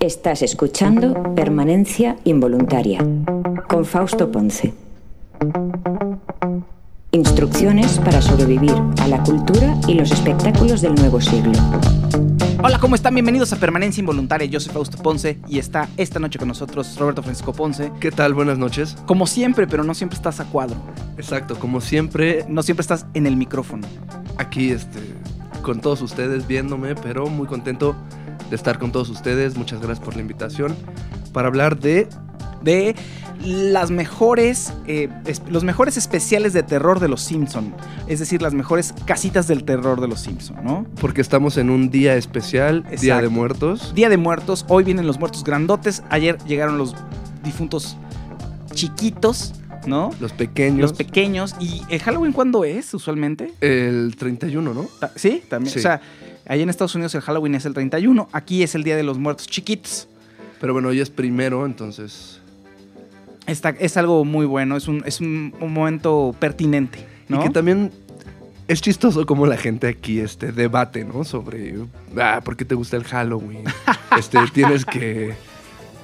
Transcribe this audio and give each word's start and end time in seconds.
Estás 0.00 0.42
escuchando 0.42 1.34
Permanencia 1.34 2.16
Involuntaria 2.24 3.04
con 3.68 3.84
Fausto 3.84 4.30
Ponce. 4.30 4.72
Instrucciones 7.10 7.98
para 7.98 8.22
sobrevivir 8.22 8.74
a 9.00 9.08
la 9.08 9.22
cultura 9.22 9.74
y 9.88 9.94
los 9.94 10.12
espectáculos 10.12 10.80
del 10.82 10.94
nuevo 10.94 11.20
siglo. 11.20 11.52
Hola, 12.62 12.78
¿cómo 12.78 12.94
están? 12.94 13.14
Bienvenidos 13.14 13.52
a 13.52 13.56
Permanencia 13.56 14.00
Involuntaria. 14.00 14.46
Yo 14.46 14.60
soy 14.60 14.72
Fausto 14.72 14.98
Ponce 15.02 15.38
y 15.48 15.58
está 15.58 15.88
esta 15.96 16.18
noche 16.18 16.38
con 16.38 16.48
nosotros 16.48 16.96
Roberto 16.98 17.22
Francisco 17.22 17.52
Ponce. 17.52 17.92
¿Qué 18.00 18.10
tal? 18.10 18.34
Buenas 18.34 18.58
noches. 18.58 18.96
Como 19.06 19.26
siempre, 19.26 19.66
pero 19.66 19.84
no 19.84 19.94
siempre 19.94 20.16
estás 20.16 20.40
a 20.40 20.44
cuadro. 20.44 20.76
Exacto, 21.16 21.58
como 21.58 21.80
siempre, 21.80 22.44
No 22.48 22.62
siempre 22.62 22.82
estás 22.82 23.06
en 23.14 23.26
el 23.26 23.36
micrófono. 23.36 23.86
aquí 24.38 24.70
este, 24.70 24.98
con 25.66 25.80
todos 25.80 26.00
ustedes 26.00 26.46
viéndome, 26.46 26.94
pero 26.94 27.26
muy 27.26 27.48
contento 27.48 27.96
de 28.48 28.54
estar 28.54 28.78
con 28.78 28.92
todos 28.92 29.08
ustedes. 29.08 29.56
Muchas 29.56 29.80
gracias 29.80 29.98
por 29.98 30.14
la 30.14 30.20
invitación 30.20 30.76
para 31.32 31.48
hablar 31.48 31.80
de 31.80 32.08
De 32.62 32.94
las 33.44 33.90
mejores, 33.90 34.72
eh, 34.86 35.08
los 35.50 35.64
mejores 35.64 35.96
especiales 35.96 36.52
de 36.52 36.62
terror 36.62 37.00
de 37.00 37.08
los 37.08 37.20
Simpson. 37.20 37.74
Es 38.06 38.20
decir, 38.20 38.42
las 38.42 38.54
mejores 38.54 38.94
casitas 39.06 39.48
del 39.48 39.64
terror 39.64 40.00
de 40.00 40.06
los 40.06 40.20
Simpson, 40.20 40.56
¿no? 40.62 40.86
porque 41.00 41.20
estamos 41.20 41.56
en 41.56 41.70
un 41.70 41.90
día 41.90 42.14
especial, 42.14 42.84
Día 43.00 43.20
de 43.20 43.28
Muertos. 43.28 43.92
Día 43.92 44.08
de 44.08 44.18
Muertos. 44.18 44.64
Hoy 44.68 44.84
vienen 44.84 45.06
los 45.06 45.18
muertos 45.18 45.42
grandotes. 45.42 46.04
Ayer 46.10 46.38
llegaron 46.46 46.78
los 46.78 46.94
difuntos 47.42 47.96
chiquitos, 48.72 49.52
¿no? 49.86 50.10
Los 50.20 50.32
pequeños. 50.32 50.80
Los 50.80 50.92
pequeños. 50.92 51.54
¿Y 51.60 51.82
el 51.88 52.00
Halloween 52.00 52.32
cuándo 52.32 52.64
es 52.64 52.92
usualmente? 52.94 53.52
el 53.60 54.14
31, 54.16 54.74
¿no? 54.74 54.86
Ta- 55.00 55.12
Sí, 55.16 55.42
también. 55.48 55.72
Sí. 55.72 55.78
O 55.78 55.82
sea, 55.82 56.00
allá 56.46 56.62
en 56.62 56.68
Estados 56.70 56.94
Unidos 56.94 57.14
el 57.14 57.20
Halloween 57.22 57.54
es 57.54 57.64
el 57.66 57.74
31. 57.74 58.28
Aquí 58.32 58.62
es 58.62 58.74
el 58.74 58.82
Día 58.84 58.96
de 58.96 59.02
los 59.02 59.18
Muertos 59.18 59.46
Chiquitos. 59.46 60.08
Pero 60.60 60.72
bueno, 60.72 60.88
hoy 60.88 61.00
es 61.00 61.10
primero, 61.10 61.64
entonces. 61.66 62.40
Está, 63.46 63.70
es 63.70 63.96
algo 63.96 64.24
muy 64.24 64.46
bueno. 64.46 64.76
Es 64.76 64.88
un, 64.88 65.02
es 65.06 65.20
un, 65.20 65.54
un 65.60 65.72
momento 65.72 66.34
pertinente, 66.38 67.06
¿no? 67.28 67.40
Y 67.40 67.44
que 67.44 67.50
también 67.50 67.92
es 68.66 68.80
chistoso 68.80 69.24
como 69.26 69.46
la 69.46 69.56
gente 69.56 69.86
aquí 69.86 70.18
este, 70.18 70.50
debate, 70.50 71.04
¿no? 71.04 71.22
Sobre, 71.22 71.74
ah, 72.20 72.40
¿por 72.44 72.56
qué 72.56 72.64
te 72.64 72.74
gusta 72.74 72.96
el 72.96 73.04
Halloween? 73.04 73.64
este, 74.18 74.38
tienes 74.52 74.84
que 74.84 75.34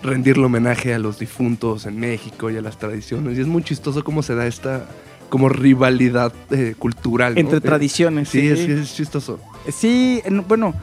rendirle 0.03 0.45
homenaje 0.45 0.95
a 0.95 0.99
los 0.99 1.19
difuntos 1.19 1.87
en 1.87 1.99
México 1.99 2.51
y 2.51 2.57
a 2.57 2.63
las 2.63 2.79
tradiciones. 2.79 3.39
Y 3.39 3.41
es 3.41 3.47
muy 3.47 3.63
chistoso 3.63 4.03
cómo 4.05 4.23
se 4.23 4.35
da 4.35 4.47
esta 4.47 4.85
como 5.29 5.49
rivalidad 5.49 6.33
eh, 6.51 6.75
cultural. 6.79 7.35
¿no? 7.35 7.41
Entre 7.41 7.59
Eh, 7.59 7.61
tradiciones. 7.61 8.29
Sí, 8.29 8.47
es, 8.49 8.61
es 8.61 8.95
chistoso. 8.95 9.39
Sí, 9.71 10.21
en- 10.25 10.47
bueno, 10.47 10.75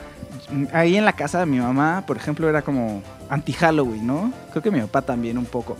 ahí 0.73 0.95
en 0.97 1.05
la 1.05 1.13
casa 1.13 1.39
de 1.39 1.45
mi 1.45 1.59
mamá, 1.59 2.03
por 2.07 2.17
ejemplo, 2.17 2.49
era 2.49 2.61
como 2.63 3.03
anti-Halloween, 3.29 4.07
¿no? 4.07 4.33
Creo 4.51 4.63
que 4.63 4.71
mi 4.71 4.79
papá 4.81 5.01
también 5.03 5.37
un 5.37 5.45
poco. 5.45 5.77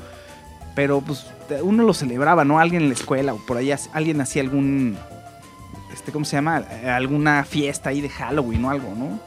Pero 0.75 1.01
pues 1.01 1.25
uno 1.63 1.83
lo 1.83 1.93
celebraba, 1.93 2.45
¿no? 2.45 2.59
Alguien 2.59 2.83
en 2.83 2.89
la 2.89 2.93
escuela 2.93 3.33
o 3.33 3.37
por 3.45 3.57
ahí 3.57 3.71
alguien 3.93 4.21
hacía 4.21 4.43
algún, 4.43 4.95
este, 5.91 6.11
¿cómo 6.11 6.23
se 6.25 6.35
llama? 6.37 6.57
Alguna 6.93 7.43
fiesta 7.45 7.89
ahí 7.89 8.01
de 8.01 8.09
Halloween 8.09 8.63
o 8.65 8.69
algo, 8.69 8.93
¿no? 8.95 9.19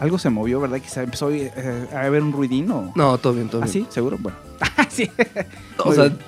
Algo 0.00 0.18
se 0.18 0.28
movió, 0.30 0.60
¿verdad? 0.60 0.80
Quizá 0.80 1.02
empezó 1.02 1.30
eh, 1.30 1.52
a 1.94 2.00
haber 2.00 2.22
un 2.22 2.32
ruidino. 2.32 2.92
No, 2.96 3.16
todo 3.18 3.34
bien, 3.34 3.48
todo 3.48 3.62
¿Ah, 3.62 3.66
bien. 3.66 3.84
sí? 3.84 3.86
¿Seguro? 3.90 4.18
Bueno. 4.20 4.36
sí. 4.88 5.10
O 5.78 5.86
Muy 5.86 5.94
sea, 5.94 6.04
bien. 6.04 6.18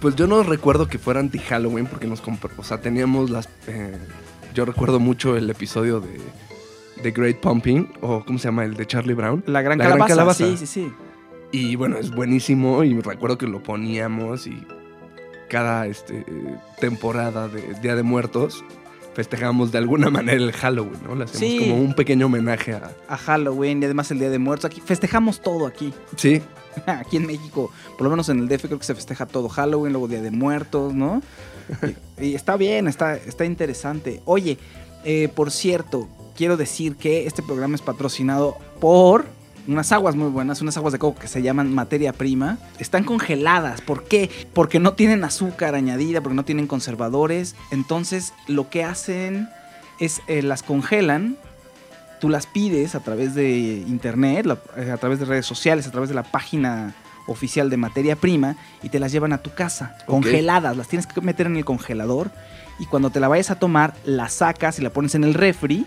pues 0.00 0.14
yo 0.16 0.26
no 0.26 0.42
recuerdo 0.42 0.86
que 0.88 0.98
fuera 0.98 1.20
anti-Halloween 1.20 1.86
porque 1.86 2.06
nos 2.06 2.20
compró. 2.20 2.50
O 2.56 2.62
sea, 2.64 2.80
teníamos 2.80 3.30
las. 3.30 3.48
eh, 3.66 3.98
yo 4.54 4.64
recuerdo 4.64 4.98
mucho 5.00 5.36
el 5.36 5.48
episodio 5.50 6.00
de. 6.00 6.20
The 7.02 7.12
Great 7.12 7.36
Pumping, 7.38 7.92
o 8.00 8.24
¿cómo 8.24 8.38
se 8.40 8.46
llama? 8.48 8.64
El 8.64 8.74
de 8.74 8.84
Charlie 8.86 9.14
Brown. 9.14 9.44
La 9.46 9.62
gran 9.62 9.78
La 9.78 9.84
gran 9.84 9.98
calabaza. 9.98 10.08
calabaza. 10.44 10.44
Sí, 10.44 10.56
sí, 10.56 10.66
sí. 10.66 10.92
Y 11.52 11.76
bueno, 11.76 11.96
es 11.96 12.10
buenísimo 12.10 12.82
y 12.82 13.00
recuerdo 13.00 13.38
que 13.38 13.46
lo 13.46 13.62
poníamos 13.62 14.46
y 14.48 14.66
cada 15.48 15.86
este, 15.86 16.24
temporada 16.80 17.48
de 17.48 17.74
Día 17.80 17.94
de 17.94 18.02
Muertos 18.02 18.64
festejamos 19.14 19.72
de 19.72 19.78
alguna 19.78 20.10
manera 20.10 20.36
el 20.42 20.52
Halloween, 20.52 21.00
¿no? 21.04 21.14
Le 21.14 21.24
hacemos 21.24 21.38
Sí. 21.40 21.58
como 21.60 21.76
un 21.82 21.94
pequeño 21.94 22.26
homenaje 22.26 22.74
a... 22.74 22.92
A 23.08 23.16
Halloween 23.16 23.82
y 23.82 23.86
además 23.86 24.10
el 24.10 24.18
Día 24.20 24.30
de 24.30 24.38
Muertos. 24.38 24.66
Aquí 24.70 24.80
festejamos 24.80 25.40
todo 25.40 25.66
aquí. 25.66 25.92
Sí, 26.16 26.40
Aquí 26.86 27.16
en 27.16 27.26
México, 27.26 27.70
por 27.96 28.04
lo 28.04 28.10
menos 28.10 28.28
en 28.28 28.38
el 28.38 28.48
DF, 28.48 28.66
creo 28.66 28.78
que 28.78 28.84
se 28.84 28.94
festeja 28.94 29.26
todo 29.26 29.48
Halloween, 29.48 29.92
luego 29.92 30.06
Día 30.08 30.22
de 30.22 30.30
Muertos, 30.30 30.94
¿no? 30.94 31.22
y, 32.20 32.26
y 32.26 32.34
está 32.34 32.56
bien, 32.56 32.86
está, 32.86 33.16
está 33.16 33.44
interesante. 33.44 34.20
Oye, 34.24 34.58
eh, 35.04 35.28
por 35.34 35.50
cierto, 35.50 36.08
quiero 36.36 36.56
decir 36.56 36.96
que 36.96 37.26
este 37.26 37.42
programa 37.42 37.74
es 37.74 37.82
patrocinado 37.82 38.56
por 38.80 39.24
unas 39.68 39.92
aguas 39.92 40.16
muy 40.16 40.30
buenas, 40.30 40.60
unas 40.62 40.76
aguas 40.76 40.92
de 40.92 40.98
coco 40.98 41.20
que 41.20 41.28
se 41.28 41.42
llaman 41.42 41.72
materia 41.72 42.12
prima. 42.12 42.58
Están 42.78 43.04
congeladas. 43.04 43.80
¿Por 43.82 44.04
qué? 44.04 44.30
Porque 44.54 44.80
no 44.80 44.94
tienen 44.94 45.22
azúcar 45.22 45.74
añadida, 45.74 46.20
porque 46.20 46.34
no 46.36 46.44
tienen 46.44 46.66
conservadores. 46.66 47.54
Entonces, 47.70 48.32
lo 48.46 48.70
que 48.70 48.82
hacen 48.82 49.48
es 50.00 50.22
eh, 50.26 50.42
las 50.42 50.62
congelan 50.62 51.36
tú 52.20 52.28
las 52.28 52.46
pides 52.46 52.94
a 52.94 53.00
través 53.00 53.34
de 53.34 53.84
internet, 53.86 54.46
eh, 54.76 54.90
a 54.90 54.96
través 54.96 55.20
de 55.20 55.24
redes 55.24 55.46
sociales, 55.46 55.86
a 55.86 55.90
través 55.90 56.08
de 56.08 56.16
la 56.16 56.24
página 56.24 56.94
oficial 57.26 57.70
de 57.70 57.76
materia 57.76 58.16
prima 58.16 58.56
y 58.82 58.88
te 58.88 58.98
las 58.98 59.12
llevan 59.12 59.32
a 59.32 59.38
tu 59.38 59.54
casa, 59.54 59.96
Ok. 60.00 60.06
congeladas, 60.06 60.76
las 60.76 60.88
tienes 60.88 61.06
que 61.06 61.20
meter 61.20 61.46
en 61.46 61.56
el 61.56 61.64
congelador 61.64 62.30
y 62.78 62.86
cuando 62.86 63.10
te 63.10 63.20
la 63.20 63.28
vayas 63.28 63.50
a 63.50 63.58
tomar, 63.58 63.94
la 64.04 64.28
sacas 64.28 64.78
y 64.78 64.82
la 64.82 64.90
pones 64.90 65.14
en 65.14 65.24
el 65.24 65.34
refri, 65.34 65.86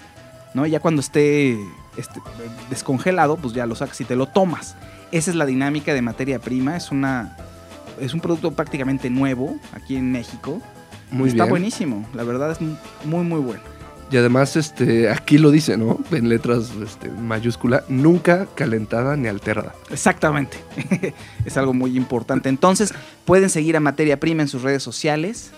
¿no? 0.54 0.66
Ya 0.66 0.80
cuando 0.80 1.02
esté 1.02 1.58
este, 1.98 2.22
descongelado, 2.70 3.38
pues 3.38 3.54
ya 3.54 3.66
lo 3.66 3.76
sacas 3.76 4.00
y 4.02 4.06
te 4.06 4.16
lo 4.16 4.28
tomas. 4.28 4.76
Esa 5.12 5.32
es 5.32 5.36
la 5.36 5.46
dinámica 5.46 5.94
de 5.94 6.02
materia 6.02 6.40
prima, 6.40 6.78
es 6.78 6.92
una 6.92 7.38
es 8.00 8.14
un 8.14 8.20
producto 8.20 8.52
prácticamente 8.52 9.10
nuevo 9.10 9.58
aquí 9.74 9.96
en 9.96 10.12
México. 10.12 10.62
muy 11.12 11.30
Está 11.30 11.44
bien. 11.44 11.50
buenísimo, 11.52 12.08
la 12.14 12.24
verdad 12.24 12.52
es 12.52 12.60
muy 12.62 13.24
muy 13.24 13.40
bueno. 13.40 13.62
Y 14.12 14.18
además, 14.18 14.58
este, 14.58 15.10
aquí 15.10 15.38
lo 15.38 15.52
dice, 15.52 15.78
¿no? 15.78 15.98
En 16.12 16.28
letras 16.28 16.72
este, 16.84 17.10
mayúscula, 17.10 17.86
nunca 17.88 18.46
calentada 18.56 19.16
ni 19.16 19.30
alterada. 19.30 19.74
Exactamente. 19.90 20.58
es 21.46 21.56
algo 21.56 21.74
muy 21.74 21.96
importante. 21.96 22.50
Entonces, 22.50 22.94
pueden 23.24 23.50
seguir 23.50 23.78
a 23.78 23.80
Materia 23.80 24.20
Prima 24.20 24.42
en 24.42 24.50
sus 24.50 24.64
redes 24.64 24.84
sociales 24.84 25.52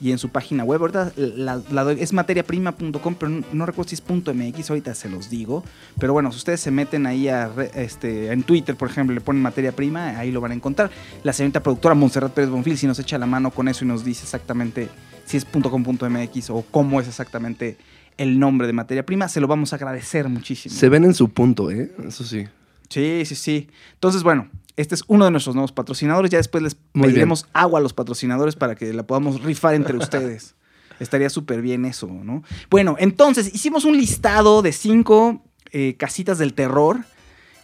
y 0.00 0.12
en 0.12 0.18
su 0.18 0.28
página 0.28 0.64
web. 0.64 0.80
Ahorita 0.80 1.12
la, 1.16 1.60
la 1.70 1.92
es 1.92 2.12
materiaprima.com, 2.12 3.14
pero 3.18 3.28
no, 3.30 3.44
no 3.52 3.66
recuerdo 3.66 3.90
si 3.90 3.94
es 3.96 4.02
.mx, 4.08 4.70
ahorita 4.70 4.94
se 4.94 5.08
los 5.08 5.30
digo. 5.30 5.64
Pero 5.98 6.12
bueno, 6.12 6.30
si 6.32 6.38
ustedes 6.38 6.60
se 6.60 6.70
meten 6.70 7.06
ahí 7.06 7.28
a 7.28 7.50
este, 7.74 8.32
en 8.32 8.42
Twitter, 8.42 8.76
por 8.76 8.88
ejemplo, 8.88 9.14
le 9.14 9.20
ponen 9.20 9.42
Materia 9.42 9.72
Prima, 9.72 10.18
ahí 10.18 10.30
lo 10.30 10.40
van 10.40 10.52
a 10.52 10.54
encontrar. 10.54 10.90
La 11.24 11.32
señorita 11.32 11.62
productora 11.62 11.94
Montserrat 11.94 12.32
Pérez 12.32 12.50
Bonfil, 12.50 12.78
si 12.78 12.86
nos 12.86 12.98
echa 12.98 13.18
la 13.18 13.26
mano 13.26 13.50
con 13.50 13.68
eso 13.68 13.84
y 13.84 13.88
nos 13.88 14.04
dice 14.04 14.22
exactamente 14.24 14.88
si 15.24 15.36
es 15.36 15.44
.com.mx 15.44 16.50
o 16.50 16.64
cómo 16.70 17.00
es 17.00 17.08
exactamente 17.08 17.76
el 18.16 18.38
nombre 18.38 18.66
de 18.66 18.72
Materia 18.72 19.06
Prima, 19.06 19.28
se 19.28 19.40
lo 19.40 19.46
vamos 19.46 19.72
a 19.72 19.76
agradecer 19.76 20.28
muchísimo. 20.28 20.74
Se 20.74 20.88
ven 20.88 21.04
en 21.04 21.14
su 21.14 21.28
punto, 21.28 21.70
¿eh? 21.70 21.92
Eso 22.06 22.24
sí. 22.24 22.46
Sí, 22.88 23.22
sí, 23.24 23.34
sí. 23.34 23.68
Entonces, 23.94 24.22
bueno, 24.22 24.48
este 24.78 24.94
es 24.94 25.04
uno 25.08 25.24
de 25.26 25.30
nuestros 25.30 25.54
nuevos 25.54 25.72
patrocinadores. 25.72 26.30
Ya 26.30 26.38
después 26.38 26.62
les 26.62 26.76
Muy 26.94 27.08
pediremos 27.08 27.46
agua 27.52 27.80
a 27.80 27.82
los 27.82 27.92
patrocinadores 27.92 28.56
para 28.56 28.74
que 28.76 28.92
la 28.94 29.02
podamos 29.06 29.42
rifar 29.42 29.74
entre 29.74 29.96
ustedes. 29.98 30.54
Estaría 31.00 31.28
súper 31.30 31.60
bien 31.62 31.84
eso, 31.84 32.06
¿no? 32.08 32.42
Bueno, 32.70 32.96
entonces 32.98 33.54
hicimos 33.54 33.84
un 33.84 33.96
listado 33.96 34.62
de 34.62 34.72
cinco 34.72 35.42
eh, 35.72 35.96
casitas 35.98 36.38
del 36.38 36.54
terror. 36.54 36.98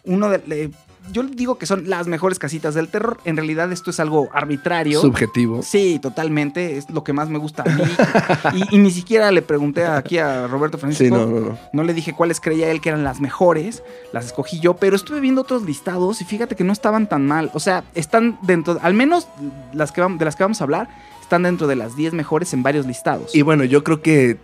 Uno 0.04 0.28
de, 0.28 0.38
de- 0.38 0.70
yo 1.12 1.22
digo 1.22 1.58
que 1.58 1.66
son 1.66 1.88
las 1.88 2.06
mejores 2.06 2.38
casitas 2.38 2.74
del 2.74 2.88
terror. 2.88 3.18
En 3.24 3.36
realidad 3.36 3.70
esto 3.72 3.90
es 3.90 4.00
algo 4.00 4.28
arbitrario. 4.32 5.00
Subjetivo. 5.00 5.62
Sí, 5.62 5.98
totalmente. 6.00 6.76
Es 6.76 6.88
lo 6.90 7.04
que 7.04 7.12
más 7.12 7.28
me 7.28 7.38
gusta 7.38 7.62
a 7.64 7.68
mí. 7.70 7.82
y, 8.70 8.76
y 8.76 8.78
ni 8.78 8.90
siquiera 8.90 9.30
le 9.30 9.42
pregunté 9.42 9.84
aquí 9.86 10.18
a 10.18 10.46
Roberto 10.46 10.78
Francisco. 10.78 11.04
Sí, 11.04 11.10
no, 11.10 11.26
no, 11.26 11.40
no. 11.50 11.58
No 11.72 11.82
le 11.84 11.94
dije 11.94 12.12
cuáles 12.14 12.40
creía 12.40 12.70
él 12.70 12.80
que 12.80 12.88
eran 12.88 13.04
las 13.04 13.20
mejores, 13.20 13.82
las 14.12 14.26
escogí 14.26 14.60
yo, 14.60 14.74
pero 14.74 14.96
estuve 14.96 15.20
viendo 15.20 15.42
otros 15.42 15.62
listados 15.64 16.20
y 16.20 16.24
fíjate 16.24 16.56
que 16.56 16.64
no 16.64 16.72
estaban 16.72 17.08
tan 17.08 17.26
mal. 17.26 17.50
O 17.54 17.60
sea, 17.60 17.84
están 17.94 18.38
dentro, 18.42 18.78
al 18.82 18.94
menos 18.94 19.28
las 19.72 19.92
que 19.92 20.02
vam- 20.02 20.18
de 20.18 20.24
las 20.24 20.36
que 20.36 20.44
vamos 20.44 20.60
a 20.60 20.64
hablar, 20.64 20.88
están 21.20 21.42
dentro 21.44 21.66
de 21.66 21.76
las 21.76 21.96
10 21.96 22.12
mejores 22.12 22.52
en 22.52 22.62
varios 22.62 22.86
listados. 22.86 23.34
Y 23.34 23.42
bueno, 23.42 23.64
yo 23.64 23.82
creo 23.82 24.02
que 24.02 24.38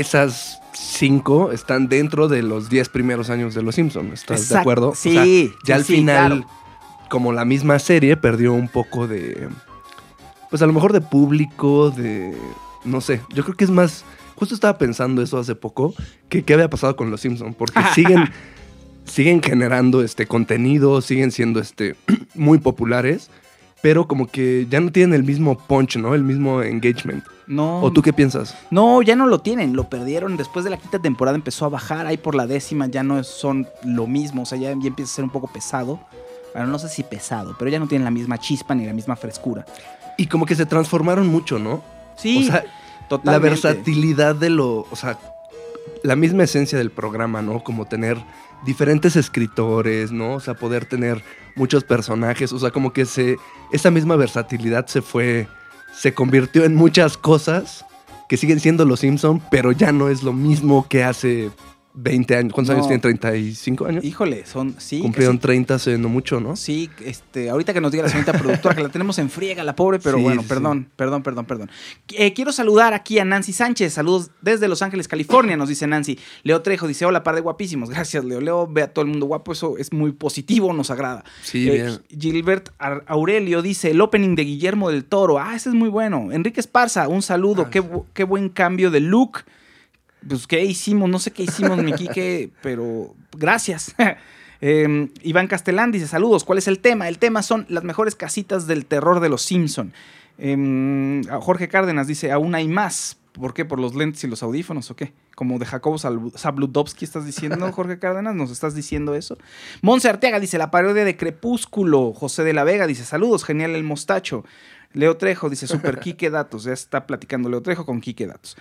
esas 0.00 0.60
cinco 0.72 1.52
están 1.52 1.88
dentro 1.88 2.28
de 2.28 2.42
los 2.42 2.68
10 2.68 2.88
primeros 2.88 3.30
años 3.30 3.54
de 3.54 3.62
Los 3.62 3.74
Simpsons. 3.76 4.12
¿Estás 4.12 4.48
de 4.48 4.58
acuerdo? 4.58 4.90
O 4.90 4.94
Sí, 4.94 5.12
sea, 5.14 5.24
ya 5.66 5.74
al 5.76 5.84
sí, 5.84 5.96
final, 5.96 6.32
claro. 6.44 6.50
como 7.08 7.32
la 7.32 7.44
misma 7.44 7.78
serie, 7.78 8.16
perdió 8.16 8.52
un 8.52 8.68
poco 8.68 9.06
de. 9.06 9.48
Pues 10.50 10.62
a 10.62 10.66
lo 10.66 10.72
mejor 10.72 10.92
de 10.92 11.00
público, 11.00 11.90
de. 11.90 12.36
No 12.84 13.00
sé. 13.00 13.20
Yo 13.30 13.44
creo 13.44 13.56
que 13.56 13.64
es 13.64 13.70
más. 13.70 14.04
Justo 14.36 14.54
estaba 14.54 14.78
pensando 14.78 15.22
eso 15.22 15.38
hace 15.38 15.54
poco. 15.54 15.94
Que 16.28 16.42
qué 16.42 16.54
había 16.54 16.68
pasado 16.68 16.96
con 16.96 17.10
Los 17.10 17.20
Simpsons. 17.20 17.54
Porque 17.56 17.80
siguen. 17.94 18.30
siguen 19.04 19.42
generando 19.42 20.02
este 20.02 20.26
contenido, 20.26 21.00
siguen 21.02 21.30
siendo 21.30 21.60
este 21.60 21.94
muy 22.34 22.58
populares, 22.58 23.30
pero 23.84 24.08
como 24.08 24.26
que 24.26 24.66
ya 24.70 24.80
no 24.80 24.90
tienen 24.90 25.12
el 25.12 25.24
mismo 25.24 25.58
punch, 25.58 25.98
¿no? 25.98 26.14
El 26.14 26.24
mismo 26.24 26.62
engagement. 26.62 27.22
No. 27.46 27.82
¿O 27.82 27.92
tú 27.92 28.00
qué 28.00 28.14
piensas? 28.14 28.56
No, 28.70 29.02
ya 29.02 29.14
no 29.14 29.26
lo 29.26 29.42
tienen, 29.42 29.76
lo 29.76 29.90
perdieron. 29.90 30.38
Después 30.38 30.64
de 30.64 30.70
la 30.70 30.78
quinta 30.78 31.00
temporada 31.00 31.36
empezó 31.36 31.66
a 31.66 31.68
bajar, 31.68 32.06
ahí 32.06 32.16
por 32.16 32.34
la 32.34 32.46
décima 32.46 32.86
ya 32.86 33.02
no 33.02 33.22
son 33.24 33.68
lo 33.84 34.06
mismo, 34.06 34.44
o 34.44 34.46
sea, 34.46 34.56
ya, 34.56 34.68
ya 34.70 34.88
empieza 34.88 35.12
a 35.12 35.14
ser 35.16 35.24
un 35.24 35.28
poco 35.28 35.48
pesado. 35.48 36.00
Bueno, 36.54 36.68
no 36.68 36.78
sé 36.78 36.88
si 36.88 37.02
pesado, 37.02 37.54
pero 37.58 37.70
ya 37.70 37.78
no 37.78 37.86
tienen 37.86 38.06
la 38.06 38.10
misma 38.10 38.38
chispa 38.38 38.74
ni 38.74 38.86
la 38.86 38.94
misma 38.94 39.16
frescura. 39.16 39.66
Y 40.16 40.28
como 40.28 40.46
que 40.46 40.54
se 40.54 40.64
transformaron 40.64 41.26
mucho, 41.26 41.58
¿no? 41.58 41.82
Sí, 42.16 42.48
o 42.48 42.52
sea, 42.52 42.64
totalmente. 43.10 43.32
la 43.32 43.38
versatilidad 43.38 44.34
de 44.34 44.48
lo, 44.48 44.86
o 44.90 44.96
sea, 44.96 45.18
la 46.02 46.16
misma 46.16 46.44
esencia 46.44 46.78
del 46.78 46.90
programa, 46.90 47.42
¿no? 47.42 47.62
Como 47.62 47.84
tener 47.84 48.16
diferentes 48.64 49.16
escritores, 49.16 50.12
¿no? 50.12 50.34
O 50.34 50.40
sea, 50.40 50.54
poder 50.54 50.84
tener 50.84 51.22
muchos 51.56 51.84
personajes, 51.84 52.52
o 52.52 52.58
sea, 52.58 52.70
como 52.70 52.92
que 52.92 53.06
se 53.06 53.36
esa 53.72 53.90
misma 53.90 54.16
versatilidad 54.16 54.86
se 54.86 55.02
fue 55.02 55.48
se 55.94 56.12
convirtió 56.12 56.64
en 56.64 56.74
muchas 56.74 57.16
cosas 57.16 57.84
que 58.28 58.36
siguen 58.36 58.60
siendo 58.60 58.84
los 58.84 59.00
Simpson, 59.00 59.40
pero 59.50 59.72
ya 59.72 59.92
no 59.92 60.08
es 60.08 60.22
lo 60.22 60.32
mismo 60.32 60.86
que 60.88 61.04
hace 61.04 61.50
20 61.96 62.36
años. 62.36 62.52
¿Cuántos 62.52 62.76
No. 62.76 62.84
años 62.84 63.00
tienen? 63.02 63.18
¿35 63.20 63.86
años? 63.88 64.04
Híjole, 64.04 64.44
son, 64.46 64.74
sí. 64.78 65.00
Cumplieron 65.00 65.36
casi- 65.36 65.46
30 65.46 65.74
hace 65.76 65.96
no 65.96 66.08
mucho, 66.08 66.40
¿no? 66.40 66.56
Sí, 66.56 66.90
este, 67.04 67.50
ahorita 67.50 67.72
que 67.72 67.80
nos 67.80 67.92
diga 67.92 68.02
la 68.04 68.08
señorita 68.10 68.32
productora 68.32 68.74
que 68.74 68.82
la 68.82 68.88
tenemos 68.88 69.18
en 69.20 69.30
friega, 69.30 69.62
la 69.62 69.76
pobre, 69.76 69.98
pero 70.00 70.16
Sí, 70.18 70.22
bueno, 70.24 70.42
sí, 70.42 70.48
perdón, 70.48 70.88
perdón, 70.96 71.22
perdón, 71.22 71.44
perdón. 71.46 71.70
Eh, 72.16 72.32
quiero 72.34 72.50
saludar 72.52 72.94
aquí 72.94 73.18
a 73.20 73.24
Nancy 73.24 73.52
Sánchez, 73.52 73.92
saludos 73.92 74.30
desde 74.42 74.66
Los 74.68 74.82
Ángeles, 74.82 75.06
California, 75.08 75.56
nos 75.56 75.68
dice 75.68 75.86
Nancy. 75.86 76.18
Leo 76.42 76.62
Trejo 76.62 76.88
dice, 76.88 77.04
hola, 77.06 77.22
par 77.22 77.36
de 77.36 77.40
guapísimos, 77.42 77.90
gracias 77.90 78.24
Leo. 78.24 78.40
Leo, 78.40 78.66
ve 78.66 78.82
a 78.82 78.92
todo 78.92 79.04
el 79.04 79.10
mundo 79.12 79.26
guapo, 79.26 79.52
eso 79.52 79.78
es 79.78 79.92
muy 79.92 80.12
positivo, 80.12 80.72
nos 80.72 80.90
agrada. 80.90 81.24
Sí, 81.42 81.68
Eh, 81.68 81.72
bien. 81.72 82.02
Gilbert 82.20 82.70
Aurelio 83.06 83.62
dice, 83.62 83.92
el 83.92 84.00
opening 84.00 84.34
de 84.34 84.44
Guillermo 84.44 84.90
del 84.90 85.04
Toro, 85.04 85.38
ah, 85.38 85.54
ese 85.54 85.68
es 85.68 85.74
muy 85.74 85.88
bueno. 85.88 86.32
Enrique 86.32 86.58
Esparza, 86.60 87.06
un 87.08 87.22
saludo, 87.22 87.62
Ah, 87.68 87.70
qué 88.14 88.24
buen 88.24 88.48
cambio 88.48 88.90
de 88.90 89.00
look. 89.00 89.44
Pues, 90.28 90.46
¿qué 90.46 90.64
hicimos? 90.64 91.08
No 91.08 91.18
sé 91.18 91.30
qué 91.30 91.44
hicimos, 91.44 91.82
mi 91.82 91.92
Quique, 91.92 92.50
pero 92.62 93.14
gracias. 93.36 93.94
Eh, 94.66 95.10
Iván 95.22 95.46
Castellán 95.46 95.92
dice, 95.92 96.06
saludos, 96.06 96.42
¿cuál 96.42 96.56
es 96.56 96.68
el 96.68 96.78
tema? 96.78 97.06
El 97.08 97.18
tema 97.18 97.42
son 97.42 97.66
las 97.68 97.84
mejores 97.84 98.14
casitas 98.16 98.66
del 98.66 98.86
terror 98.86 99.20
de 99.20 99.28
los 99.28 99.42
Simpson. 99.42 99.92
Eh, 100.38 101.22
Jorge 101.42 101.68
Cárdenas 101.68 102.06
dice, 102.06 102.32
aún 102.32 102.54
hay 102.54 102.66
más. 102.66 103.18
¿Por 103.32 103.52
qué? 103.52 103.64
¿Por 103.64 103.80
los 103.80 103.94
lentes 103.94 104.22
y 104.24 104.28
los 104.28 104.42
audífonos 104.42 104.90
o 104.90 104.96
qué? 104.96 105.12
Como 105.34 105.58
de 105.58 105.66
Jacobo 105.66 105.98
Zabludovsky 105.98 107.04
estás 107.04 107.26
diciendo, 107.26 107.70
Jorge 107.72 107.98
Cárdenas, 107.98 108.34
¿nos 108.36 108.50
estás 108.50 108.74
diciendo 108.74 109.14
eso? 109.14 109.36
Monse 109.82 110.08
Arteaga 110.08 110.38
dice, 110.38 110.56
la 110.56 110.70
parodia 110.70 111.04
de 111.04 111.16
Crepúsculo. 111.16 112.12
José 112.14 112.44
de 112.44 112.52
la 112.52 112.64
Vega 112.64 112.86
dice, 112.86 113.04
saludos, 113.04 113.44
genial 113.44 113.74
el 113.74 113.82
mostacho. 113.82 114.44
Leo 114.92 115.16
Trejo 115.16 115.50
dice, 115.50 115.66
super 115.66 115.98
Quique 116.00 116.30
Datos. 116.30 116.64
Ya 116.64 116.72
está 116.72 117.06
platicando 117.06 117.48
Leo 117.50 117.60
Trejo 117.60 117.84
con 117.84 118.00
Quique 118.00 118.26
Datos. 118.26 118.56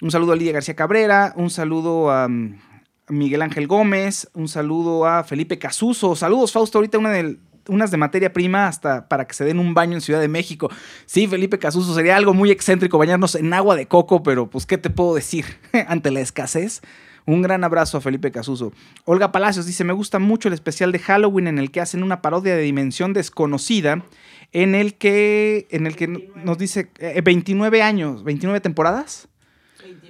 Un 0.00 0.12
saludo 0.12 0.32
a 0.32 0.36
Lidia 0.36 0.52
García 0.52 0.76
Cabrera, 0.76 1.32
un 1.34 1.50
saludo 1.50 2.12
a 2.12 2.28
mm, 2.28 2.54
Miguel 3.08 3.42
Ángel 3.42 3.66
Gómez, 3.66 4.30
un 4.32 4.46
saludo 4.46 5.06
a 5.06 5.24
Felipe 5.24 5.58
Casuso. 5.58 6.14
Saludos, 6.14 6.52
Fausto, 6.52 6.78
ahorita 6.78 6.98
una 6.98 7.10
de, 7.10 7.38
unas 7.66 7.90
de 7.90 7.96
materia 7.96 8.32
prima 8.32 8.68
hasta 8.68 9.08
para 9.08 9.26
que 9.26 9.34
se 9.34 9.44
den 9.44 9.58
un 9.58 9.74
baño 9.74 9.94
en 9.94 10.00
Ciudad 10.00 10.20
de 10.20 10.28
México. 10.28 10.70
Sí, 11.04 11.26
Felipe 11.26 11.58
Casuso, 11.58 11.96
sería 11.96 12.16
algo 12.16 12.32
muy 12.32 12.52
excéntrico 12.52 12.96
bañarnos 12.96 13.34
en 13.34 13.52
agua 13.52 13.74
de 13.74 13.88
coco, 13.88 14.22
pero 14.22 14.48
pues, 14.48 14.66
¿qué 14.66 14.78
te 14.78 14.88
puedo 14.88 15.16
decir 15.16 15.44
ante 15.88 16.12
la 16.12 16.20
escasez? 16.20 16.80
Un 17.26 17.42
gran 17.42 17.64
abrazo 17.64 17.98
a 17.98 18.00
Felipe 18.00 18.30
Casuso. 18.30 18.72
Olga 19.04 19.32
Palacios 19.32 19.66
dice, 19.66 19.82
me 19.82 19.92
gusta 19.92 20.20
mucho 20.20 20.46
el 20.46 20.54
especial 20.54 20.92
de 20.92 21.00
Halloween 21.00 21.48
en 21.48 21.58
el 21.58 21.72
que 21.72 21.80
hacen 21.80 22.04
una 22.04 22.22
parodia 22.22 22.54
de 22.54 22.62
dimensión 22.62 23.14
desconocida, 23.14 24.04
en 24.52 24.76
el 24.76 24.94
que, 24.94 25.66
en 25.72 25.88
el 25.88 25.96
que 25.96 26.06
nos 26.36 26.56
dice 26.56 26.92
eh, 27.00 27.20
29 27.20 27.82
años, 27.82 28.22
29 28.22 28.60
temporadas. 28.60 29.28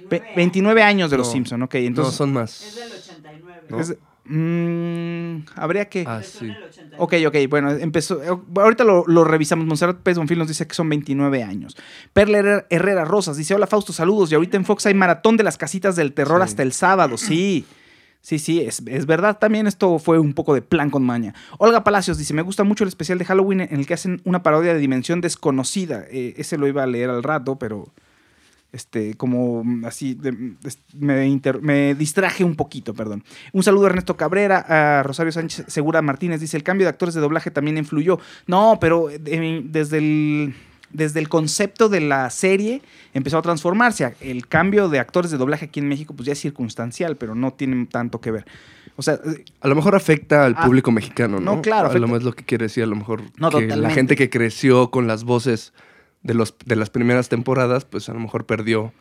Ve- 0.09 0.23
29 0.35 0.81
años 0.83 1.11
de 1.11 1.17
los 1.17 1.27
No. 1.27 1.33
Simpson, 1.33 1.61
ok. 1.63 1.73
no, 1.75 1.79
Entonces, 1.81 2.15
son 2.15 2.33
más. 2.33 2.61
Es 2.61 2.75
del 2.75 2.91
89. 2.91 3.61
¿no? 3.69 3.79
es- 3.79 3.95
mm, 4.25 5.45
habría 5.55 5.85
que... 5.89 6.03
Ah, 6.07 6.21
sí. 6.23 6.45
en 6.45 6.51
el 6.51 6.63
89. 6.63 6.95
Ok, 6.99 7.13
ok, 7.27 7.49
bueno, 7.49 7.71
empezó. 7.71 8.21
eh, 8.23 8.27
Ahorita 8.55 8.83
lo, 8.83 9.05
lo 9.07 9.23
revisamos. 9.23 9.65
Monserrat 9.65 9.97
Pérez 9.97 10.17
Bonfil 10.17 10.37
nos 10.37 10.47
dice 10.47 10.67
que 10.67 10.73
son 10.75 10.89
29 10.89 11.43
años. 11.43 11.77
Perla 12.13 12.39
Herrera, 12.39 12.65
Herrera 12.69 13.05
Rosas 13.05 13.37
dice: 13.37 13.55
Hola 13.55 13.67
Fausto, 13.67 13.93
saludos. 13.93 14.31
Y 14.31 14.35
ahorita 14.35 14.57
en 14.57 14.65
Fox 14.65 14.85
hay 14.85 14.93
maratón 14.93 15.37
de 15.37 15.43
las 15.43 15.57
casitas 15.57 15.95
del 15.95 16.13
terror 16.13 16.39
Sí. 16.41 16.43
hasta 16.43 16.63
el 16.63 16.73
sábado. 16.73 17.17
Sí. 17.17 17.65
Sí, 18.21 18.37
sí, 18.37 18.59
es, 18.59 18.83
es 18.85 19.05
verdad. 19.05 19.37
También 19.39 19.65
esto 19.65 19.97
fue 19.97 20.19
un 20.19 20.33
poco 20.33 20.53
de 20.53 20.61
plan 20.61 20.89
con 20.89 21.03
maña. 21.03 21.33
Olga 21.57 21.85
Palacios 21.85 22.17
dice: 22.17 22.33
Me 22.33 22.41
gusta 22.41 22.63
mucho 22.65 22.83
el 22.83 22.89
especial 22.89 23.17
de 23.17 23.23
Halloween 23.25 23.61
en 23.61 23.79
el 23.79 23.87
que 23.87 23.93
hacen 23.93 24.21
una 24.25 24.43
parodia 24.43 24.73
de 24.73 24.79
dimensión 24.79 25.21
desconocida. 25.21 26.03
Eh, 26.11 26.33
ese 26.37 26.57
lo 26.57 26.67
iba 26.67 26.83
a 26.83 26.87
leer 26.87 27.09
al 27.09 27.23
rato, 27.23 27.57
pero 27.57 27.93
este, 28.71 29.15
como 29.15 29.63
mm, 29.63 29.85
así, 29.85 30.13
de- 30.13 30.31
mm, 30.31 30.57
me, 30.99 31.27
inter- 31.27 31.61
me 31.61 31.95
distraje 31.95 32.43
un 32.43 32.55
poquito, 32.55 32.93
perdón. 32.93 33.23
Un 33.53 33.63
saludo 33.63 33.85
a 33.85 33.89
Ernesto 33.89 34.15
Cabrera, 34.17 34.65
a 34.99 35.03
Rosario 35.03 35.31
Sánchez 35.31 35.65
Segura 35.67 36.01
Martínez, 36.01 36.39
dice, 36.39 36.57
el 36.57 36.63
cambio 36.63 36.85
de 36.85 36.89
actores 36.89 37.15
de 37.15 37.21
doblaje 37.21 37.51
también 37.51 37.77
influyó. 37.77 38.19
No, 38.47 38.77
pero 38.79 39.09
eh, 39.09 39.61
desde 39.65 39.97
el, 39.97 40.53
desde 40.91 41.19
el 41.19 41.29
concepto 41.29 41.89
de 41.89 42.01
la 42.01 42.29
serie 42.29 42.81
empezó 43.13 43.37
a 43.37 43.41
transformarse. 43.41 44.13
El 44.21 44.47
cambio 44.47 44.89
de 44.89 44.99
actores 44.99 45.31
de 45.31 45.37
doblaje 45.37 45.65
aquí 45.65 45.79
en 45.79 45.87
México 45.87 46.13
pues 46.15 46.27
ya 46.27 46.33
es 46.33 46.39
circunstancial, 46.39 47.15
pero 47.17 47.35
no 47.35 47.53
tiene 47.53 47.85
tanto 47.87 48.21
que 48.21 48.31
ver. 48.31 48.45
O 48.95 49.01
sea, 49.01 49.13
eh, 49.15 49.45
A 49.61 49.67
lo 49.67 49.75
mejor 49.75 49.95
afecta 49.95 50.45
al 50.45 50.55
Ah, 50.57 50.65
público 50.65 50.91
mexicano, 50.91 51.39
¿no? 51.39 51.55
no, 51.55 51.61
claro, 51.61 51.83
A 51.83 51.89
afecta. 51.89 51.99
lo 52.01 52.07
mejor 52.07 52.19
es 52.19 52.25
lo 52.25 52.33
que 52.33 52.43
quiere 52.43 52.65
decir, 52.65 52.83
a 52.83 52.87
lo 52.87 52.95
mejor 52.95 53.21
No, 53.37 53.49
que 53.49 53.65
la 53.67 53.89
gente 53.91 54.15
que 54.15 54.29
creció 54.29 54.91
con 54.91 55.07
las 55.07 55.23
voces 55.23 55.73
de, 56.23 56.33
los, 56.33 56.55
de 56.65 56.75
las 56.75 56.89
primeras 56.89 57.29
temporadas, 57.29 57.85
pues 57.85 58.09
a 58.09 58.13
lo 58.13 58.19
mejor 58.19 58.45
perdió 58.45 58.93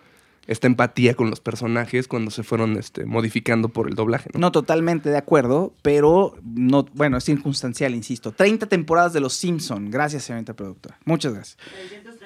esta 0.48 0.66
empatía 0.66 1.14
con 1.14 1.28
los 1.28 1.40
personajes 1.40 2.08
cuando 2.08 2.30
se 2.30 2.42
fueron 2.42 2.78
este, 2.78 3.04
modificando 3.04 3.68
por 3.68 3.86
el 3.86 3.94
doblaje, 3.94 4.30
¿no? 4.32 4.40
No 4.40 4.52
totalmente 4.52 5.10
de 5.10 5.18
acuerdo, 5.18 5.74
pero 5.82 6.38
no, 6.42 6.86
bueno, 6.94 7.18
es 7.18 7.24
circunstancial, 7.24 7.94
insisto. 7.94 8.32
30 8.32 8.66
temporadas 8.66 9.12
de 9.12 9.20
Los 9.20 9.34
Simpson. 9.34 9.90
Gracias, 9.90 10.24
señorita 10.24 10.54
productora. 10.54 10.98
Muchas 11.04 11.34
gracias. 11.34 11.58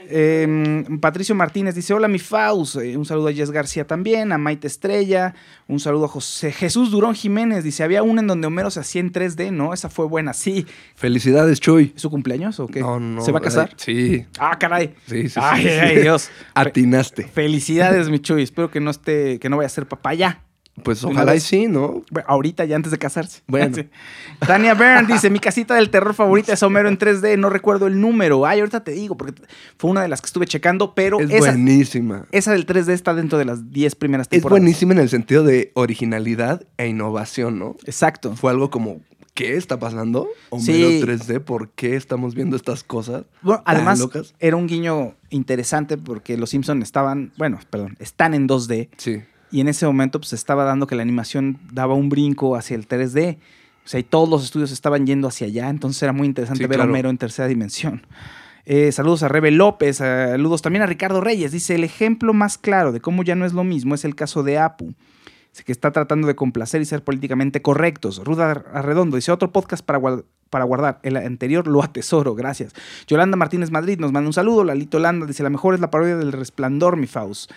330. 0.09 0.92
Eh, 0.94 0.99
Patricio 1.00 1.35
Martínez 1.35 1.75
dice: 1.75 1.94
Hola, 1.94 2.09
mi 2.09 2.18
Faust. 2.18 2.76
Eh, 2.76 2.97
un 2.97 3.04
saludo 3.04 3.28
a 3.28 3.32
Jess 3.32 3.50
García 3.50 3.87
también, 3.87 4.32
a 4.32 4.38
Maite 4.38 4.66
Estrella. 4.66 5.35
Un 5.68 5.80
saludo 5.80 6.04
a 6.06 6.09
José 6.09 6.52
Jesús 6.52 6.90
Durón 6.90 7.14
Jiménez. 7.14 7.64
Dice: 7.64 7.82
Había 7.85 8.02
una 8.02 8.21
en 8.21 8.26
donde 8.26 8.47
Homero 8.47 8.71
se 8.71 8.80
hacía 8.80 9.00
en 9.00 9.12
3D, 9.12 9.50
¿no? 9.52 9.73
Esa 9.75 9.88
fue 9.88 10.06
buena. 10.06 10.32
Sí. 10.32 10.66
Felicidades, 10.94 11.61
Chuy. 11.61 11.92
¿Es 11.97 12.02
su 12.02 12.11
cumpleaños 12.11 12.59
o 12.61 12.66
qué? 12.66 12.80
No, 12.80 12.99
no. 13.00 13.23
¿Se 13.23 13.32
va 13.32 13.38
a 13.38 13.42
casar? 13.42 13.68
ay, 13.71 13.76
sí, 13.78 14.26
Ah, 14.38 14.59
caray. 14.59 14.94
sí, 15.06 15.28
sí. 15.28 15.40
ay, 15.42 15.62
sí, 15.62 15.68
ay, 15.68 15.97
sí. 15.97 16.02
Dios. 16.02 16.30
Atinaste. 16.54 17.25
Felicidades, 17.25 18.09
mi 18.11 18.18
Chuy. 18.21 18.42
Espero 18.42 18.71
que 18.71 18.80
no 18.80 18.90
esté, 18.90 19.38
que 19.38 19.49
no 19.49 19.56
vaya 19.56 19.66
a 19.66 19.71
ser 19.71 19.87
papá 19.87 20.14
ya. 20.14 20.40
Pues 20.83 21.02
¿De 21.02 21.07
una 21.09 21.17
ojalá 21.17 21.37
y 21.37 21.41
sí, 21.41 21.67
¿no? 21.69 22.02
Ahorita 22.26 22.64
ya 22.64 22.76
antes 22.76 22.91
de 22.93 22.99
casarse. 22.99 23.43
Bueno. 23.47 23.75
Sí. 23.76 23.88
Tania 24.47 24.73
Byrne 24.75 25.07
dice, 25.12 25.29
mi 25.29 25.38
casita 25.38 25.75
del 25.75 25.91
terror 25.91 26.14
favorita 26.14 26.55
es 26.55 26.62
Homero 26.62 26.88
en 26.88 26.99
3D, 26.99 27.38
no 27.38 27.50
recuerdo 27.50 27.87
el 27.87 28.00
número. 28.00 28.47
Ay, 28.47 28.61
ahorita 28.61 28.83
te 28.83 28.93
digo, 28.93 29.17
porque 29.17 29.43
fue 29.76 29.91
una 29.91 30.00
de 30.02 30.09
las 30.09 30.23
que 30.23 30.26
estuve 30.26 30.47
checando, 30.47 30.95
pero 30.95 31.21
Es 31.21 31.31
esa, 31.31 31.38
buenísima. 31.52 32.25
esa 32.33 32.52
del 32.52 32.64
3D 32.67 32.88
está 32.93 33.12
dentro 33.14 33.38
de 33.38 33.45
las 33.45 33.71
10 33.71 33.95
primeras 33.97 34.26
Es 34.26 34.31
temporadas. 34.31 34.61
buenísima 34.61 34.95
en 34.95 35.00
el 35.00 35.09
sentido 35.11 35.45
de 35.45 35.73
originalidad 35.75 36.62
e 36.79 36.87
innovación, 36.88 37.59
¿no? 37.59 37.76
Exacto. 37.85 38.35
Fue 38.35 38.50
algo 38.50 38.71
como, 38.71 39.02
¿qué 39.35 39.57
está 39.59 39.79
pasando? 39.79 40.26
Homero 40.49 40.88
Sí. 40.88 41.00
3D, 41.02 41.41
¿por 41.41 41.69
qué 41.73 41.97
estamos 41.97 42.35
viendo 42.35 42.57
estas 42.57 42.83
cosas? 42.83 43.25
Bueno, 43.43 43.62
tan 43.64 43.76
además, 43.76 43.99
locas? 43.99 44.35
era 44.41 44.57
un 44.57 44.67
guiño 44.67 45.14
interesante 45.29 45.99
porque 45.99 46.38
los 46.38 46.49
Simpsons 46.50 46.83
estaban, 46.83 47.31
bueno, 47.37 47.59
perdón, 47.69 47.95
están 48.00 48.33
en 48.33 48.49
2D 48.49 48.88
Sí. 48.97 49.21
Y 49.52 49.61
en 49.61 49.68
ese 49.68 49.87
momento 49.87 50.18
pues 50.21 50.32
estaba 50.32 50.64
dando 50.64 50.87
que 50.87 50.97
la 50.97 51.02
animación 51.02 51.59
daba 51.73 51.94
un 51.94 52.09
brinco 52.09 52.56
hacia 52.56 52.75
el 52.75 52.88
3D. 52.88 53.37
O 53.85 53.88
sea, 53.88 54.00
y 54.00 54.04
todos 54.04 54.28
los 54.28 54.44
estudios 54.44 54.71
estaban 54.73 55.06
yendo 55.06 55.28
hacia 55.28 55.47
allá, 55.49 55.68
entonces 55.68 56.02
era 56.02 56.12
muy 56.12 56.26
interesante 56.26 56.62
Sí, 56.64 56.68
ver 56.68 56.76
claro. 56.78 56.88
a 56.88 56.92
Homero 56.92 57.11
en 57.11 57.18
tercera 57.18 57.49
dimensión. 57.49 58.06
Eh, 58.64 58.92
saludos 58.92 59.25
a 59.25 59.28
Rebe 59.28 59.50
López, 59.50 59.97
saludos 59.97 60.62
también 60.62 60.82
a 60.82 60.87
Ricardo 60.87 61.21
Reyes. 61.21 61.50
Dice, 61.52 61.75
el 61.75 61.82
ejemplo 61.85 62.32
más 62.32 62.59
claro 62.59 62.92
de 62.92 63.00
cómo 63.00 63.25
ya 63.25 63.35
no 63.35 63.44
es 63.44 63.52
lo 63.52 63.64
mismo 63.64 63.94
es 63.97 64.04
el 64.04 64.14
caso 64.14 64.42
de 64.44 64.59
Apu. 64.59 64.94
Que 65.66 65.73
está 65.73 65.90
tratando 65.90 66.26
de 66.28 66.35
complacer 66.35 66.80
y 66.80 66.87
ser 66.87 67.04
políticamente 67.04 67.61
correctos. 67.61 68.25
Ruda 68.25 68.64
Arredondo 68.73 69.16
dice 69.16 69.32
otro 69.32 69.52
podcast 69.52 69.85
para, 69.85 69.99
guard- 70.00 70.25
para 70.49 70.64
guardar. 70.64 70.99
El 71.02 71.16
anterior 71.18 71.66
lo 71.66 71.82
atesoro, 71.82 72.35
gracias. 72.35 72.73
Yolanda 73.06 73.37
Martínez 73.37 73.71
Madrid 73.71 73.99
nos 73.99 74.12
manda 74.12 74.28
un 74.28 74.32
saludo. 74.32 74.64
Lalito 74.64 74.99
Landa 74.99 75.26
dice 75.26 75.42
la 75.42 75.50
mejor 75.50 75.75
es 75.75 75.80
la 75.80 75.90
parodia 75.90 76.16
del 76.16 76.32
Resplandor, 76.32 76.97
mi 76.97 77.06
Faust. 77.06 77.50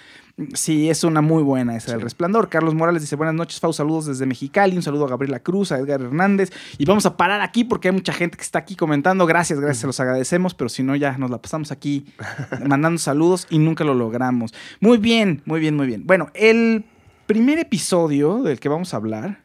Sí, 0.54 0.90
es 0.90 1.06
una 1.06 1.22
muy 1.22 1.44
buena 1.44 1.78
esa 1.78 1.92
del 1.94 2.02
Resplandor. 2.02 2.50
Carlos 2.50 2.74
Morales 2.76 3.02
dice 3.02 3.16
buenas 3.16 3.36
noches, 3.36 3.60
Faust. 3.62 3.78
Saludos 3.78 4.06
desde 4.08 4.26
Mexicali. 4.26 4.76
Un 4.76 4.84
saludo 4.84 5.06
a 5.06 5.10
Gabriela 5.10 5.40
Cruz, 5.40 5.72
a 5.72 5.78
Edgar 5.78 6.02
Hernández. 6.02 6.52
Y 6.78 6.84
vamos 6.84 7.06
a 7.06 7.16
parar 7.16 7.40
aquí 7.40 7.64
porque 7.64 7.88
hay 7.88 7.94
mucha 7.94 8.12
gente 8.12 8.36
que 8.36 8.44
está 8.44 8.60
aquí 8.60 8.76
comentando. 8.76 9.26
Gracias, 9.26 9.60
gracias, 9.62 9.78
se 9.80 9.88
los 9.88 10.00
agradecemos. 10.02 10.54
Pero 10.54 10.68
si 10.68 10.84
no, 10.84 10.94
ya 10.98 11.18
nos 11.18 11.32
la 11.32 11.38
pasamos 11.42 11.72
aquí 11.72 12.06
mandando 12.68 12.98
saludos 13.00 13.48
y 13.50 13.60
nunca 13.60 13.86
lo 13.86 13.94
logramos. 13.94 14.54
Muy 14.82 14.98
bien, 14.98 15.42
muy 15.46 15.62
bien, 15.62 15.76
muy 15.78 15.88
bien. 15.88 16.06
Bueno, 16.06 16.30
el 16.34 16.84
primer 17.28 17.58
episodio 17.60 18.44
del 18.44 18.60
que 18.60 18.68
vamos 18.68 18.94
a 18.94 18.98
hablar 18.98 19.40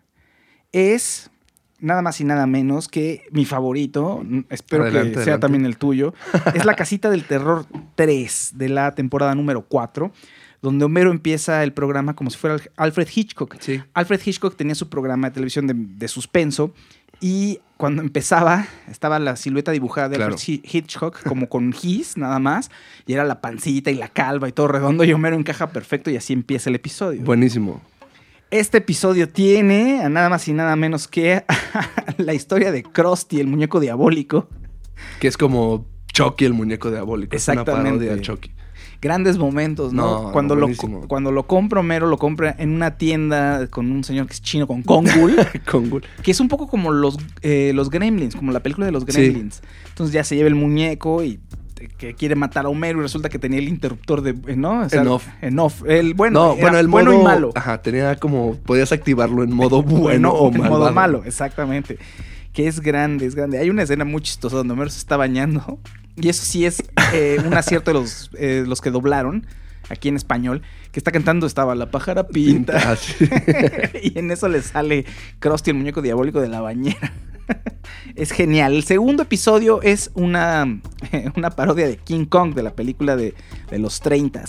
es 0.73 1.31
nada 1.79 2.03
más 2.03 2.21
y 2.21 2.25
nada 2.25 2.47
menos 2.47 2.89
que 2.89 3.23
mi 3.31 3.45
favorito. 3.45 4.23
mm, 4.25 4.41
Espero 4.51 4.83
Adelante, 4.83 5.11
que 5.11 5.15
sea 5.15 5.23
adelante. 5.23 5.41
también 5.43 5.67
el 5.67 5.79
tuyo. 5.79 6.15
Es 6.53 6.65
La 6.65 6.75
Casita 6.77 7.11
del 7.11 7.25
Terror 7.25 7.65
3 7.95 8.53
de 8.57 8.69
la 8.69 8.95
temporada 8.95 9.35
número 9.37 9.63
4, 9.63 10.11
donde 10.63 10.85
Homero 10.85 11.11
empieza 11.11 11.63
el 11.63 11.73
programa 11.73 12.15
como 12.15 12.31
si 12.31 12.37
fuera 12.39 12.57
Al- 12.57 12.71
Alfred 12.77 13.09
Hitchcock. 13.15 13.57
Sí. 13.61 13.83
Alfred 13.95 14.21
Hitchcock 14.25 14.57
tenía 14.57 14.75
su 14.75 14.89
programa 14.89 15.29
de 15.29 15.35
televisión 15.35 15.67
de, 15.67 15.75
de 15.77 16.09
suspenso 16.09 16.73
y 17.21 17.61
cuando 17.77 18.03
empezaba 18.03 18.67
estaba 18.91 19.19
la 19.19 19.37
silueta 19.37 19.73
dibujada 19.73 20.09
de 20.11 20.17
Claro. 20.17 20.33
Alfred 20.35 20.55
Hi- 20.55 20.63
Hitchcock 20.65 21.23
como 21.27 21.49
con 21.49 21.73
gis 21.73 22.17
nada 22.17 22.39
más 22.39 22.71
y 23.07 23.13
era 23.15 23.25
la 23.25 23.41
pancita 23.41 23.91
y 23.91 23.95
la 23.95 24.09
calva 24.09 24.49
y 24.49 24.53
todo 24.53 24.69
redondo 24.69 25.05
y 25.05 25.13
Homero 25.13 25.37
encaja 25.37 25.71
perfecto 25.71 26.11
y 26.11 26.17
así 26.17 26.33
empieza 26.33 26.69
el 26.71 26.77
episodio. 26.77 27.23
Buenísimo. 27.23 27.81
Este 28.51 28.79
episodio 28.79 29.29
tiene 29.29 30.03
a 30.03 30.09
nada 30.09 30.29
más 30.29 30.49
y 30.49 30.53
nada 30.53 30.75
menos 30.77 31.07
que 31.09 31.45
la 32.19 32.35
historia 32.35 32.73
de 32.73 32.83
Krusty, 32.83 33.39
el 33.41 33.47
muñeco 33.47 33.79
diabólico. 33.81 34.49
Que 35.21 35.29
es 35.29 35.37
como 35.37 35.87
Chucky, 36.13 36.45
el 36.47 36.53
muñeco 36.55 36.91
diabólico. 36.91 37.37
Es 37.37 37.47
una 37.49 37.61
Exactamente. 37.63 37.91
parodia 37.99 38.17
de 38.17 38.21
Chucky. 38.23 38.51
Grandes 39.03 39.39
momentos, 39.39 39.95
¿no? 39.95 40.25
No, 40.25 40.33
cuando, 40.33 40.55
lo, 40.55 40.69
cuando 41.09 41.33
lo 41.33 41.47
compra 41.47 41.81
Homero, 41.81 42.07
lo 42.07 42.19
compra 42.19 42.55
en 42.59 42.71
una 42.71 42.99
tienda 42.99 43.67
con 43.69 43.91
un 43.91 44.05
señor 44.05 44.27
que 44.27 44.35
es 44.35 44.43
chino 44.43 44.67
con 44.67 44.83
Kongul. 44.83 45.37
Con 45.71 45.89
Gul. 45.89 46.05
Que 46.23 46.31
es 46.33 46.41
un 46.41 46.49
poco 46.49 46.67
como 46.69 46.91
los, 46.93 47.17
eh, 47.41 47.73
los 47.75 47.89
Gremlins, 47.89 48.37
como 48.37 48.53
la 48.53 48.61
película 48.61 48.85
de 48.87 48.93
los 48.93 49.05
Sí. 49.05 49.13
Gremlins. 49.13 49.63
Entonces 49.89 50.13
ya 50.13 50.23
se 50.23 50.37
lleva 50.37 50.49
el 50.49 50.55
muñeco 50.55 51.23
y 51.25 51.41
eh, 51.81 51.89
que 51.97 52.13
quiere 52.15 52.35
matar 52.35 52.67
a 52.67 52.69
Homero 52.69 52.99
y 52.99 53.03
resulta 53.03 53.31
que 53.31 53.39
tenía 53.39 53.59
el 53.59 53.69
interruptor 53.69 54.21
de, 54.21 54.35
eh, 54.53 54.57
¿no? 54.57 54.83
O 54.83 54.87
En 54.91 55.09
off. 55.09 55.27
En 55.41 55.59
off. 55.59 55.83
El 55.87 56.13
bueno, 56.13 56.39
no, 56.41 56.53
era 56.53 56.61
bueno, 56.63 56.79
el 56.79 56.89
bueno 56.89 57.11
modo, 57.13 57.21
y 57.23 57.25
malo. 57.25 57.53
Ajá, 57.55 57.81
tenía 57.81 58.17
como. 58.17 58.57
Podías 58.57 58.93
activarlo 58.93 59.43
en 59.43 59.55
modo 59.55 59.83
bueno, 59.83 60.31
o 60.33 60.49
en 60.53 60.61
malvado. 60.61 60.79
modo 60.83 60.93
malo, 60.93 61.23
exactamente. 61.25 61.97
Que 62.53 62.67
es 62.67 62.81
grande, 62.81 63.25
es 63.25 63.35
grande. 63.35 63.59
Hay 63.59 63.71
una 63.71 63.83
escena 63.85 64.05
muy 64.05 64.21
chistosa 64.21 64.57
donde 64.57 64.75
Homero 64.75 64.91
se 64.91 64.99
está 64.99 65.17
bañando. 65.17 65.79
Y 66.17 66.29
eso 66.29 66.45
sí 66.45 66.67
es 66.67 66.83
eh, 67.13 67.39
un 67.45 67.55
acierto 67.55 67.93
de 67.93 68.01
los, 68.01 68.31
eh, 68.39 68.65
los 68.67 68.81
que 68.81 68.91
doblaron 68.91 69.47
aquí 69.89 70.09
en 70.09 70.17
español. 70.17 70.63
Que 70.93 71.01
está 71.01 71.13
cantando, 71.13 71.47
estaba 71.47 71.75
la 71.75 71.91
pájara 71.91 72.27
pinta. 72.29 72.97
Y 74.03 74.19
en 74.19 74.31
eso 74.31 74.49
le 74.49 74.61
sale 74.63 75.05
Krusty, 75.39 75.71
el 75.71 75.77
muñeco 75.77 76.03
diabólico 76.03 76.41
de 76.41 76.49
la 76.49 76.61
bañera. 76.61 77.13
es 78.17 78.33
genial. 78.33 78.75
El 78.75 78.85
segundo 78.85 79.23
episodio 79.23 79.83
es 79.83 80.11
una, 80.15 80.81
una 81.37 81.51
parodia 81.51 81.87
de 81.89 81.97
King 81.97 82.27
Kong, 82.27 82.55
de 82.55 82.63
la 82.63 82.75
película 82.75 83.17
de, 83.17 83.35
de 83.71 83.79
los 83.79 84.01
30 84.01 84.45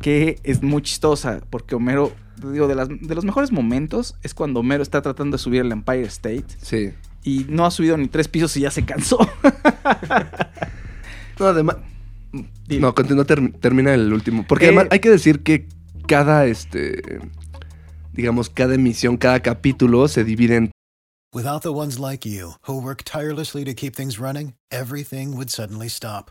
que 0.00 0.38
es 0.44 0.62
muy 0.62 0.82
chistosa, 0.82 1.40
porque 1.48 1.74
Homero, 1.74 2.12
digo, 2.52 2.68
de, 2.68 2.74
las- 2.74 2.88
de 2.88 3.14
los 3.14 3.24
mejores 3.24 3.50
momentos 3.50 4.14
es 4.22 4.34
cuando 4.34 4.60
Homero 4.60 4.82
está 4.82 5.00
tratando 5.00 5.38
de 5.38 5.42
subir 5.42 5.62
al 5.62 5.72
Empire 5.72 6.02
State 6.02 6.44
sí. 6.60 6.90
y 7.24 7.46
no 7.48 7.64
ha 7.64 7.70
subido 7.70 7.96
ni 7.96 8.06
tres 8.06 8.28
pisos 8.28 8.54
y 8.58 8.60
ya 8.60 8.70
se 8.70 8.84
cansó. 8.84 9.18
No, 11.38 11.46
además. 11.46 11.76
Dile. 12.66 12.80
No, 12.80 12.94
continúa, 12.94 13.24
ter- 13.24 13.52
termina 13.60 13.94
el 13.94 14.12
último. 14.12 14.44
Porque 14.46 14.66
Eh, 14.66 14.68
además 14.68 14.86
hay 14.90 15.00
que 15.00 15.10
decir 15.10 15.42
que 15.42 15.68
cada, 16.06 16.46
este. 16.46 17.20
Digamos, 18.12 18.48
cada 18.50 18.74
emisión, 18.74 19.16
cada 19.16 19.40
capítulo 19.40 20.08
se 20.08 20.24
divide 20.24 20.56
en 20.56 20.70
Without 21.34 21.62
the 21.62 21.72
ones 21.72 21.98
like 21.98 22.24
you, 22.26 22.54
who 22.66 22.80
work 22.80 23.02
tirelessly 23.04 23.62
to 23.64 23.74
keep 23.74 23.94
things 23.94 24.18
running, 24.18 24.54
everything 24.70 25.36
would 25.36 25.50
suddenly 25.50 25.88
stop. 25.88 26.30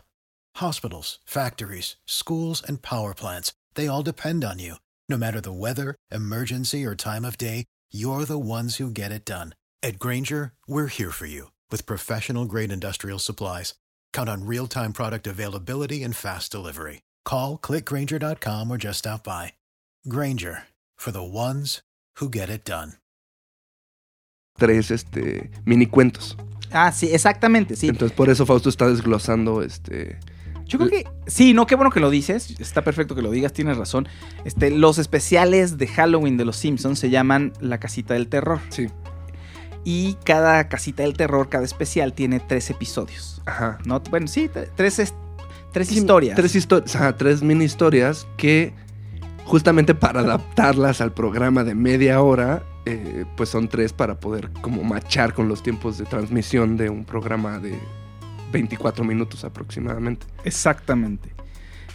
Hospitals, 0.56 1.20
factories, 1.24 1.96
schools, 2.06 2.60
and 2.66 2.82
power 2.82 3.14
plants, 3.14 3.52
they 3.74 3.86
all 3.86 4.02
depend 4.02 4.42
on 4.42 4.58
you. 4.58 4.76
No 5.08 5.16
matter 5.16 5.40
the 5.40 5.52
weather, 5.52 5.94
emergency, 6.10 6.84
or 6.84 6.96
time 6.96 7.24
of 7.24 7.38
day, 7.38 7.66
you're 7.92 8.24
the 8.24 8.38
ones 8.38 8.78
who 8.78 8.90
get 8.90 9.12
it 9.12 9.24
done. 9.24 9.54
At 9.82 10.00
Granger, 10.00 10.54
we're 10.66 10.88
here 10.88 11.12
for 11.12 11.26
you 11.26 11.52
with 11.70 11.86
professional 11.86 12.44
grade 12.46 12.72
industrial 12.72 13.20
supplies. 13.20 13.74
Count 14.16 14.30
on 14.30 14.46
real 14.46 14.66
time 14.66 14.94
product 14.94 15.26
availability 15.26 16.02
and 16.02 16.16
fast 16.16 16.50
delivery. 16.50 17.02
Call 17.26 17.58
clickgranger.com 17.58 18.70
or 18.70 18.78
just 18.78 19.00
stop 19.00 19.22
by. 19.22 19.52
Granger 20.08 20.68
for 20.96 21.12
the 21.12 21.22
ones 21.22 21.82
who 22.18 22.30
get 22.30 22.48
it 22.48 22.64
done. 22.64 22.94
tres 24.58 24.90
este, 24.90 25.50
mini 25.66 25.84
cuentos. 25.84 26.34
ah, 26.72 26.92
sí, 26.92 27.10
exactamente, 27.12 27.76
sí. 27.76 27.88
Entonces, 27.88 28.16
por 28.16 28.30
eso 28.30 28.46
Fausto 28.46 28.70
está 28.70 28.88
desglosando 28.88 29.62
este. 29.62 30.18
Yo 30.64 30.78
creo 30.78 30.88
que 30.88 31.04
sí, 31.26 31.52
no, 31.52 31.66
qué 31.66 31.74
bueno 31.74 31.90
que 31.90 32.00
lo 32.00 32.08
dices. 32.08 32.58
Está 32.58 32.82
perfecto 32.82 33.14
que 33.14 33.20
lo 33.20 33.30
digas, 33.30 33.52
tienes 33.52 33.76
razón. 33.76 34.08
Este, 34.46 34.70
los 34.70 34.96
especiales 34.96 35.76
de 35.76 35.88
Halloween 35.88 36.38
de 36.38 36.46
los 36.46 36.56
Simpsons 36.56 36.98
se 36.98 37.10
llaman 37.10 37.52
La 37.60 37.78
Casita 37.78 38.14
del 38.14 38.28
Terror. 38.28 38.60
Sí. 38.70 38.88
Y 39.88 40.14
cada 40.24 40.68
Casita 40.68 41.04
del 41.04 41.14
Terror, 41.16 41.48
cada 41.48 41.64
especial, 41.64 42.12
tiene 42.12 42.40
tres 42.40 42.68
episodios. 42.70 43.40
Ajá. 43.46 43.78
¿no? 43.84 44.00
Bueno, 44.10 44.26
sí, 44.26 44.50
tres, 44.74 44.98
es- 44.98 45.14
tres 45.72 45.92
historias. 45.92 46.34
Tres 46.34 46.56
historias. 46.56 47.16
Tres 47.16 47.40
mini 47.42 47.64
historias 47.64 48.26
que 48.36 48.74
justamente 49.44 49.94
para 49.94 50.20
adaptarlas 50.26 51.00
al 51.00 51.12
programa 51.12 51.62
de 51.62 51.76
media 51.76 52.20
hora, 52.20 52.64
eh, 52.84 53.24
pues 53.36 53.48
son 53.48 53.68
tres 53.68 53.92
para 53.92 54.18
poder 54.18 54.50
como 54.60 54.82
machar 54.82 55.34
con 55.34 55.46
los 55.48 55.62
tiempos 55.62 55.98
de 55.98 56.04
transmisión 56.04 56.76
de 56.76 56.90
un 56.90 57.04
programa 57.04 57.60
de 57.60 57.78
24 58.50 59.04
minutos 59.04 59.44
aproximadamente. 59.44 60.26
Exactamente. 60.42 61.30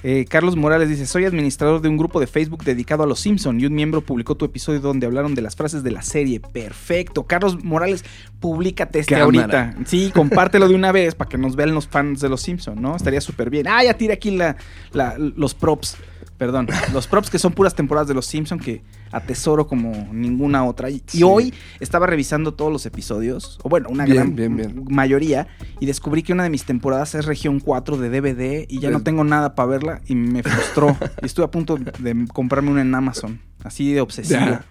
Eh, 0.04 0.26
Carlos 0.28 0.56
Morales 0.56 0.90
dice, 0.90 1.06
soy 1.06 1.26
administrador 1.26 1.82
de 1.82 1.88
un 1.90 1.98
grupo 1.98 2.20
de 2.20 2.28
Facebook 2.28 2.64
dedicado 2.64 3.04
a 3.04 3.06
los 3.08 3.20
Simpson 3.20 3.60
y 3.60 3.66
un 3.68 3.74
miembro 3.74 4.02
publicó 4.02 4.36
tu 4.36 4.46
episodio 4.46 4.80
donde 4.80 5.06
hablaron 5.06 5.36
de 5.36 5.42
las 5.42 5.56
frases 5.56 5.84
de 5.84 5.92
la 5.92 6.02
serie. 6.02 6.40
Perfecto. 6.40 7.24
Carlos 7.24 7.64
Morales, 7.64 8.04
públicate 8.40 9.00
este 9.00 9.16
Cámara. 9.16 9.42
ahorita. 9.70 9.76
Sí, 9.86 10.12
compártelo 10.14 10.68
de 10.68 10.76
una 10.76 10.92
vez 10.92 11.14
para 11.16 11.30
que 11.30 11.38
nos 11.38 11.56
vean 11.56 11.74
los 11.76 11.88
fans 11.88 12.20
de 12.20 12.30
los 12.30 12.42
Simpson, 12.42 12.82
¿no? 12.82 12.96
Estaría 12.96 13.22
súper 13.22 13.50
bien. 13.50 13.68
Ah, 13.68 13.84
ya 13.84 13.94
tiré 13.96 14.14
aquí 14.14 14.32
la, 14.32 14.56
la- 14.92 15.16
los 15.18 15.54
props. 15.54 15.98
Perdón, 16.42 16.68
los 16.92 17.06
props 17.06 17.30
que 17.30 17.38
son 17.38 17.54
puras 17.54 17.76
temporadas 17.76 18.08
de 18.08 18.16
los 18.16 18.26
Simpson 18.26 18.58
que 18.58 18.82
atesoro 19.12 19.68
como 19.68 19.92
ninguna 20.12 20.66
otra. 20.66 20.90
Y, 20.90 21.04
hoy 21.22 21.54
estaba 21.80 22.08
revisando 22.08 22.56
todos 22.56 22.74
los 22.74 22.84
episodios, 22.88 23.60
o 23.62 23.70
bueno, 23.70 23.90
una 23.90 24.06
Bien, 24.06 24.16
gran 24.16 24.36
bien, 24.36 24.56
bien. 24.56 24.86
mayoría, 24.90 25.50
y 25.80 25.86
descubrí 25.86 26.24
que 26.24 26.34
una 26.34 26.42
de 26.42 26.50
mis 26.50 26.64
temporadas 26.66 27.14
es 27.14 27.26
región 27.26 27.60
4 27.60 27.96
de 27.98 28.10
DVD 28.10 28.66
y 28.68 28.80
ya 28.80 28.90
no 28.90 29.04
tengo 29.04 29.24
nada 29.24 29.54
para 29.54 29.68
verla 29.68 30.02
y 30.08 30.16
me 30.16 30.42
frustró. 30.42 30.98
y 31.22 31.28
estuve 31.28 31.46
a 31.46 31.52
punto 31.52 31.78
de 31.78 32.26
comprarme 32.34 32.72
una 32.72 32.82
en 32.82 32.96
Amazon, 32.96 33.40
así 33.64 33.94
de 33.94 34.02
obsesivo. 34.02 34.40
Ya. 34.40 34.66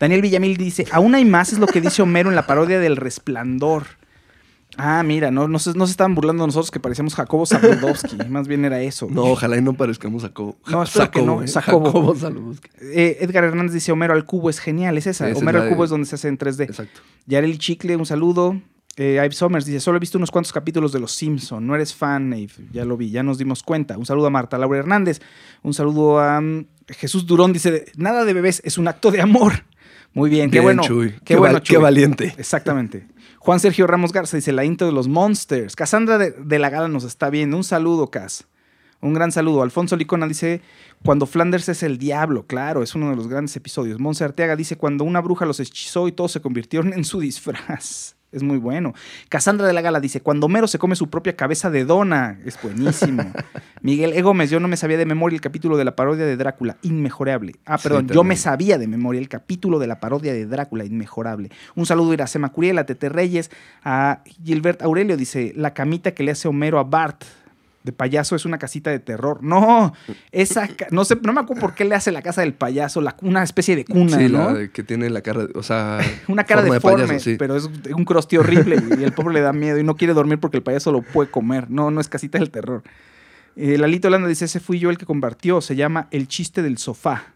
Daniel 0.00 0.22
Villamil 0.22 0.56
dice, 0.56 0.86
aún 0.92 1.14
hay 1.14 1.26
más, 1.26 1.52
es 1.52 1.58
lo 1.58 1.66
que 1.66 1.82
dice 1.82 2.00
Homero 2.00 2.30
en 2.30 2.36
la 2.36 2.46
parodia 2.46 2.80
del 2.80 2.96
Resplandor. 2.96 3.84
Ah, 4.78 5.02
mira, 5.02 5.30
no, 5.30 5.48
no, 5.48 5.58
se, 5.58 5.72
no 5.74 5.86
se 5.86 5.92
estaban 5.92 6.14
burlando 6.14 6.42
de 6.42 6.48
nosotros 6.48 6.70
que 6.70 6.80
parecíamos 6.80 7.14
Jacobo 7.14 7.46
Zabludowski, 7.46 8.16
más 8.28 8.46
bien 8.46 8.64
era 8.64 8.80
eso. 8.82 9.08
No, 9.10 9.22
ojalá 9.24 9.56
y 9.56 9.62
no 9.62 9.72
parezcamos 9.74 10.22
a 10.24 10.28
Jacobo. 10.28 10.56
No, 10.68 10.82
espero 10.82 11.10
que 11.10 11.22
no, 11.22 11.42
eh, 11.42 11.48
Jacobo. 11.48 12.14
Jacobo. 12.14 12.54
Eh, 12.80 13.16
Edgar 13.20 13.44
Hernández 13.44 13.72
dice, 13.74 13.92
Homero 13.92 14.12
al 14.12 14.24
cubo 14.24 14.50
es 14.50 14.58
genial, 14.60 14.98
es 14.98 15.06
esa. 15.06 15.24
Esa 15.28 15.36
es 15.36 15.42
Homero 15.42 15.58
la 15.58 15.64
al 15.64 15.70
de- 15.70 15.74
cubo 15.76 15.84
es 15.84 15.90
donde 15.90 16.06
se 16.06 16.14
hace 16.16 16.28
en 16.28 16.38
3D. 16.38 16.64
Exacto. 16.64 17.00
Yareli 17.26 17.58
Chicle, 17.58 17.96
un 17.96 18.06
saludo. 18.06 18.60
Eh, 18.98 19.14
Ive 19.22 19.32
Somers 19.32 19.66
dice, 19.66 19.80
solo 19.80 19.98
he 19.98 20.00
visto 20.00 20.16
unos 20.16 20.30
cuantos 20.30 20.52
capítulos 20.52 20.90
de 20.92 21.00
Los 21.00 21.12
Simpson. 21.12 21.66
No 21.66 21.74
eres 21.74 21.94
fan, 21.94 22.32
Ive. 22.32 22.52
Ya 22.72 22.84
lo 22.86 22.96
vi, 22.96 23.10
ya 23.10 23.22
nos 23.22 23.36
dimos 23.38 23.62
cuenta. 23.62 23.98
Un 23.98 24.06
saludo 24.06 24.26
a 24.26 24.30
Marta 24.30 24.56
Laura 24.58 24.78
Hernández. 24.78 25.20
Un 25.62 25.74
saludo 25.74 26.18
a 26.18 26.40
mm, 26.40 26.64
Jesús 26.88 27.26
Durón. 27.26 27.52
Dice, 27.52 27.86
nada 27.96 28.24
de 28.24 28.32
bebés, 28.32 28.62
es 28.64 28.78
un 28.78 28.88
acto 28.88 29.10
de 29.10 29.20
amor. 29.20 29.64
Muy 30.14 30.30
bien, 30.30 30.46
qué 30.50 30.60
Bien, 30.60 30.62
bueno. 30.64 30.82
Chuy. 30.82 31.10
Qué, 31.10 31.20
Qué 31.24 31.36
bueno, 31.36 31.54
val- 31.54 31.62
qué 31.62 31.76
valiente. 31.76 32.34
Exactamente. 32.38 33.06
Juan 33.46 33.60
Sergio 33.60 33.86
Ramos 33.86 34.12
Garza 34.12 34.36
dice, 34.36 34.50
la 34.50 34.64
intro 34.64 34.88
de 34.88 34.92
los 34.92 35.06
Monsters. 35.06 35.76
Cassandra 35.76 36.18
de, 36.18 36.32
de 36.32 36.58
la 36.58 36.68
Gala 36.68 36.88
nos 36.88 37.04
está 37.04 37.30
viendo. 37.30 37.56
Un 37.56 37.62
saludo, 37.62 38.10
Cas. 38.10 38.48
Un 39.00 39.14
gran 39.14 39.30
saludo. 39.30 39.62
Alfonso 39.62 39.94
Licona 39.94 40.26
dice, 40.26 40.62
cuando 41.04 41.26
Flanders 41.26 41.68
es 41.68 41.84
el 41.84 41.96
diablo. 41.96 42.44
Claro, 42.48 42.82
es 42.82 42.96
uno 42.96 43.08
de 43.10 43.14
los 43.14 43.28
grandes 43.28 43.54
episodios. 43.54 44.00
Monse 44.00 44.24
Arteaga 44.24 44.56
dice, 44.56 44.76
cuando 44.76 45.04
una 45.04 45.20
bruja 45.20 45.46
los 45.46 45.60
hechizó 45.60 46.08
y 46.08 46.12
todos 46.12 46.32
se 46.32 46.40
convirtieron 46.40 46.92
en 46.92 47.04
su 47.04 47.20
disfraz. 47.20 48.15
Es 48.32 48.42
muy 48.42 48.58
bueno. 48.58 48.92
Cassandra 49.28 49.66
de 49.66 49.72
la 49.72 49.80
Gala 49.80 50.00
dice, 50.00 50.20
cuando 50.20 50.46
Homero 50.46 50.66
se 50.66 50.78
come 50.78 50.96
su 50.96 51.08
propia 51.08 51.36
cabeza 51.36 51.70
de 51.70 51.84
dona. 51.84 52.38
Es 52.44 52.60
buenísimo. 52.60 53.22
Miguel 53.82 54.12
E. 54.12 54.22
Gómez, 54.22 54.50
yo 54.50 54.60
no 54.60 54.68
me 54.68 54.76
sabía 54.76 54.98
de 54.98 55.06
memoria 55.06 55.36
el 55.36 55.40
capítulo 55.40 55.76
de 55.76 55.84
la 55.84 55.94
parodia 55.96 56.26
de 56.26 56.36
Drácula. 56.36 56.76
Inmejorable. 56.82 57.54
Ah, 57.64 57.78
Sí, 57.78 57.88
perdón, 57.88 58.08
yo 58.08 58.24
me 58.24 58.36
sabía 58.36 58.78
de 58.78 58.88
memoria 58.88 59.20
el 59.20 59.28
capítulo 59.28 59.78
de 59.78 59.86
la 59.86 60.00
parodia 60.00 60.32
de 60.32 60.44
Drácula. 60.44 60.84
Inmejorable. 60.84 61.50
Un 61.76 61.86
saludo 61.86 62.10
a 62.10 62.14
Iracema 62.14 62.50
Curiel, 62.50 62.78
a 62.78 62.84
Tete 62.84 63.08
Reyes, 63.08 63.50
a 63.84 64.22
Gilbert 64.44 64.82
Aurelio. 64.82 65.16
Dice, 65.16 65.52
la 65.56 65.72
camita 65.72 66.10
que 66.12 66.24
le 66.24 66.32
hace 66.32 66.48
Homero 66.48 66.78
a 66.78 66.84
Bart 66.84 67.24
de 67.86 67.92
payaso 67.92 68.36
es 68.36 68.44
una 68.44 68.58
casita 68.58 68.90
de 68.90 68.98
terror. 68.98 69.42
No, 69.42 69.94
esa, 70.32 70.68
no 70.90 71.04
sé, 71.06 71.16
no 71.22 71.32
me 71.32 71.40
acuerdo 71.40 71.60
por 71.62 71.74
qué 71.74 71.84
le 71.86 71.94
hace 71.94 72.12
la 72.12 72.20
casa 72.20 72.42
del 72.42 72.52
payaso, 72.52 73.00
la- 73.00 73.16
una 73.22 73.42
especie 73.42 73.76
de 73.76 73.84
cuna, 73.86 74.18
sí, 74.18 74.28
¿no? 74.28 74.50
la 74.50 74.54
de 74.54 74.70
que 74.70 74.82
tiene 74.82 75.08
la 75.08 75.22
cara, 75.22 75.46
o 75.54 75.62
sea, 75.62 76.00
Una 76.28 76.44
cara 76.44 76.60
forma 76.62 76.74
deforme, 76.74 77.06
payaso, 77.06 77.24
sí. 77.24 77.36
pero 77.38 77.56
es 77.56 77.70
un 77.94 78.04
crusty 78.04 78.36
horrible 78.36 78.76
y 78.98 79.04
el 79.04 79.12
pobre 79.12 79.32
le 79.34 79.40
da 79.40 79.52
miedo 79.52 79.78
y 79.78 79.84
no 79.84 79.94
quiere 79.96 80.12
dormir 80.12 80.38
porque 80.40 80.56
el 80.58 80.62
payaso 80.62 80.90
lo 80.92 81.00
puede 81.02 81.30
comer. 81.30 81.70
No, 81.70 81.90
no 81.90 82.00
es 82.00 82.08
casita 82.08 82.38
del 82.38 82.50
terror. 82.50 82.82
Eh, 83.54 83.78
Lalito 83.78 84.10
Landa 84.10 84.28
dice, 84.28 84.44
ese 84.44 84.60
fui 84.60 84.78
yo 84.78 84.90
el 84.90 84.98
que 84.98 85.06
compartió, 85.06 85.60
se 85.62 85.76
llama 85.76 86.08
El 86.10 86.28
chiste 86.28 86.60
del 86.62 86.76
sofá. 86.76 87.35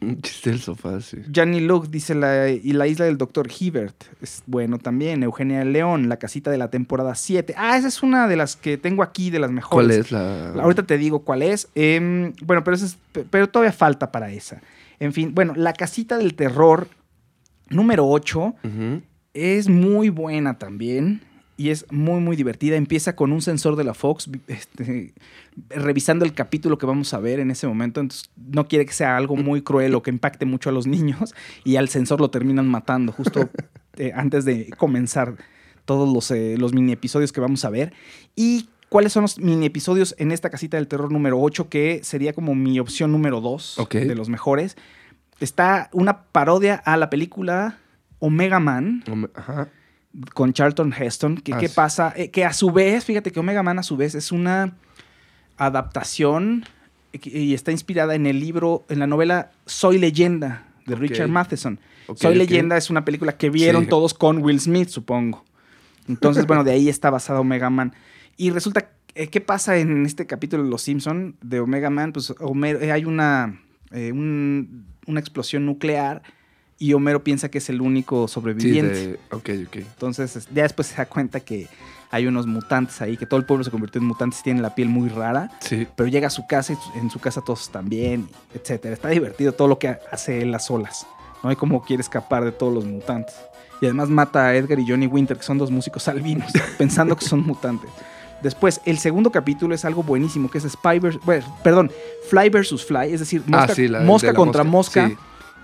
Un 0.00 0.20
chiste 0.20 0.50
del 0.50 0.60
sofá, 0.60 1.00
sí. 1.00 1.16
Gianni 1.30 1.60
Luke 1.60 1.88
dice, 1.90 2.14
la, 2.14 2.48
y 2.50 2.72
la 2.74 2.86
isla 2.86 3.06
del 3.06 3.16
doctor 3.16 3.48
Hibbert, 3.58 4.04
es 4.20 4.42
bueno 4.46 4.78
también. 4.78 5.22
Eugenia 5.22 5.64
León, 5.64 6.08
la 6.10 6.18
casita 6.18 6.50
de 6.50 6.58
la 6.58 6.68
temporada 6.70 7.14
7. 7.14 7.54
Ah, 7.56 7.78
esa 7.78 7.88
es 7.88 8.02
una 8.02 8.28
de 8.28 8.36
las 8.36 8.56
que 8.56 8.76
tengo 8.76 9.02
aquí, 9.02 9.30
de 9.30 9.38
las 9.38 9.50
mejores. 9.50 9.86
¿Cuál 9.88 10.00
es 10.00 10.12
la...? 10.12 10.62
Ahorita 10.62 10.82
te 10.84 10.98
digo 10.98 11.20
cuál 11.24 11.42
es. 11.42 11.68
Em, 11.74 12.34
bueno, 12.44 12.62
pero, 12.62 12.76
esa 12.76 12.86
es- 12.86 12.98
pero 13.30 13.48
todavía 13.48 13.72
falta 13.72 14.12
para 14.12 14.30
esa. 14.30 14.60
En 15.00 15.12
fin, 15.14 15.34
bueno, 15.34 15.54
la 15.56 15.72
casita 15.72 16.18
del 16.18 16.34
terror 16.34 16.88
número 17.70 18.06
8 18.06 18.54
Ujú. 18.64 19.02
es 19.34 19.68
muy 19.68 20.08
buena 20.10 20.58
también 20.58 21.22
y 21.56 21.70
es 21.70 21.86
muy, 21.90 22.20
muy 22.20 22.36
divertida. 22.36 22.76
Empieza 22.76 23.16
con 23.16 23.32
un 23.32 23.40
sensor 23.42 23.76
de 23.76 23.84
la 23.84 23.94
Fox 23.94 24.28
este, 24.46 25.14
revisando 25.70 26.24
el 26.24 26.34
capítulo 26.34 26.78
que 26.78 26.86
vamos 26.86 27.12
a 27.14 27.18
ver 27.18 27.40
en 27.40 27.50
ese 27.50 27.66
momento. 27.66 28.00
Entonces, 28.00 28.30
no 28.36 28.68
quiere 28.68 28.86
que 28.86 28.92
sea 28.92 29.16
algo 29.16 29.36
muy 29.36 29.62
cruel 29.62 29.94
o 29.94 30.02
que 30.02 30.10
impacte 30.10 30.44
mucho 30.46 30.70
a 30.70 30.72
los 30.72 30.86
niños 30.96 31.34
y 31.64 31.76
al 31.76 31.88
sensor 31.88 32.20
lo 32.20 32.30
terminan 32.30 32.68
matando 32.68 33.12
justo 33.12 33.48
eh, 33.96 34.12
antes 34.14 34.44
de 34.44 34.70
comenzar 34.76 35.36
todos 35.84 36.12
los, 36.12 36.30
eh, 36.32 36.56
los 36.58 36.72
mini 36.74 36.92
episodios 36.92 37.32
que 37.32 37.40
vamos 37.40 37.64
a 37.64 37.70
ver. 37.70 37.92
Y 38.34 38.68
cuáles 38.88 39.12
son 39.12 39.22
los 39.22 39.38
mini 39.38 39.66
episodios 39.66 40.14
en 40.18 40.32
esta 40.32 40.50
casita 40.50 40.76
del 40.76 40.88
terror 40.88 41.10
número 41.12 41.40
8, 41.40 41.68
que 41.68 42.00
sería 42.02 42.32
como 42.32 42.54
mi 42.54 42.78
opción 42.80 43.12
número 43.12 43.40
2 43.40 43.78
Ok. 43.78 43.94
de 43.94 44.14
los 44.14 44.28
mejores. 44.28 44.76
Está 45.38 45.88
una 45.92 46.24
parodia 46.24 46.74
a 46.74 46.96
la 46.96 47.08
película 47.10 47.78
Omega 48.18 48.58
Man 48.58 49.04
Ajá. 49.34 49.68
Con 50.34 50.52
Charlton 50.52 50.92
Heston. 50.92 51.36
Que, 51.36 51.54
Ah, 51.54 51.58
¿Qué 51.58 51.68
sí. 51.68 51.74
pasa? 51.74 52.12
Eh, 52.16 52.30
que 52.30 52.44
a 52.44 52.52
su 52.52 52.70
vez, 52.70 53.04
fíjate 53.04 53.30
que 53.32 53.40
Omega 53.40 53.62
Man 53.62 53.78
a 53.78 53.82
su 53.82 53.96
vez 53.96 54.14
es 54.14 54.32
una 54.32 54.74
adaptación 55.56 56.64
eh, 57.12 57.18
y 57.24 57.54
está 57.54 57.72
inspirada 57.72 58.14
en 58.14 58.26
el 58.26 58.40
libro, 58.40 58.84
en 58.88 58.98
la 58.98 59.06
novela 59.06 59.50
Soy 59.66 59.98
Leyenda 59.98 60.66
de. 60.86 60.94
Richard 60.96 61.28
Matheson. 61.28 61.80
Soy. 62.14 62.34
Leyenda 62.36 62.76
es 62.76 62.90
una 62.90 63.04
película 63.04 63.36
que 63.36 63.50
vieron 63.50 63.84
Sí. 63.84 63.88
todos 63.88 64.14
con 64.14 64.38
Will 64.38 64.60
Smith, 64.60 64.88
supongo. 64.88 65.44
Entonces, 66.08 66.46
bueno, 66.46 66.62
de 66.62 66.70
ahí 66.70 66.88
está 66.88 67.10
basada 67.10 67.40
Omega 67.40 67.68
Man. 67.68 67.92
Y 68.36 68.50
resulta, 68.50 68.90
eh, 69.16 69.26
¿qué 69.26 69.40
pasa 69.40 69.76
en 69.78 70.06
este 70.06 70.26
capítulo 70.26 70.62
de 70.62 70.70
Los 70.70 70.82
Simpson 70.82 71.34
de 71.42 71.58
Omega 71.58 71.90
Man? 71.90 72.12
Pues 72.12 72.30
eh, 72.30 72.92
hay 72.92 73.04
una, 73.04 73.60
eh, 73.90 74.12
un- 74.12 74.86
una 75.08 75.18
explosión 75.18 75.66
nuclear 75.66 76.22
y 76.78 76.92
Homero 76.92 77.22
piensa 77.24 77.48
que 77.50 77.58
es 77.58 77.68
el 77.68 77.80
único 77.80 78.28
Sí, 78.28 78.34
sobreviviente. 78.34 78.94
de... 79.08 79.20
Ok, 79.30 79.50
ok. 79.66 79.76
Entonces, 79.76 80.36
es- 80.36 80.48
ya 80.54 80.62
después 80.64 80.88
se 80.88 80.96
da 80.96 81.06
cuenta 81.06 81.40
que 81.40 81.68
hay 82.10 82.26
unos 82.26 82.46
mutantes 82.46 83.00
ahí, 83.00 83.16
que 83.16 83.26
todo 83.26 83.40
el 83.40 83.46
pueblo 83.46 83.64
se 83.64 83.70
convirtió 83.70 84.00
en 84.00 84.06
mutantes 84.06 84.42
tienen 84.42 84.62
la 84.62 84.74
piel 84.74 84.88
muy 84.88 85.08
rara. 85.08 85.50
Sí. 85.60 85.86
Pero 85.96 86.08
llega 86.08 86.28
a 86.28 86.30
su 86.30 86.46
casa 86.46 86.74
y 86.94 86.98
en 86.98 87.10
su 87.10 87.18
casa 87.18 87.40
todos 87.40 87.62
están 87.62 87.88
bien, 87.88 88.28
etcétera. 88.54 88.94
Está 88.94 89.08
divertido 89.08 89.52
todo 89.52 89.68
lo 89.68 89.78
que 89.78 89.96
hace 90.12 90.42
él 90.42 90.54
a 90.54 90.58
solas. 90.58 91.06
No 91.42 91.50
hay 91.50 91.56
cómo 91.56 91.82
quiere 91.84 92.00
escapar 92.02 92.44
de 92.44 92.52
todos 92.52 92.72
los 92.72 92.84
mutantes. 92.84 93.34
Y 93.80 93.86
además 93.86 94.08
mata 94.08 94.46
a 94.46 94.54
Edgar 94.54 94.78
y 94.78 94.86
Johnny 94.88 95.06
Winter, 95.06 95.36
que 95.36 95.42
son 95.42 95.58
dos 95.58 95.70
músicos 95.70 96.08
albinos, 96.08 96.50
pensando 96.78 97.16
que 97.16 97.24
son 97.26 97.42
mutantes. 97.42 97.90
Después, 98.42 98.80
el 98.84 98.98
segundo 98.98 99.30
capítulo 99.30 99.74
es 99.74 99.84
algo 99.84 100.02
buenísimo, 100.02 100.50
que 100.50 100.58
es 100.58 100.64
Spy 100.64 100.98
bueno, 100.98 101.56
perdón, 101.64 101.90
Fly 102.30 102.50
versus 102.50 102.84
Fly, 102.84 103.12
es 103.12 103.20
decir, 103.20 103.42
mosca, 103.46 103.72
ah, 103.72 103.74
sí, 103.74 103.88
la, 103.88 104.00
mosca 104.00 104.28
de 104.28 104.34
contra 104.34 104.62
mosca, 104.62 105.08
Sí. 105.08 105.16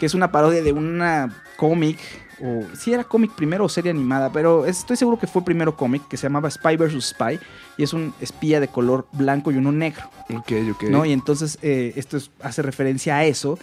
Que 0.02 0.06
es 0.06 0.14
una 0.14 0.32
parodia 0.32 0.64
de 0.64 0.73
una 0.73 1.32
cómic, 1.56 1.97
o 2.42 2.64
si 2.76 2.92
era 2.92 3.04
cómic 3.04 3.30
primero 3.37 3.64
o 3.66 3.68
serie 3.68 3.92
animada, 3.92 4.32
pero 4.32 4.66
estoy 4.66 4.97
seguro 4.97 5.16
que 5.16 5.28
fue 5.28 5.44
primero 5.44 5.76
cómic, 5.76 6.09
que 6.09 6.16
se 6.16 6.25
llamaba 6.25 6.50
Spy 6.50 6.76
vs. 6.76 7.11
Spy, 7.11 7.38
y 7.76 7.85
es 7.85 7.92
un 7.92 8.12
espía 8.20 8.59
de 8.59 8.66
color 8.66 9.07
blanco 9.12 9.53
y 9.53 9.59
uno 9.59 9.70
negro, 9.70 10.11
Ok, 10.35 10.50
ok. 10.72 10.83
¿no? 10.90 11.05
Y 11.05 11.12
entonces 11.12 11.57
eh, 11.62 11.92
esto 11.94 12.16
es- 12.16 12.33
hace 12.42 12.62
referencia 12.62 13.14
a 13.18 13.24
eso. 13.26 13.61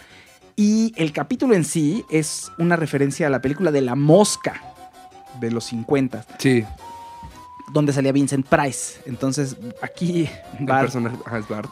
Y 0.56 0.94
el 0.96 1.12
capítulo 1.12 1.56
en 1.56 1.66
sí 1.66 2.06
es 2.10 2.50
una 2.58 2.78
referencia 2.78 3.28
a 3.28 3.30
la 3.30 3.42
película 3.42 3.70
de 3.72 3.82
La 3.82 3.96
Mosca 3.96 4.62
de 5.42 5.52
los 5.52 5.66
50, 5.66 6.24
Sí, 6.38 6.64
donde 7.74 7.94
salía 7.94 8.12
Vincent 8.12 8.46
Price. 8.48 9.00
Entonces 9.06 9.56
aquí 9.82 10.30
el 10.60 10.66
Bart- 10.66 10.82
personaje 10.82 11.18
es 11.40 11.48
Bart. 11.48 11.70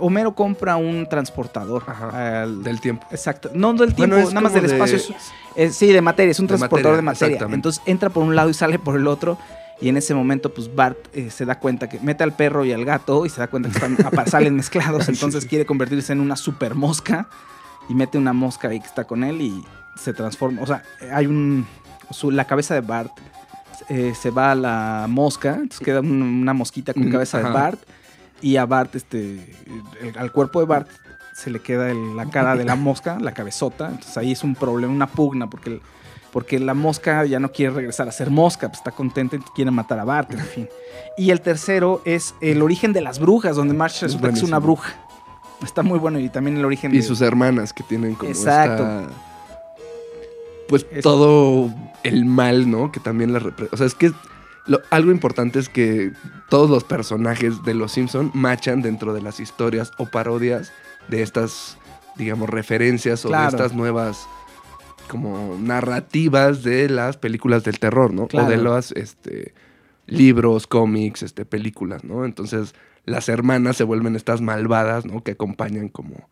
Homero 0.00 0.34
compra 0.34 0.76
un 0.76 1.08
transportador. 1.08 1.84
Ajá, 1.86 2.42
al- 2.42 2.62
Del 2.62 2.80
tiempo. 2.80 3.06
Exacto. 3.10 3.50
No 3.54 3.72
del 3.74 3.94
tiempo, 3.94 4.16
Bueno, 4.16 4.28
nada 4.30 4.40
más 4.40 4.52
del 4.54 4.66
de- 4.66 4.72
espacio. 4.74 4.96
Es- 4.96 5.12
es- 5.54 5.76
sí, 5.76 5.92
de 5.92 6.00
materia. 6.00 6.30
Es 6.30 6.40
un 6.40 6.46
De 6.46 6.56
transportador 6.56 7.02
materia, 7.02 7.28
de 7.28 7.34
materia. 7.40 7.54
Entonces 7.54 7.82
entra 7.86 8.10
por 8.10 8.22
un 8.24 8.34
lado 8.34 8.50
y 8.50 8.54
sale 8.54 8.78
por 8.78 8.96
el 8.96 9.06
otro. 9.06 9.38
Y 9.78 9.90
en 9.90 9.98
ese 9.98 10.14
momento, 10.14 10.54
pues 10.54 10.74
Bart 10.74 10.96
eh, 11.12 11.30
se 11.30 11.44
da 11.44 11.58
cuenta 11.58 11.86
que 11.88 12.00
mete 12.00 12.24
al 12.24 12.32
perro 12.32 12.64
y 12.64 12.72
al 12.72 12.84
gato 12.86 13.26
y 13.26 13.28
se 13.28 13.40
da 13.40 13.48
cuenta 13.48 13.68
que 13.68 13.74
están, 13.76 13.96
salen 14.26 14.56
mezclados. 14.56 15.08
Entonces 15.10 15.44
quiere 15.44 15.66
convertirse 15.66 16.12
en 16.14 16.20
una 16.20 16.34
super 16.36 16.74
mosca 16.74 17.28
y 17.88 17.94
mete 17.94 18.16
una 18.16 18.32
mosca 18.32 18.68
ahí 18.68 18.80
que 18.80 18.86
está 18.86 19.04
con 19.04 19.22
él 19.22 19.42
y 19.42 19.62
se 19.96 20.14
transforma. 20.14 20.62
O 20.62 20.66
sea, 20.66 20.82
hay 21.12 21.26
un. 21.26 21.66
su- 22.10 22.30
la 22.30 22.46
cabeza 22.46 22.72
de 22.74 22.80
Bart 22.80 23.12
eh, 23.88 24.12
se 24.20 24.30
va 24.30 24.52
a 24.52 24.54
la 24.54 25.06
mosca, 25.08 25.54
entonces 25.54 25.80
queda 25.80 26.00
un- 26.00 26.22
una 26.22 26.52
mosquita 26.52 26.92
con 26.94 27.08
Mm, 27.08 27.12
cabeza 27.12 27.38
de 27.38 27.44
ajá. 27.44 27.52
Bart. 27.52 27.80
Y 28.42 28.56
a 28.56 28.66
Bart, 28.66 28.94
este. 28.94 29.54
el- 30.02 30.18
al 30.18 30.30
cuerpo 30.32 30.60
de 30.60 30.66
Bart 30.66 30.88
se 31.34 31.50
le 31.50 31.60
queda 31.60 31.90
el- 31.90 32.16
la 32.16 32.26
cara 32.26 32.56
de 32.56 32.64
la 32.64 32.74
mosca, 32.76 33.18
la 33.20 33.32
cabezota. 33.32 33.88
Entonces 33.88 34.16
ahí 34.16 34.32
es 34.32 34.42
un 34.44 34.54
problema, 34.54 34.92
una 34.92 35.06
pugna, 35.06 35.48
porque, 35.48 35.70
el- 35.70 35.80
porque 36.32 36.58
la 36.58 36.74
mosca 36.74 37.24
ya 37.24 37.38
no 37.40 37.50
quiere 37.52 37.74
regresar 37.74 38.08
a 38.08 38.12
ser 38.12 38.30
mosca, 38.30 38.68
pues 38.68 38.78
está 38.78 38.90
contenta 38.90 39.36
y 39.36 39.38
quiere 39.54 39.70
matar 39.70 39.98
a 40.00 40.04
Bart, 40.04 40.32
en 40.32 40.40
fin. 40.40 40.68
Y 41.16 41.30
el 41.30 41.40
tercero 41.40 42.02
es 42.04 42.34
el 42.40 42.60
origen 42.62 42.92
de 42.92 43.00
las 43.00 43.18
brujas, 43.18 43.56
donde 43.56 43.72
Marge 43.74 44.06
resulta 44.06 44.28
que 44.30 44.34
es 44.34 44.42
una 44.42 44.58
bruja. 44.58 44.94
Está 45.64 45.82
muy 45.82 45.98
bueno 45.98 46.18
y 46.18 46.28
también 46.28 46.58
el 46.58 46.64
origen 46.66 46.92
Y 46.94 46.98
de... 46.98 47.02
sus 47.02 47.22
hermanas 47.22 47.72
que 47.72 47.82
tienen 47.82 48.14
como 48.14 48.30
Exacto. 48.30 48.82
esta- 48.82 49.08
Pues 50.68 50.86
Es- 50.90 51.02
todo 51.02 51.72
el 52.02 52.24
mal, 52.24 52.70
¿no? 52.70 52.90
Que 52.92 53.00
también 53.00 53.32
la 53.32 53.40
repre- 53.40 53.68
O 53.72 53.76
sea, 53.76 53.86
es 53.86 53.94
que 53.94 54.12
lo- 54.66 54.80
algo 54.90 55.10
importante 55.10 55.58
es 55.58 55.68
que 55.68 56.12
todos 56.48 56.68
los 56.70 56.84
personajes 56.84 57.62
de 57.64 57.74
Los 57.74 57.92
Simpson 57.92 58.30
machan 58.34 58.82
dentro 58.82 59.14
de 59.14 59.22
las 59.22 59.38
historias 59.40 59.92
o 59.98 60.06
parodias 60.06 60.72
de 61.08 61.22
estas, 61.22 61.78
digamos, 62.16 62.48
referencias 62.50 63.24
o 63.24 63.28
Claro. 63.28 63.50
de 63.50 63.56
estas 63.56 63.74
nuevas 63.76 64.26
como 65.08 65.56
narrativas 65.60 66.64
de 66.64 66.88
las 66.88 67.16
películas 67.16 67.62
del 67.62 67.78
terror, 67.78 68.12
¿no? 68.12 68.26
Claro. 68.26 68.48
O 68.48 68.50
de 68.50 68.56
los 68.56 68.90
este, 68.92 69.54
libros, 70.06 70.66
cómics, 70.66 71.22
este, 71.22 71.44
películas, 71.44 72.02
¿no? 72.04 72.24
Entonces 72.24 72.74
las 73.04 73.28
hermanas 73.28 73.76
se 73.76 73.84
vuelven 73.84 74.16
estas 74.16 74.40
malvadas, 74.40 75.04
¿no? 75.06 75.22
Que 75.22 75.32
acompañan 75.32 75.88
como 75.88 76.28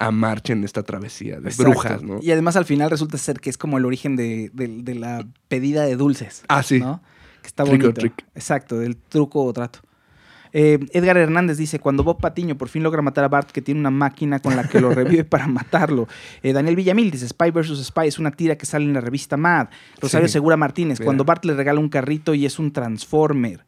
a 0.00 0.10
March 0.10 0.50
en 0.50 0.64
esta 0.64 0.82
travesía 0.82 1.38
de 1.40 1.50
Exacto. 1.50 1.70
brujas, 1.70 2.02
¿no? 2.02 2.18
Y 2.22 2.30
además 2.32 2.56
al 2.56 2.64
final 2.64 2.90
resulta 2.90 3.18
ser 3.18 3.38
que 3.38 3.50
es 3.50 3.56
como 3.58 3.78
el 3.78 3.84
origen 3.84 4.16
de, 4.16 4.50
de- 4.52 4.82
de 4.82 4.94
la 4.96 5.26
pedida 5.48 5.84
de 5.84 5.94
dulces. 5.94 6.42
Ah, 6.48 6.62
sí. 6.62 6.80
¿no? 6.80 7.00
Que 7.42 7.46
está 7.48 7.64
Trick 7.64 7.80
bonito. 7.82 8.00
trick. 8.00 8.26
Exacto, 8.34 8.78
del 8.78 8.96
truco 8.96 9.44
o 9.44 9.52
trato. 9.52 9.80
Eh, 10.52 10.80
Edgar 10.92 11.16
Hernández 11.16 11.58
dice, 11.58 11.78
cuando 11.78 12.02
Bob 12.02 12.20
Patiño 12.20 12.58
por 12.58 12.68
fin 12.68 12.82
logra 12.82 13.02
matar 13.02 13.22
a 13.22 13.28
Bart, 13.28 13.50
que 13.52 13.62
tiene 13.62 13.78
una 13.78 13.90
máquina 13.90 14.40
con 14.40 14.56
la 14.56 14.66
que 14.66 14.80
lo 14.80 14.90
revive 14.90 15.22
para 15.24 15.46
matarlo. 15.46 16.08
Eh, 16.42 16.52
Daniel 16.52 16.74
Villamil 16.76 17.10
dice, 17.10 17.28
Spy 17.28 17.50
vs. 17.52 17.84
Spy 17.84 18.08
es 18.08 18.18
una 18.18 18.32
tira 18.32 18.56
que 18.58 18.66
sale 18.66 18.84
en 18.86 18.94
la 18.94 19.00
revista 19.00 19.36
Mad. 19.36 19.68
Rosario 20.00 20.26
Sí. 20.26 20.32
Segura 20.32 20.56
Martínez, 20.56 20.98
Mira. 20.98 21.04
cuando 21.04 21.24
Bart 21.24 21.44
le 21.44 21.54
regala 21.54 21.78
un 21.78 21.88
carrito 21.88 22.34
y 22.34 22.46
es 22.46 22.58
un 22.58 22.72
Transformer. 22.72 23.64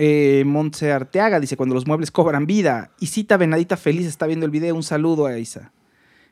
Eh, 0.00 0.44
Montse 0.46 0.92
Arteaga 0.92 1.40
dice, 1.40 1.56
cuando 1.56 1.74
los 1.74 1.86
muebles 1.86 2.10
cobran 2.10 2.46
vida. 2.46 2.90
Isita 3.00 3.36
Venadita 3.36 3.76
Feliz 3.76 4.06
está 4.06 4.26
viendo 4.26 4.46
el 4.46 4.52
video. 4.52 4.74
Un 4.74 4.82
saludo 4.84 5.26
a 5.26 5.36
Isa. 5.38 5.72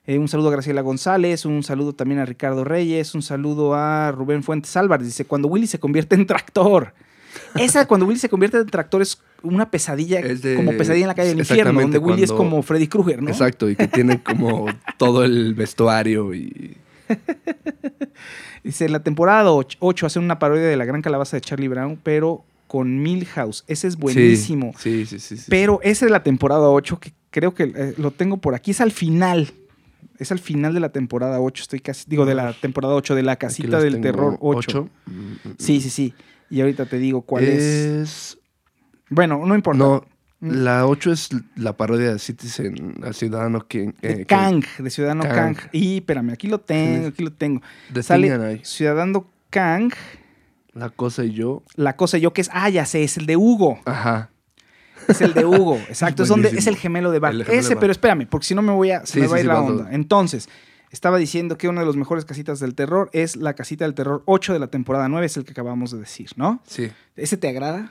Eh, 0.06 0.18
un 0.18 0.28
saludo 0.28 0.48
a 0.48 0.52
Graciela 0.52 0.82
González, 0.82 1.44
un 1.44 1.64
saludo 1.64 1.92
también 1.92 2.20
a 2.20 2.24
Ricardo 2.24 2.62
Reyes, 2.62 3.12
un 3.16 3.22
saludo 3.22 3.74
a 3.74 4.12
Rubén 4.12 4.44
Fuentes 4.44 4.76
Álvarez. 4.76 5.08
Dice, 5.08 5.24
cuando 5.24 5.48
Willy 5.48 5.66
se 5.66 5.80
convierte 5.80 6.14
en 6.14 6.26
tractor. 6.26 6.94
Esa, 7.56 7.86
cuando 7.88 8.06
Willy 8.06 8.20
se 8.20 8.28
convierte 8.28 8.56
en 8.58 8.66
tractor, 8.66 9.02
es 9.02 9.20
una 9.42 9.68
pesadilla, 9.68 10.22
de- 10.22 10.54
como 10.54 10.70
pesadilla 10.76 11.04
en 11.04 11.08
la 11.08 11.14
calle 11.16 11.30
del 11.30 11.40
infierno, 11.40 11.80
donde 11.80 11.98
Willy 11.98 12.22
es 12.22 12.32
como 12.32 12.62
Freddy 12.62 12.86
Krueger, 12.86 13.20
¿no? 13.20 13.30
Exacto, 13.30 13.68
y 13.68 13.74
que 13.74 13.88
tiene 13.88 14.22
como 14.22 14.66
todo 14.96 15.24
el 15.24 15.54
vestuario 15.54 16.32
y... 16.34 16.76
Dice, 18.62 18.86
en 18.86 18.92
la 18.92 19.00
temporada 19.00 19.50
8 19.52 20.06
hacen 20.06 20.22
una 20.22 20.38
parodia 20.38 20.66
de 20.66 20.76
la 20.76 20.84
gran 20.84 21.02
calabaza 21.02 21.36
de 21.36 21.40
Charlie 21.40 21.68
Brown, 21.68 21.98
pero 22.02 22.44
con 22.76 23.00
Milhouse. 23.02 23.64
Ese 23.68 23.88
es 23.88 23.96
buenísimo. 23.96 24.74
Sí, 24.78 25.06
sí, 25.06 25.18
sí. 25.18 25.36
sí, 25.36 25.36
sí. 25.38 25.46
Pero 25.48 25.80
ese 25.82 26.04
de 26.04 26.10
la 26.10 26.22
temporada 26.22 26.68
8, 26.68 27.00
que 27.00 27.14
creo 27.30 27.54
que 27.54 27.72
eh, 27.74 27.94
lo 27.96 28.10
tengo 28.10 28.36
por 28.36 28.54
aquí, 28.54 28.72
es 28.72 28.82
al 28.82 28.92
final. 28.92 29.50
Es 30.18 30.30
al 30.30 30.38
final 30.38 30.74
de 30.74 30.80
la 30.80 30.90
temporada 30.90 31.40
8, 31.40 31.62
estoy 31.62 31.80
casi, 31.80 32.04
digo, 32.06 32.26
de 32.26 32.34
la 32.34 32.52
temporada 32.52 32.94
8, 32.94 33.14
de 33.14 33.22
la 33.22 33.36
casita 33.36 33.80
del 33.80 34.02
terror 34.02 34.36
8. 34.40 34.58
ocho. 34.58 34.88
Mm, 35.06 35.10
mm, 35.12 35.32
mm. 35.44 35.54
Sí, 35.58 35.80
sí, 35.80 35.88
sí. 35.88 36.14
Y 36.50 36.60
ahorita 36.60 36.84
te 36.84 36.98
digo 36.98 37.22
cuál 37.22 37.44
es. 37.44 37.62
Es. 37.62 38.38
Bueno, 39.08 39.44
no 39.46 39.54
importa. 39.54 39.78
No, 39.78 40.04
Mm. 40.38 40.50
la 40.64 40.86
8 40.86 41.12
es 41.12 41.30
la 41.56 41.78
parodia 41.78 42.12
de 42.12 42.18
Citizen, 42.18 42.96
al 43.02 43.14
ciudadano 43.14 43.64
de 43.70 43.84
eh, 44.02 44.16
que- 44.18 44.26
Kang, 44.26 44.62
de 44.78 44.90
Ciudadano 44.90 45.22
Kang. 45.22 45.56
Kang. 45.56 45.56
Y 45.72 45.96
espérame, 45.96 46.30
aquí 46.34 46.46
lo 46.46 46.60
tengo, 46.60 47.08
aquí 47.08 47.24
lo 47.24 47.32
tengo. 47.32 47.62
The 47.90 48.02
Sale. 48.02 48.60
Ciudadano 48.62 49.26
Kang, 49.48 49.92
La 50.76 50.90
cosa 50.90 51.24
y 51.24 51.32
yo. 51.32 51.62
la 51.74 51.96
cosa 51.96 52.18
yo 52.18 52.32
que 52.34 52.42
es, 52.42 52.50
ah, 52.52 52.68
ya 52.68 52.84
sé, 52.84 53.02
es 53.02 53.16
el 53.16 53.24
de 53.26 53.36
Hugo. 53.36 53.80
Ajá. 53.86 54.30
Es 55.08 55.20
el 55.22 55.32
de 55.32 55.44
Hugo, 55.46 55.76
exacto. 55.88 56.22
es, 56.24 56.28
donde, 56.28 56.48
es 56.48 56.66
el 56.66 56.76
gemelo 56.76 57.10
de 57.10 57.18
Bart. 57.18 57.40
Ese, 57.40 57.50
de 57.50 57.60
Bart. 57.60 57.80
pero 57.80 57.92
espérame, 57.92 58.26
porque 58.28 58.46
si 58.46 58.54
no 58.54 58.60
me 58.60 58.72
voy 58.72 58.90
a, 58.90 59.06
se 59.06 59.14
Sí, 59.14 59.20
me 59.20 59.26
sí, 59.26 59.30
va 59.30 59.36
a 59.36 59.40
ir 59.40 59.44
sí, 59.44 59.48
la 59.48 59.60
onda. 59.62 59.84
todo. 59.84 59.92
Entonces, 59.92 60.48
estaba 60.90 61.16
diciendo 61.16 61.56
que 61.56 61.68
una 61.68 61.80
de 61.80 61.86
las 61.86 61.96
mejores 61.96 62.24
casitas 62.26 62.60
del 62.60 62.74
terror 62.74 63.08
es 63.12 63.36
la 63.36 63.54
casita 63.54 63.84
del 63.84 63.94
terror 63.94 64.22
8 64.26 64.52
de 64.52 64.58
la 64.58 64.66
temporada 64.66 65.08
9, 65.08 65.24
es 65.26 65.36
el 65.38 65.44
que 65.44 65.52
acabamos 65.52 65.92
de 65.92 65.98
decir, 65.98 66.30
¿no? 66.36 66.62
Sí. 66.66 66.90
¿Ese 67.16 67.36
te 67.36 67.48
agrada? 67.48 67.90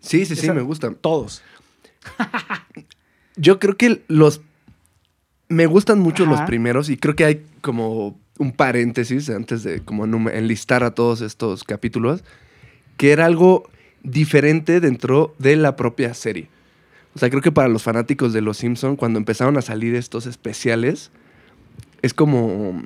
Sí, 0.00 0.26
sí, 0.26 0.34
sí, 0.36 0.50
me 0.50 0.62
gusta. 0.62 0.90
Todos. 0.92 1.42
Yo 3.36 3.58
creo 3.58 3.76
que 3.76 4.02
los. 4.08 4.40
Me 5.48 5.66
gustan 5.66 6.00
mucho 6.00 6.26
los 6.26 6.40
primeros 6.42 6.88
y 6.88 6.96
creo 6.96 7.14
que 7.14 7.24
hay 7.24 7.46
como 7.60 8.18
un 8.38 8.52
paréntesis 8.52 9.30
antes 9.30 9.62
de 9.62 9.80
como 9.80 10.04
enlistar 10.30 10.84
a 10.84 10.92
todos 10.92 11.20
estos 11.20 11.64
capítulos, 11.64 12.24
que 12.96 13.12
era 13.12 13.26
algo 13.26 13.68
diferente 14.02 14.80
dentro 14.80 15.34
de 15.38 15.56
la 15.56 15.76
propia 15.76 16.14
serie. 16.14 16.48
O 17.14 17.18
sea, 17.18 17.30
creo 17.30 17.42
que 17.42 17.52
para 17.52 17.68
los 17.68 17.82
fanáticos 17.82 18.32
de 18.32 18.40
Los 18.40 18.58
Simpson 18.58 18.96
cuando 18.96 19.18
empezaron 19.18 19.56
a 19.56 19.62
salir 19.62 19.94
estos 19.94 20.26
especiales, 20.26 21.12
es 22.02 22.12
como, 22.12 22.82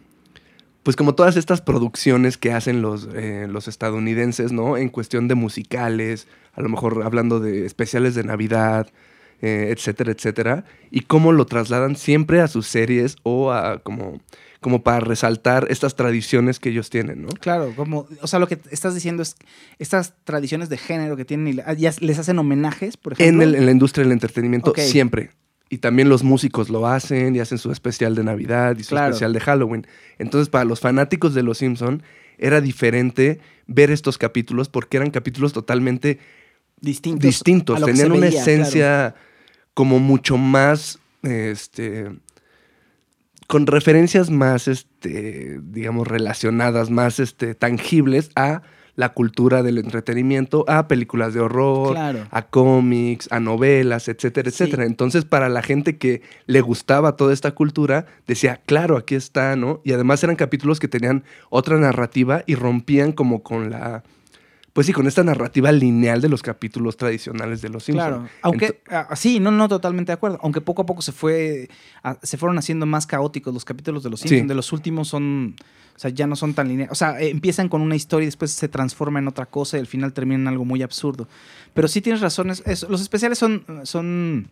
pues 0.83 0.97
como 0.97 1.15
todas 1.15 1.37
estas 1.37 1.63
producciones 1.63 2.37
que 2.37 2.53
hacen 2.53 2.83
los, 2.83 3.09
eh, 3.15 3.47
los 3.49 3.69
estadounidenses, 3.69 4.53
¿no? 4.53 4.77
En 4.77 4.91
cuestión 4.91 5.29
de 5.29 5.35
musicales, 5.35 6.29
a 6.53 6.61
lo 6.61 6.69
mejor 6.69 7.03
hablando 7.05 7.41
de 7.41 7.65
especiales 7.65 8.15
de 8.15 8.25
Navidad, 8.25 8.91
eh, 9.41 9.73
etcétera, 9.75 10.13
etcétera, 10.13 10.65
y 10.91 11.01
cómo 11.03 11.33
lo 11.33 11.47
trasladan 11.47 11.97
siempre 11.97 12.41
a 12.41 12.49
sus 12.49 12.67
series 12.67 13.17
o 13.23 13.51
a 13.53 13.79
como, 13.79 14.21
como 14.61 14.83
para 14.83 15.01
resaltar 15.01 15.67
estas 15.71 15.95
tradiciones 15.95 16.59
que 16.59 16.71
ellos 16.71 16.91
tienen, 16.91 17.23
¿no? 17.23 17.29
Claro, 17.29 17.73
como, 17.77 18.09
o 18.21 18.27
sea, 18.27 18.39
lo 18.41 18.49
que 18.49 18.59
estás 18.71 18.95
diciendo 18.95 19.23
es 19.23 19.37
estas 19.79 20.15
tradiciones 20.25 20.69
de 20.69 20.77
género 20.79 21.17
que 21.17 21.25
tienen, 21.25 21.63
y 21.77 22.05
les 22.05 22.19
hacen 22.19 22.39
homenajes, 22.39 22.97
por 22.97 23.13
En, 23.15 23.21
ejemplo. 23.21 23.45
el- 23.45 23.55
en 23.55 23.67
la 23.67 23.71
industria 23.73 24.03
del 24.05 24.13
entretenimiento, 24.13 24.73
siempre. 24.77 25.31
Y 25.71 25.79
también 25.79 26.09
los 26.09 26.25
músicos 26.25 26.71
lo 26.71 26.87
hacen 26.87 27.37
y 27.37 27.41
hacen 27.41 27.59
su 27.59 27.71
especial 27.71 28.15
de 28.15 28.25
Navidad 28.25 28.77
y 28.79 28.83
su 28.85 28.91
Claro. 28.91 29.09
especial 29.11 29.33
de 29.35 29.41
Halloween. 29.41 29.87
Entonces, 30.19 30.49
para 30.49 30.65
los 30.65 30.81
fanáticos 30.81 31.35
de 31.35 31.43
Los 31.43 31.59
Simpson 31.59 32.03
era 32.39 32.61
diferente 32.61 33.39
ver 33.67 33.91
estos 33.91 34.17
capítulos 34.17 34.69
porque 34.71 34.97
eran 34.97 35.11
capítulos 35.11 35.53
totalmente 35.53 36.19
distintos. 36.81 37.23
distintos. 37.27 37.85
Tenían 37.85 38.13
una 38.13 38.29
esencia 38.29 39.15
como 39.75 39.99
mucho 39.99 40.39
más, 40.39 40.99
este, 41.23 42.11
con 43.49 43.67
referencias 43.67 44.31
más, 44.31 44.69
este, 44.69 45.59
digamos, 45.63 46.07
relacionadas, 46.07 46.91
más, 46.91 47.19
este, 47.19 47.55
tangibles 47.57 48.31
a 48.37 48.63
la 48.95 49.11
cultura 49.15 49.63
del 49.63 49.79
entretenimiento, 49.79 50.65
a 50.69 50.87
películas 50.89 51.33
de 51.33 51.41
horror, 51.41 51.93
Claro. 51.93 52.27
a 52.31 52.43
cómics, 52.43 53.29
a 53.31 53.39
novelas, 53.41 54.09
etcétera, 54.09 54.51
Sí. 54.51 54.65
etcétera. 54.65 54.85
Entonces, 54.85 55.25
para 55.25 55.49
la 55.49 55.63
gente 55.63 55.99
que 55.99 56.21
le 56.47 56.61
gustaba 56.61 57.17
toda 57.17 57.33
esta 57.33 57.53
cultura, 57.53 58.07
decía, 58.27 58.61
claro, 58.67 58.97
aquí 58.97 59.15
está, 59.15 59.57
¿no? 59.57 59.81
Y 59.85 59.93
además 59.93 60.23
eran 60.25 60.37
capítulos 60.37 60.79
que 60.81 60.89
tenían 60.89 61.23
otra 61.49 61.79
narrativa 61.79 62.43
y 62.47 62.55
rompían 62.57 63.13
como 63.13 63.43
con 63.45 63.71
la, 63.71 64.03
pues 64.79 64.87
sí, 64.87 64.93
con 64.93 65.09
esta 65.09 65.25
narrativa 65.25 65.73
lineal 65.73 66.21
de 66.21 66.29
los 66.29 66.41
capítulos 66.41 66.97
tradicionales 66.97 67.61
de 67.63 67.69
los 67.69 67.83
Simpsons. 67.83 68.09
Claro, 68.11 68.29
aunque 68.43 68.81
ah, 68.91 69.09
sí, 69.17 69.41
no, 69.41 69.51
no, 69.51 69.69
totalmente 69.69 70.11
de 70.11 70.15
acuerdo. 70.15 70.39
Aunque 70.41 70.61
poco 70.61 70.83
a 70.83 70.87
poco 70.87 71.03
se 71.03 71.11
fue, 71.11 71.69
ah, 72.05 72.17
se 72.23 72.37
fueron 72.37 72.59
haciendo 72.59 72.87
más 72.87 73.05
caóticos 73.05 73.53
los 73.53 73.65
capítulos 73.65 74.05
de 74.05 74.11
los 74.11 74.21
Sí. 74.21 74.29
Simpsons. 74.29 74.49
De 74.49 74.55
los 74.55 74.73
últimos 74.73 75.09
son, 75.09 75.57
o 75.97 75.99
sea, 75.99 76.13
ya 76.13 76.29
no 76.29 76.37
son 76.37 76.55
tan 76.55 76.69
lineales. 76.69 76.93
O 76.93 76.95
sea, 76.95 77.21
eh, 77.21 77.29
empiezan 77.31 77.69
con 77.69 77.83
una 77.83 77.97
historia 77.97 78.23
y 78.23 78.27
después 78.29 78.53
se 78.53 78.69
transforma 78.69 79.19
en 79.19 79.27
otra 79.27 79.47
cosa 79.47 79.79
y 79.79 79.81
al 79.81 79.89
final 79.89 80.13
termina 80.13 80.43
en 80.43 80.47
algo 80.47 80.65
muy 80.65 80.81
absurdo. 80.83 81.27
Pero 81.75 81.89
sí 81.89 82.01
tienes 82.01 82.21
razón, 82.21 82.51
es- 82.51 82.87
los 82.89 83.01
especiales 83.01 83.37
son, 83.37 83.65
son, 83.83 84.49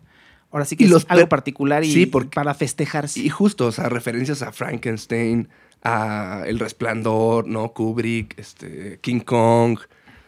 ahora 0.51 0.65
sí 0.65 0.75
que 0.75 0.83
Y 0.83 0.87
es 0.87 0.91
los 0.91 1.05
algo 1.07 1.29
particular 1.29 1.85
y 1.85 1.93
Sí, 1.93 2.05
porque- 2.05 2.35
para 2.35 2.53
festejarse. 2.53 3.21
Y 3.21 3.29
justo, 3.29 3.67
o 3.67 3.71
sea, 3.71 3.87
referencias 3.87 4.41
a 4.41 4.51
Frankenstein, 4.51 5.47
a 5.83 6.43
El 6.45 6.59
Resplandor, 6.59 7.47
¿no? 7.47 7.71
Kubrick, 7.71 8.37
este, 8.37 8.99
King 9.01 9.21
Kong, 9.21 9.79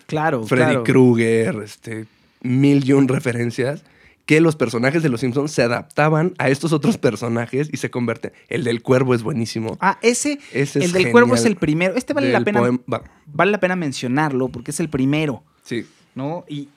claro, 0.10 0.44
Freddy 0.44 0.64
claro. 0.66 0.84
Krueger, 0.84 1.56
este, 1.64 2.06
mil 2.42 2.88
y 2.88 2.94
un 2.94 3.08
referencias 3.08 3.84
que 4.26 4.42
los 4.42 4.56
personajes 4.56 5.02
de 5.02 5.10
los 5.10 5.22
Simpsons 5.22 5.52
se 5.52 5.64
adaptaban 5.64 6.34
a 6.38 6.50
estos 6.50 6.72
otros 6.72 6.98
personajes 7.00 7.70
y 7.72 7.78
se 7.78 7.90
convierten. 7.90 8.32
El 8.48 8.64
del 8.64 8.84
cuervo 8.84 9.16
es 9.16 9.24
buenísimo. 9.24 9.78
Ah, 9.82 9.98
ese, 10.04 10.40
Ese 10.52 10.80
es 10.80 10.86
el 10.86 10.92
del 10.92 11.12
cuervo 11.12 11.34
es 11.34 11.46
el 11.46 11.56
primero. 11.56 11.96
Este 11.96 12.14
vale 12.14 12.32
la 12.32 12.44
pena, 12.44 12.62
va, 12.62 13.04
vale 13.26 13.52
la 13.52 13.60
pena 13.60 13.76
mencionarlo 13.76 14.50
porque 14.50 14.72
es 14.72 14.80
el 14.80 14.90
primero. 14.90 15.44
sí. 15.64 15.86
¿no? 16.16 16.44
Y 16.50 16.68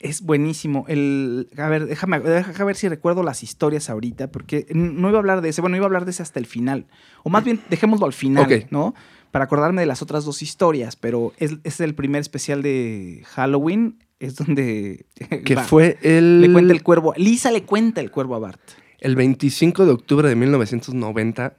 es 0.00 0.22
buenísimo. 0.22 0.86
El, 0.88 1.48
a 1.58 1.68
ver, 1.68 1.86
déjame, 1.86 2.20
déjame 2.20 2.64
ver 2.64 2.76
si 2.76 2.88
recuerdo 2.88 3.22
las 3.22 3.42
historias 3.42 3.90
ahorita, 3.90 4.28
porque 4.28 4.66
no 4.70 5.08
iba 5.08 5.18
a 5.18 5.20
hablar 5.20 5.42
de 5.42 5.50
ese, 5.50 5.60
bueno, 5.60 5.76
iba 5.76 5.84
a 5.84 5.88
hablar 5.88 6.06
de 6.06 6.10
ese 6.10 6.22
hasta 6.22 6.40
el 6.40 6.46
final. 6.46 6.86
O 7.22 7.30
más 7.30 7.44
bien, 7.44 7.60
dejémoslo 7.68 8.06
al 8.06 8.14
final. 8.14 8.66
¿no? 8.70 8.94
Para 9.30 9.44
acordarme 9.44 9.82
de 9.82 9.86
las 9.86 10.02
otras 10.02 10.24
dos 10.24 10.42
historias, 10.42 10.96
pero 10.96 11.32
es, 11.38 11.56
es 11.64 11.80
el 11.80 11.94
primer 11.94 12.20
especial 12.20 12.62
de 12.62 13.22
Halloween, 13.26 13.98
es 14.18 14.36
donde... 14.36 15.06
Que 15.44 15.54
va, 15.54 15.64
fue 15.64 15.98
el, 16.02 16.40
Le 16.40 16.52
cuenta 16.52 16.72
el 16.72 16.82
cuervo, 16.82 17.14
Lisa 17.16 17.50
le 17.50 17.62
cuenta 17.62 18.00
el 18.00 18.10
cuervo 18.10 18.34
a 18.34 18.38
Bart. 18.38 18.60
el 19.00 19.16
25 19.16 19.86
de 19.86 19.92
octubre 19.92 20.28
de 20.28 20.36
1990 20.36 21.54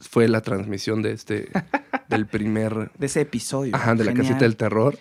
fue 0.00 0.28
la 0.28 0.40
transmisión 0.40 1.02
de 1.02 1.12
este, 1.12 1.48
del 2.08 2.26
primer 2.26 2.90
De 2.98 3.06
ese 3.06 3.22
episodio. 3.22 3.74
Ajá, 3.74 3.94
de 3.94 4.04
la 4.04 4.14
casita 4.14 4.40
del 4.40 4.56
terror. 4.56 4.98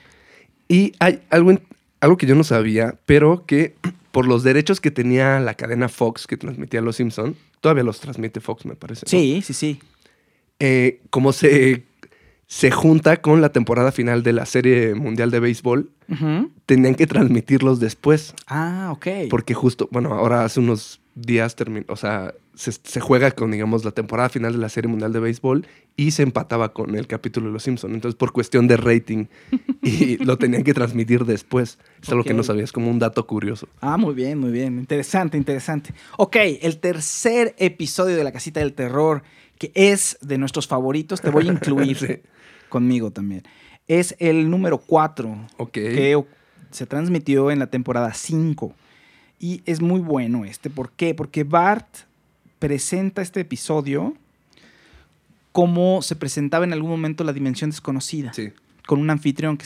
Y 0.67 0.93
hay 0.99 1.21
algo, 1.29 1.53
algo 1.99 2.17
que 2.17 2.25
yo 2.25 2.35
no 2.35 2.43
sabía, 2.43 2.97
pero 3.05 3.45
que 3.45 3.75
por 4.11 4.27
los 4.27 4.43
derechos 4.43 4.79
que 4.79 4.91
tenía 4.91 5.39
la 5.39 5.55
cadena 5.55 5.89
Fox 5.89 6.25
que 6.27 6.37
transmitía 6.37 6.81
Los 6.81 6.95
Simpson, 6.95 7.35
todavía 7.59 7.83
los 7.83 7.99
transmite 7.99 8.39
Fox, 8.39 8.65
me 8.65 8.75
parece. 8.75 9.05
¿no? 9.05 9.09
Sí, 9.09 9.41
sí, 9.45 9.53
sí. 9.53 9.79
Eh, 10.59 11.01
como 11.09 11.33
se, 11.33 11.83
se 12.47 12.69
junta 12.71 13.17
con 13.21 13.41
la 13.41 13.49
temporada 13.49 13.91
final 13.91 14.21
de 14.23 14.33
la 14.33 14.45
serie 14.45 14.93
mundial 14.95 15.31
de 15.31 15.39
béisbol, 15.39 15.89
tenían 16.65 16.95
que 16.95 17.07
transmitirlos 17.07 17.79
después. 17.79 18.33
Ah, 18.47 18.89
ok. 18.91 19.07
Porque 19.29 19.53
justo, 19.53 19.87
bueno, 19.91 20.13
ahora 20.13 20.43
hace 20.45 20.59
unos 20.59 21.01
días 21.15 21.55
terminó, 21.55 21.85
o 21.89 21.95
sea, 21.95 22.33
se, 22.55 22.71
se 22.71 22.99
juega 22.99 23.31
con, 23.31 23.51
digamos, 23.51 23.83
la 23.83 23.91
temporada 23.91 24.29
final 24.29 24.53
de 24.53 24.59
la 24.59 24.69
Serie 24.69 24.89
Mundial 24.89 25.11
de 25.11 25.19
Béisbol 25.19 25.65
y 25.97 26.11
se 26.11 26.23
empataba 26.23 26.71
con 26.73 26.95
el 26.95 27.07
capítulo 27.07 27.47
de 27.47 27.53
Los 27.53 27.63
Simpson. 27.63 27.93
Entonces, 27.93 28.15
por 28.17 28.31
cuestión 28.31 28.67
de 28.67 28.77
rating, 28.77 29.25
y 29.81 30.17
lo 30.23 30.37
tenían 30.37 30.63
que 30.63 30.73
transmitir 30.73 31.25
después. 31.25 31.79
Es 32.01 32.09
algo 32.09 32.23
que 32.23 32.33
no 32.33 32.41
Ok. 32.41 32.45
sabía, 32.47 32.63
es 32.63 32.71
como 32.71 32.91
un 32.91 32.99
dato 32.99 33.25
curioso. 33.27 33.67
Ah, 33.81 33.97
muy 33.97 34.13
bien, 34.13 34.37
muy 34.39 34.51
bien. 34.51 34.77
Interesante, 34.77 35.37
interesante. 35.37 35.93
Ok, 36.17 36.35
el 36.61 36.77
tercer 36.79 37.55
episodio 37.57 38.15
de 38.17 38.23
La 38.23 38.31
Casita 38.31 38.59
del 38.59 38.73
Terror, 38.73 39.23
que 39.71 39.91
es 39.93 40.17
de 40.21 40.37
nuestros 40.37 40.67
favoritos, 40.67 41.21
te 41.21 41.29
voy 41.29 41.47
a 41.49 41.51
incluir 41.53 41.97
Sí. 41.99 42.19
conmigo 42.69 43.11
también. 43.11 43.43
Es 43.87 44.15
el 44.19 44.49
número 44.49 44.79
4, 44.79 45.47
Ok. 45.57 45.71
que 45.71 46.23
se 46.71 46.85
transmitió 46.85 47.51
en 47.51 47.59
la 47.59 47.67
temporada 47.67 48.13
5. 48.13 48.73
Y 49.39 49.61
es 49.65 49.81
muy 49.81 49.99
bueno 50.01 50.45
este. 50.45 50.69
¿Por 50.69 50.91
qué? 50.91 51.13
Porque 51.13 51.43
Bart 51.43 51.87
presenta 52.59 53.21
este 53.21 53.41
episodio 53.41 54.15
como 55.51 56.01
se 56.01 56.15
presentaba 56.15 56.65
en 56.65 56.73
algún 56.73 56.89
momento 56.89 57.23
la 57.23 57.31
dimensión 57.33 57.69
desconocida, 57.69 58.33
Sí. 58.33 58.51
con 58.87 58.99
un 58.99 59.09
anfitrión 59.09 59.57
que 59.57 59.65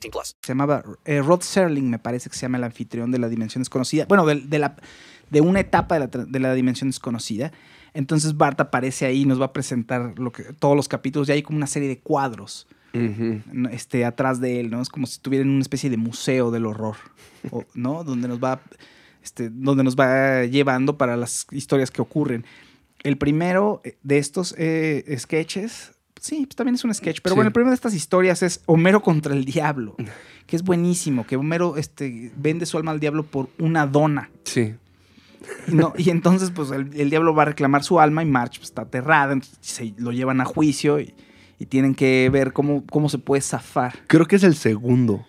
18 0.00 0.10
plus. 0.10 0.36
Se 0.42 0.48
llamaba 0.52 0.82
eh, 1.04 1.20
Rod 1.22 1.40
Serling, 1.42 1.88
me 1.90 1.98
parece 1.98 2.30
que 2.30 2.36
se 2.36 2.42
llama 2.42 2.58
el 2.58 2.64
anfitrión 2.64 3.10
de 3.10 3.18
la 3.18 3.28
dimensión 3.28 3.60
desconocida. 3.62 4.06
Bueno, 4.08 4.24
de, 4.26 4.36
de 4.36 4.58
la, 4.58 4.76
de 5.30 5.40
una 5.40 5.60
etapa 5.60 5.98
de 5.98 6.00
la, 6.00 6.06
de 6.26 6.40
la 6.40 6.54
dimensión 6.54 6.88
desconocida. 6.90 7.52
Entonces 7.92 8.36
Bart 8.36 8.60
aparece 8.60 9.06
ahí 9.06 9.22
y 9.22 9.24
nos 9.24 9.40
va 9.40 9.46
a 9.46 9.52
presentar 9.52 10.18
lo 10.18 10.30
que, 10.32 10.44
todos 10.54 10.76
los 10.76 10.88
capítulos. 10.88 11.28
Y 11.28 11.32
hay 11.32 11.42
como 11.42 11.56
una 11.56 11.66
serie 11.66 11.88
de 11.88 11.98
cuadros 11.98 12.66
Ujú. 12.94 13.40
este, 13.70 14.04
atrás 14.04 14.40
de 14.40 14.60
él, 14.60 14.70
¿no? 14.70 14.80
Es 14.80 14.88
como 14.88 15.06
si 15.06 15.14
estuviera 15.14 15.44
en 15.44 15.50
una 15.50 15.60
especie 15.62 15.90
de 15.90 15.96
museo 15.96 16.50
del 16.50 16.66
horror, 16.66 16.96
o- 17.50 17.64
¿no? 17.74 18.04
Donde 18.04 18.28
nos 18.28 18.38
va, 18.38 18.60
este, 19.22 19.50
donde 19.50 19.82
nos 19.84 19.96
va 19.96 20.44
llevando 20.44 20.96
para 20.98 21.16
las 21.16 21.46
historias 21.50 21.90
que 21.90 22.00
ocurren. 22.00 22.44
El 23.02 23.16
primero 23.18 23.80
eh, 23.84 23.96
de 24.02 24.18
estos 24.18 24.54
eh, 24.58 25.04
sketches, 25.18 25.92
sí, 26.20 26.46
pues 26.46 26.54
también 26.56 26.74
es 26.76 26.84
un 26.84 26.94
sketch, 26.94 27.20
pero 27.22 27.34
Sí. 27.34 27.36
bueno, 27.38 27.48
el 27.48 27.52
primero 27.52 27.70
de 27.70 27.74
estas 27.74 27.94
historias 27.94 28.42
es 28.42 28.60
Homero 28.66 29.02
contra 29.02 29.34
el 29.34 29.44
diablo, 29.44 29.96
que 30.46 30.54
es 30.56 30.62
buenísimo, 30.62 31.26
que 31.26 31.36
Homero 31.36 31.76
este, 31.76 32.30
vende 32.36 32.66
su 32.66 32.76
alma 32.76 32.92
al 32.92 33.00
diablo 33.00 33.24
por 33.24 33.48
una 33.58 33.86
dona. 33.86 34.30
Sí. 34.44 34.74
Y, 35.68 35.74
no- 35.74 35.94
y 35.96 36.10
entonces, 36.10 36.50
pues 36.50 36.70
el, 36.70 36.90
el 36.94 37.08
diablo 37.10 37.34
va 37.34 37.42
a 37.42 37.46
reclamar 37.46 37.82
su 37.82 37.98
alma 37.98 38.22
y 38.22 38.26
March 38.26 38.58
pues, 38.58 38.68
está 38.68 38.82
aterrada, 38.82 39.32
entonces 39.32 39.58
se 39.62 39.94
lo 39.96 40.12
llevan 40.12 40.40
a 40.40 40.44
juicio 40.44 41.00
y, 41.00 41.14
y 41.58 41.66
tienen 41.66 41.94
que 41.94 42.28
ver 42.30 42.52
cómo, 42.52 42.84
cómo 42.90 43.08
se 43.08 43.18
puede 43.18 43.40
zafar. 43.42 43.94
Creo 44.06 44.26
que 44.26 44.36
es 44.36 44.42
el 44.44 44.54
segundo. 44.54 45.26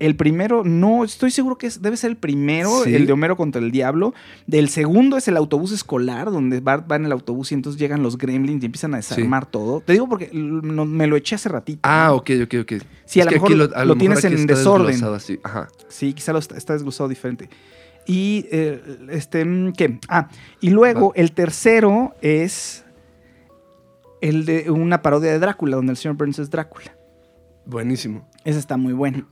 El 0.00 0.14
primero, 0.16 0.62
no, 0.64 1.02
estoy 1.04 1.30
seguro 1.30 1.58
que 1.58 1.66
es- 1.66 1.82
debe 1.82 1.96
ser 1.96 2.10
el 2.10 2.16
primero, 2.16 2.84
Sí. 2.84 2.94
el 2.94 3.06
de 3.06 3.12
Homero 3.12 3.36
contra 3.36 3.60
el 3.60 3.70
Diablo. 3.72 4.14
Del 4.46 4.68
segundo 4.68 5.16
es 5.16 5.26
el 5.28 5.36
autobús 5.36 5.72
escolar, 5.72 6.30
donde 6.30 6.60
Bart 6.60 6.90
va 6.90 6.96
en 6.96 7.04
el 7.06 7.12
autobús 7.12 7.50
y 7.50 7.54
entonces 7.54 7.80
llegan 7.80 8.02
los 8.02 8.16
gremlins 8.16 8.62
y 8.62 8.66
empiezan 8.66 8.94
a 8.94 8.98
desarmar 8.98 9.46
todo. 9.46 9.80
Te 9.80 9.92
digo 9.94 10.08
porque 10.08 10.30
no- 10.32 10.84
me 10.84 11.06
lo 11.06 11.16
eché 11.16 11.34
hace 11.34 11.48
ratito. 11.48 11.80
Ah, 11.82 12.12
ok, 12.12 12.30
ok, 12.44 12.54
ok. 12.62 12.72
Sí, 13.06 13.20
a 13.20 13.24
lo 13.24 13.30
mejor 13.32 13.50
lo- 13.52 13.64
a 13.64 13.84
lo 13.84 13.94
mejor 13.96 13.98
tienes 13.98 14.24
en 14.24 14.46
desorden. 14.46 15.02
así. 15.04 15.40
Ajá. 15.42 15.68
Sí, 15.88 16.12
quizá 16.12 16.32
lo 16.32 16.38
está, 16.38 16.56
está 16.56 16.72
desglosado 16.74 17.08
diferente. 17.08 17.48
Y, 18.06 18.46
eh, 18.50 18.80
este, 19.10 19.44
mm, 19.44 19.72
¿qué? 19.72 19.98
Ah, 20.08 20.28
y 20.60 20.70
luego 20.70 21.12
el 21.14 21.32
tercero 21.32 22.14
es 22.22 22.84
el 24.20 24.44
de 24.46 24.70
una 24.70 25.02
parodia 25.02 25.30
de 25.32 25.38
Drácula, 25.38 25.76
donde 25.76 25.92
el 25.92 25.96
señor 25.96 26.16
Burns 26.16 26.38
es 26.38 26.50
Drácula. 26.50 26.96
Buenísimo. 27.66 28.26
Ese 28.44 28.58
está 28.58 28.76
muy 28.76 28.92
bueno. 28.94 29.26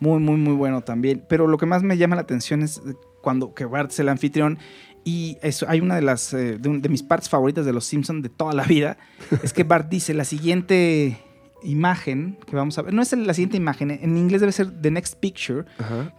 Muy, 0.00 0.20
muy, 0.20 0.36
muy 0.36 0.54
bueno 0.54 0.80
también. 0.82 1.24
Pero 1.28 1.46
lo 1.46 1.58
que 1.58 1.66
más 1.66 1.82
me 1.82 1.96
llama 1.96 2.16
la 2.16 2.22
atención 2.22 2.62
es 2.62 2.80
cuando 3.22 3.54
que 3.54 3.64
Bart 3.64 3.90
es 3.90 3.98
el 4.00 4.08
anfitrión. 4.08 4.58
Y 5.04 5.38
eso, 5.42 5.66
hay 5.68 5.80
una 5.80 5.94
de 5.96 6.02
las 6.02 6.32
eh, 6.34 6.58
de, 6.58 6.68
un- 6.68 6.82
de 6.82 6.88
mis 6.88 7.02
partes 7.02 7.28
favoritas 7.28 7.64
de 7.64 7.72
los 7.72 7.84
Simpsons 7.84 8.22
de 8.22 8.28
toda 8.28 8.52
la 8.52 8.64
vida. 8.64 8.98
es 9.42 9.52
que 9.52 9.64
Bart 9.64 9.88
dice 9.88 10.14
la 10.14 10.24
siguiente 10.24 11.18
imagen 11.62 12.38
que 12.46 12.56
vamos 12.56 12.78
a 12.78 12.82
ver. 12.82 12.94
No 12.94 13.02
es 13.02 13.12
la 13.12 13.34
siguiente 13.34 13.56
imagen. 13.56 13.90
En 13.90 14.16
inglés 14.16 14.40
debe 14.40 14.52
ser 14.52 14.70
The 14.80 14.90
Next 14.90 15.16
Picture. 15.18 15.64
Ajá. 15.78 16.12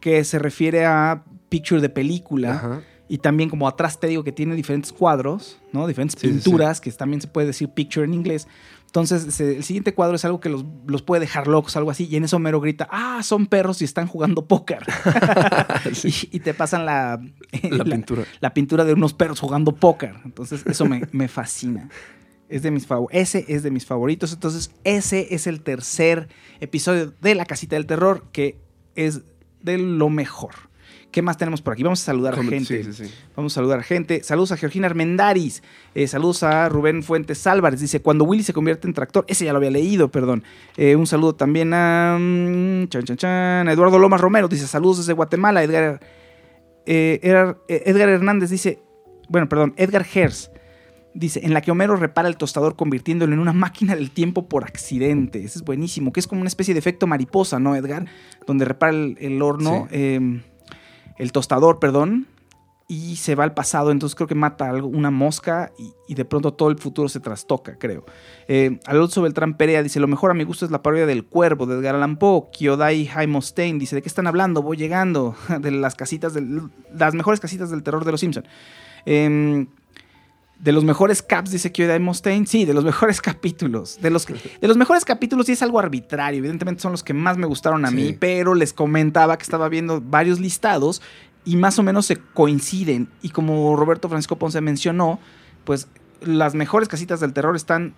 Que 0.00 0.22
se 0.24 0.38
refiere 0.38 0.84
a 0.86 1.24
picture 1.48 1.80
de 1.80 1.88
película. 1.88 2.52
Ajá. 2.54 2.80
Y 3.08 3.18
también 3.18 3.48
como 3.50 3.68
atrás 3.68 4.00
te 4.00 4.08
digo 4.08 4.24
que 4.24 4.32
tiene 4.32 4.54
diferentes 4.56 4.92
cuadros, 4.92 5.60
¿no? 5.72 5.86
Diferentes 5.86 6.20
Sí, 6.20 6.26
sí, 6.28 6.34
sí. 6.34 6.40
pinturas, 6.42 6.80
que 6.80 6.90
también 6.92 7.20
se 7.20 7.28
puede 7.28 7.46
decir 7.48 7.68
picture 7.68 8.04
en 8.04 8.14
inglés. 8.14 8.48
Entonces, 8.96 9.34
se- 9.34 9.56
el 9.58 9.62
siguiente 9.62 9.92
cuadro 9.92 10.16
es 10.16 10.24
algo 10.24 10.40
que 10.40 10.48
los, 10.48 10.64
los 10.86 11.02
puede 11.02 11.20
dejar 11.20 11.48
locos, 11.48 11.76
algo 11.76 11.90
así. 11.90 12.06
Y 12.10 12.16
en 12.16 12.24
eso 12.24 12.36
Homero 12.36 12.62
grita, 12.62 12.88
ah, 12.90 13.22
son 13.22 13.46
perros 13.46 13.82
y 13.82 13.84
están 13.84 14.06
jugando 14.06 14.46
póker. 14.46 14.78
y, 16.02 16.36
y 16.36 16.40
te 16.40 16.54
pasan 16.54 16.86
la, 16.86 17.20
La 17.70 17.84
pintura. 17.84 18.24
la 18.40 18.54
pintura 18.54 18.84
de 18.86 18.94
unos 18.94 19.12
perros 19.12 19.38
jugando 19.40 19.72
póker. 19.72 20.14
Entonces, 20.24 20.64
eso 20.66 20.86
me, 20.86 21.02
me 21.12 21.28
fascina. 21.28 21.90
Es 22.48 22.62
de 22.62 22.70
mis 22.70 22.86
ese 23.10 23.44
es 23.48 23.62
de 23.62 23.70
mis 23.70 23.84
favoritos. 23.84 24.32
Entonces, 24.32 24.70
ese 24.84 25.34
es 25.34 25.46
el 25.46 25.60
tercer 25.60 26.28
episodio 26.60 27.12
de 27.20 27.34
La 27.34 27.44
Casita 27.44 27.76
del 27.76 27.84
Terror, 27.84 28.24
que 28.32 28.58
es 28.94 29.22
de 29.60 29.76
lo 29.76 30.08
mejor. 30.08 30.54
¿Qué 31.10 31.22
más 31.22 31.38
tenemos 31.38 31.62
por 31.62 31.72
aquí? 31.72 31.82
Vamos 31.82 32.02
a 32.02 32.04
saludar 32.04 32.34
a 32.34 32.42
gente. 32.42 32.82
sí, 32.82 32.92
sí, 32.92 33.06
sí. 33.06 33.14
Vamos 33.34 33.52
a 33.52 33.54
saludar 33.54 33.78
a 33.78 33.82
gente. 33.82 34.22
Saludos 34.22 34.52
a 34.52 34.56
Georgina 34.58 34.86
Armendaris. 34.86 35.62
Eh, 35.94 36.06
saludos 36.08 36.42
a 36.42 36.68
Rubén 36.68 37.02
Fuentes 37.02 37.46
Álvarez. 37.46 37.80
Dice, 37.80 38.00
cuando 38.02 38.24
Willy 38.24 38.42
se 38.42 38.52
convierte 38.52 38.86
en 38.86 38.92
tractor. 38.92 39.24
Ese 39.28 39.46
ya 39.46 39.52
lo 39.52 39.56
había 39.58 39.70
leído, 39.70 40.10
perdón. 40.10 40.44
Eh, 40.76 40.94
un 40.94 41.06
saludo 41.06 41.34
también 41.34 41.72
a... 41.72 42.18
mm, 42.20 42.88
chan, 42.88 43.04
chan, 43.04 43.16
chan, 43.16 43.68
Eduardo 43.68 43.98
Lomas 43.98 44.20
Romero. 44.20 44.46
Dice, 44.48 44.66
saludos 44.66 44.98
desde 44.98 45.14
Guatemala. 45.14 45.62
Edgar, 45.62 46.00
eh, 46.84 47.18
Edgar, 47.22 47.58
Edgar 47.68 48.08
Hernández 48.10 48.50
dice... 48.50 48.80
Bueno, 49.28 49.48
perdón. 49.48 49.72
Edgar 49.78 50.04
Hers. 50.12 50.50
Dice, 51.14 51.40
en 51.42 51.54
la 51.54 51.62
que 51.62 51.70
Homero 51.70 51.96
repara 51.96 52.28
el 52.28 52.36
tostador 52.36 52.76
convirtiéndolo 52.76 53.32
en 53.32 53.38
una 53.38 53.54
máquina 53.54 53.96
del 53.96 54.10
tiempo 54.10 54.48
por 54.48 54.64
accidente. 54.64 55.42
Ese 55.42 55.60
es 55.60 55.64
buenísimo. 55.64 56.12
Que 56.12 56.20
es 56.20 56.26
como 56.26 56.42
una 56.42 56.48
especie 56.48 56.74
de 56.74 56.78
efecto 56.80 57.06
mariposa, 57.06 57.58
¿no, 57.58 57.74
Edgar? 57.74 58.04
Donde 58.46 58.66
repara 58.66 58.92
el, 58.92 59.16
el 59.18 59.40
horno. 59.40 59.88
eh, 59.90 60.42
el 61.18 61.32
tostador, 61.32 61.78
perdón, 61.78 62.26
y 62.88 63.16
se 63.16 63.34
va 63.34 63.42
al 63.42 63.52
pasado, 63.52 63.90
entonces 63.90 64.14
creo 64.14 64.28
que 64.28 64.36
mata 64.36 64.70
algo, 64.70 64.86
una 64.86 65.10
mosca 65.10 65.72
y, 66.06 66.14
de 66.14 66.24
pronto 66.24 66.54
todo 66.54 66.68
el 66.70 66.78
futuro 66.78 67.08
se 67.08 67.18
trastoca, 67.18 67.76
creo. 67.78 68.04
Eh, 68.46 68.78
Alonso 68.86 69.22
Beltrán 69.22 69.56
Perea 69.56 69.82
dice, 69.82 69.98
lo 69.98 70.06
mejor 70.06 70.30
a 70.30 70.34
mi 70.34 70.44
gusto 70.44 70.64
es 70.64 70.70
la 70.70 70.82
parodia 70.82 71.04
del 71.06 71.24
cuervo 71.24 71.66
de 71.66 71.76
Edgar 71.76 71.96
Allan 71.96 72.16
Poe. 72.16 72.48
Kyodai 72.52 73.06
Jaime 73.06 73.42
Stein 73.42 73.78
dice, 73.80 73.96
¿de 73.96 74.02
qué 74.02 74.08
están 74.08 74.28
hablando? 74.28 74.62
Voy 74.62 74.76
llegando, 74.76 75.34
de 75.60 75.72
las 75.72 75.96
casitas, 75.96 76.32
del, 76.32 76.70
las 76.92 77.14
mejores 77.14 77.40
casitas 77.40 77.70
del 77.70 77.82
terror 77.82 78.04
de 78.04 78.12
los 78.12 78.20
Simpson. 78.20 78.44
Em, 79.04 79.66
de 80.58 80.72
los 80.72 80.84
mejores 80.84 81.22
caps, 81.22 81.50
dice 81.50 81.70
Kyodai 81.72 82.00
Mustaine. 82.00 82.46
Sí, 82.46 82.64
de 82.64 82.74
los 82.74 82.84
mejores 82.84 83.20
capítulos. 83.22 83.98
De 84.00 84.10
los, 84.10 84.26
de 84.26 84.66
los 84.68 84.76
mejores 84.76 85.04
capítulos, 85.04 85.48
y 85.48 85.52
es 85.52 85.62
algo 85.62 85.78
arbitrario. 85.78 86.38
Evidentemente 86.38 86.80
son 86.82 86.92
los 86.92 87.02
que 87.02 87.12
más 87.14 87.36
me 87.36 87.46
gustaron 87.46 87.84
a 87.84 87.90
mí, 87.90 88.16
pero 88.18 88.54
les 88.54 88.72
comentaba 88.72 89.36
que 89.36 89.42
estaba 89.42 89.68
viendo 89.68 90.00
varios 90.00 90.40
listados 90.40 91.02
y 91.44 91.56
más 91.56 91.78
o 91.78 91.82
menos 91.82 92.06
se 92.06 92.16
coinciden. 92.16 93.08
Y 93.22 93.28
como 93.30 93.76
Roberto 93.76 94.08
Francisco 94.08 94.36
Ponce 94.36 94.60
mencionó, 94.60 95.18
pues 95.64 95.88
las 96.22 96.54
mejores 96.54 96.88
casitas 96.88 97.20
del 97.20 97.34
terror 97.34 97.54
están 97.54 97.94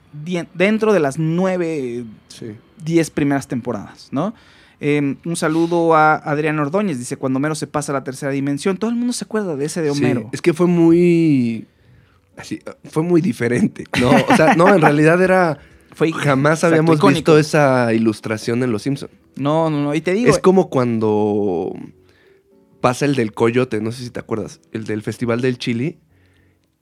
dentro 0.55 0.93
de 0.93 1.01
las 1.01 1.19
nueve, 1.19 2.05
Sí. 2.29 2.57
diez 2.85 3.11
primeras 3.11 3.47
temporadas, 3.47 4.09
¿no? 4.11 4.35
Eh, 4.81 5.17
un 5.25 5.37
saludo 5.37 5.95
a 5.95 6.15
Adrián 6.17 6.59
Ordóñez, 6.59 6.99
dice, 6.99 7.17
cuando 7.17 7.39
Homero 7.39 7.55
se 7.55 7.67
pasa 7.67 7.93
a 7.93 7.95
la 7.95 8.05
tercera 8.05 8.31
dimensión, 8.33 8.77
todo 8.77 8.91
el 8.91 8.97
mundo 8.97 9.13
se 9.13 9.25
acuerda 9.25 9.57
de 9.57 9.65
ese 9.65 9.83
de 9.83 9.93
Sí, 9.93 9.99
Homero. 9.99 10.29
es 10.33 10.43
que 10.43 10.53
fue 10.53 10.67
muy. 10.67 11.67
Así, 12.39 12.61
fue 12.85 13.03
muy 13.03 13.21
diferente. 13.21 13.85
No, 14.01 14.11
o 14.11 14.37
sea, 14.37 14.55
no, 14.55 14.73
en 14.75 14.81
realidad 14.81 15.21
era. 15.23 15.59
Fue 15.95 16.13
Jamás 16.13 16.59
exacto, 16.59 16.67
habíamos 16.75 16.97
icónico. 16.99 17.35
visto 17.35 17.39
esa 17.41 17.93
ilustración 17.93 18.63
en 18.63 18.71
Los 18.71 18.83
Simpsons. 18.83 19.11
No, 19.35 19.69
no, 19.69 19.83
no, 19.83 19.95
y 19.97 20.01
te 20.01 20.13
digo, 20.13 20.31
Es 20.31 20.39
como 20.39 20.71
cuando 20.71 21.73
pasa 22.81 23.05
el 23.05 23.17
del 23.17 23.33
coyote, 23.33 23.81
no 23.81 23.91
sé 23.91 24.05
si 24.05 24.11
te 24.11 24.21
acuerdas, 24.21 24.61
el 24.71 24.85
del 24.85 25.03
Festival 25.03 25.41
del 25.41 25.59
Chili, 25.59 25.99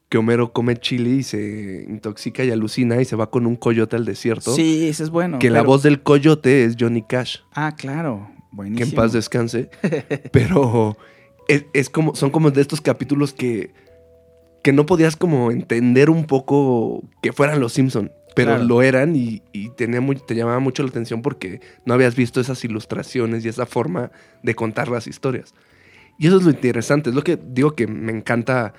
que 0.09 0.19
Homero 0.19 0.53
come 0.53 0.77
chili 0.77 1.17
y 1.19 1.23
se 1.23 1.85
intoxica 1.89 2.43
y 2.43 2.51
alucina 2.51 3.01
y 3.01 3.05
se 3.05 3.15
va 3.15 3.31
con 3.31 3.47
un 3.47 3.55
coyote 3.55 3.95
al 3.95 4.05
desierto. 4.05 4.53
sí, 4.53 4.87
ese 4.87 5.03
es 5.03 5.09
bueno. 5.09 5.39
que 5.39 5.49
la 5.49 5.63
voz 5.63 5.81
del 5.81 6.03
coyote 6.03 6.63
es 6.65 6.75
Johnny 6.79 7.01
Cash, 7.01 7.37
Ah, 7.53 7.73
claro, 7.75 8.29
que 8.29 8.43
buenísimo. 8.51 8.89
en 8.89 8.95
paz 8.95 9.13
descanse. 9.13 9.69
Pero 10.31 10.95
es, 11.47 11.65
es 11.73 11.89
como, 11.89 12.13
son 12.13 12.29
como 12.29 12.51
de 12.51 12.61
estos 12.61 12.81
capítulos 12.81 13.33
que, 13.33 13.73
que 14.67 14.73
no 14.73 14.85
podías 14.85 15.15
como 15.15 15.49
entender 15.49 16.09
un 16.09 16.25
poco 16.25 17.01
que 17.21 17.31
fueran 17.31 17.61
los 17.61 17.71
Simpson. 17.71 18.11
Pero 18.35 18.49
Claro. 18.51 18.65
lo 18.65 18.81
eran 18.81 19.15
y, 19.15 19.41
y 19.53 19.69
tenía 19.69 20.01
muy- 20.01 20.17
te 20.17 20.35
llamaba 20.35 20.59
mucho 20.59 20.83
la 20.83 20.89
atención 20.89 21.21
porque 21.21 21.61
no 21.85 21.93
habías 21.93 22.17
visto 22.17 22.41
esas 22.41 22.61
ilustraciones 22.65 23.45
y 23.45 23.47
esa 23.47 23.65
forma 23.65 24.11
de 24.43 24.55
contar 24.55 24.89
las 24.89 25.07
historias. 25.07 25.53
Y 26.19 26.27
eso 26.27 26.35
es 26.39 26.43
lo 26.43 26.49
interesante, 26.49 27.11
es 27.11 27.15
lo 27.15 27.23
que 27.23 27.39
digo 27.41 27.75
que 27.75 27.87
me 27.87 28.11
encanta 28.11 28.73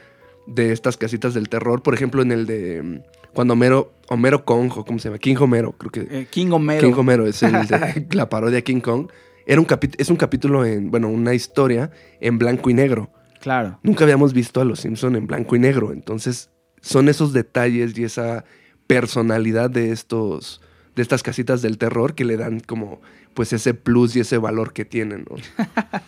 de 0.46 0.72
estas 0.72 0.98
casitas 0.98 1.32
del 1.32 1.48
terror. 1.48 1.82
Por 1.82 1.94
ejemplo, 1.94 2.20
en 2.20 2.32
el 2.32 2.44
de 2.44 2.82
mm, 2.82 3.00
cuando 3.32 3.54
Homero, 3.54 3.94
Homero 4.10 4.44
Kong, 4.44 4.70
o 4.76 4.84
¿cómo 4.84 4.98
se 4.98 5.08
llama? 5.08 5.18
King 5.18 5.36
Homero, 5.40 5.72
creo 5.72 5.90
que. 5.90 6.00
Eh, 6.02 6.26
King 6.28 6.50
Homero. 6.50 6.86
King 6.86 6.94
Homero 6.98 7.26
es 7.26 7.42
el 7.42 7.66
de 7.66 8.06
la 8.12 8.28
parodia 8.28 8.60
King 8.60 8.80
Kong. 8.80 9.08
Era 9.46 9.58
un 9.58 9.66
es 9.96 10.10
un 10.10 10.16
capítulo 10.16 10.66
en, 10.66 10.90
bueno, 10.90 11.08
una 11.08 11.32
historia 11.32 11.90
en 12.20 12.36
blanco 12.36 12.68
y 12.68 12.74
negro. 12.74 13.08
Claro. 13.40 13.78
Nunca 13.82 14.04
habíamos 14.04 14.32
visto 14.32 14.60
a 14.60 14.64
los 14.64 14.80
Simpson 14.80 15.16
en 15.16 15.26
blanco 15.26 15.56
y 15.56 15.58
negro. 15.58 15.92
Entonces, 15.92 16.50
son 16.80 17.08
esos 17.08 17.32
detalles 17.32 17.96
y 17.98 18.04
esa 18.04 18.44
personalidad 18.86 19.70
de 19.70 19.92
estos 19.92 20.60
de 20.96 21.02
estas 21.02 21.22
casitas 21.22 21.62
del 21.62 21.78
terror 21.78 22.16
que 22.16 22.24
le 22.24 22.36
dan 22.36 22.58
como 22.58 23.00
pues 23.34 23.52
ese 23.52 23.72
plus 23.72 24.16
y 24.16 24.20
ese 24.20 24.36
valor 24.36 24.72
que 24.72 24.84
tienen, 24.84 25.24
¿no? 25.30 25.36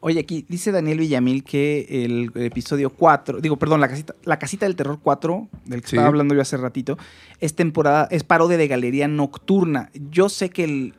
Oye, 0.00 0.20
aquí 0.20 0.46
dice 0.48 0.72
Daniel 0.72 0.98
Villamil 0.98 1.44
que 1.44 2.04
el 2.04 2.30
episodio 2.34 2.88
4, 2.90 3.40
digo, 3.40 3.58
perdón, 3.58 3.80
la 3.80 3.88
casita, 3.88 4.14
la 4.24 4.38
casita 4.38 4.64
del 4.66 4.76
terror 4.76 4.98
4, 5.02 5.48
del 5.66 5.82
que 5.82 5.88
Sí. 5.88 5.96
estaba 5.96 6.08
hablando 6.08 6.34
yo 6.34 6.40
hace 6.40 6.56
ratito, 6.56 6.96
es 7.40 7.54
temporada, 7.54 8.08
es 8.10 8.24
parodia 8.24 8.56
de 8.56 8.66
galería 8.68 9.08
nocturna. 9.08 9.90
Yo 10.10 10.28
sé 10.30 10.48
que 10.50 10.64
el. 10.64 10.94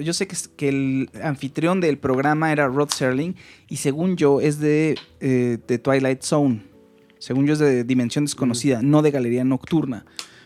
Yo 0.00 0.12
sé 0.12 0.26
que, 0.28 0.68
el 0.68 1.10
anfitrión 1.22 1.80
del 1.80 1.98
programa 1.98 2.52
era 2.52 2.66
Rod 2.68 2.90
Serling 2.90 3.34
y 3.68 3.76
según 3.76 4.16
yo 4.16 4.40
es 4.40 4.58
de, 4.58 4.96
eh, 5.20 5.58
de 5.66 5.78
Twilight 5.78 6.22
Zone. 6.22 6.62
Según 7.18 7.46
yo 7.46 7.54
es 7.54 7.58
de 7.58 7.84
Dimensión 7.84 8.24
Desconocida, 8.24 8.82
no 8.82 9.00
de 9.02 9.10
Galería 9.10 9.44
Nocturna. 9.44 10.04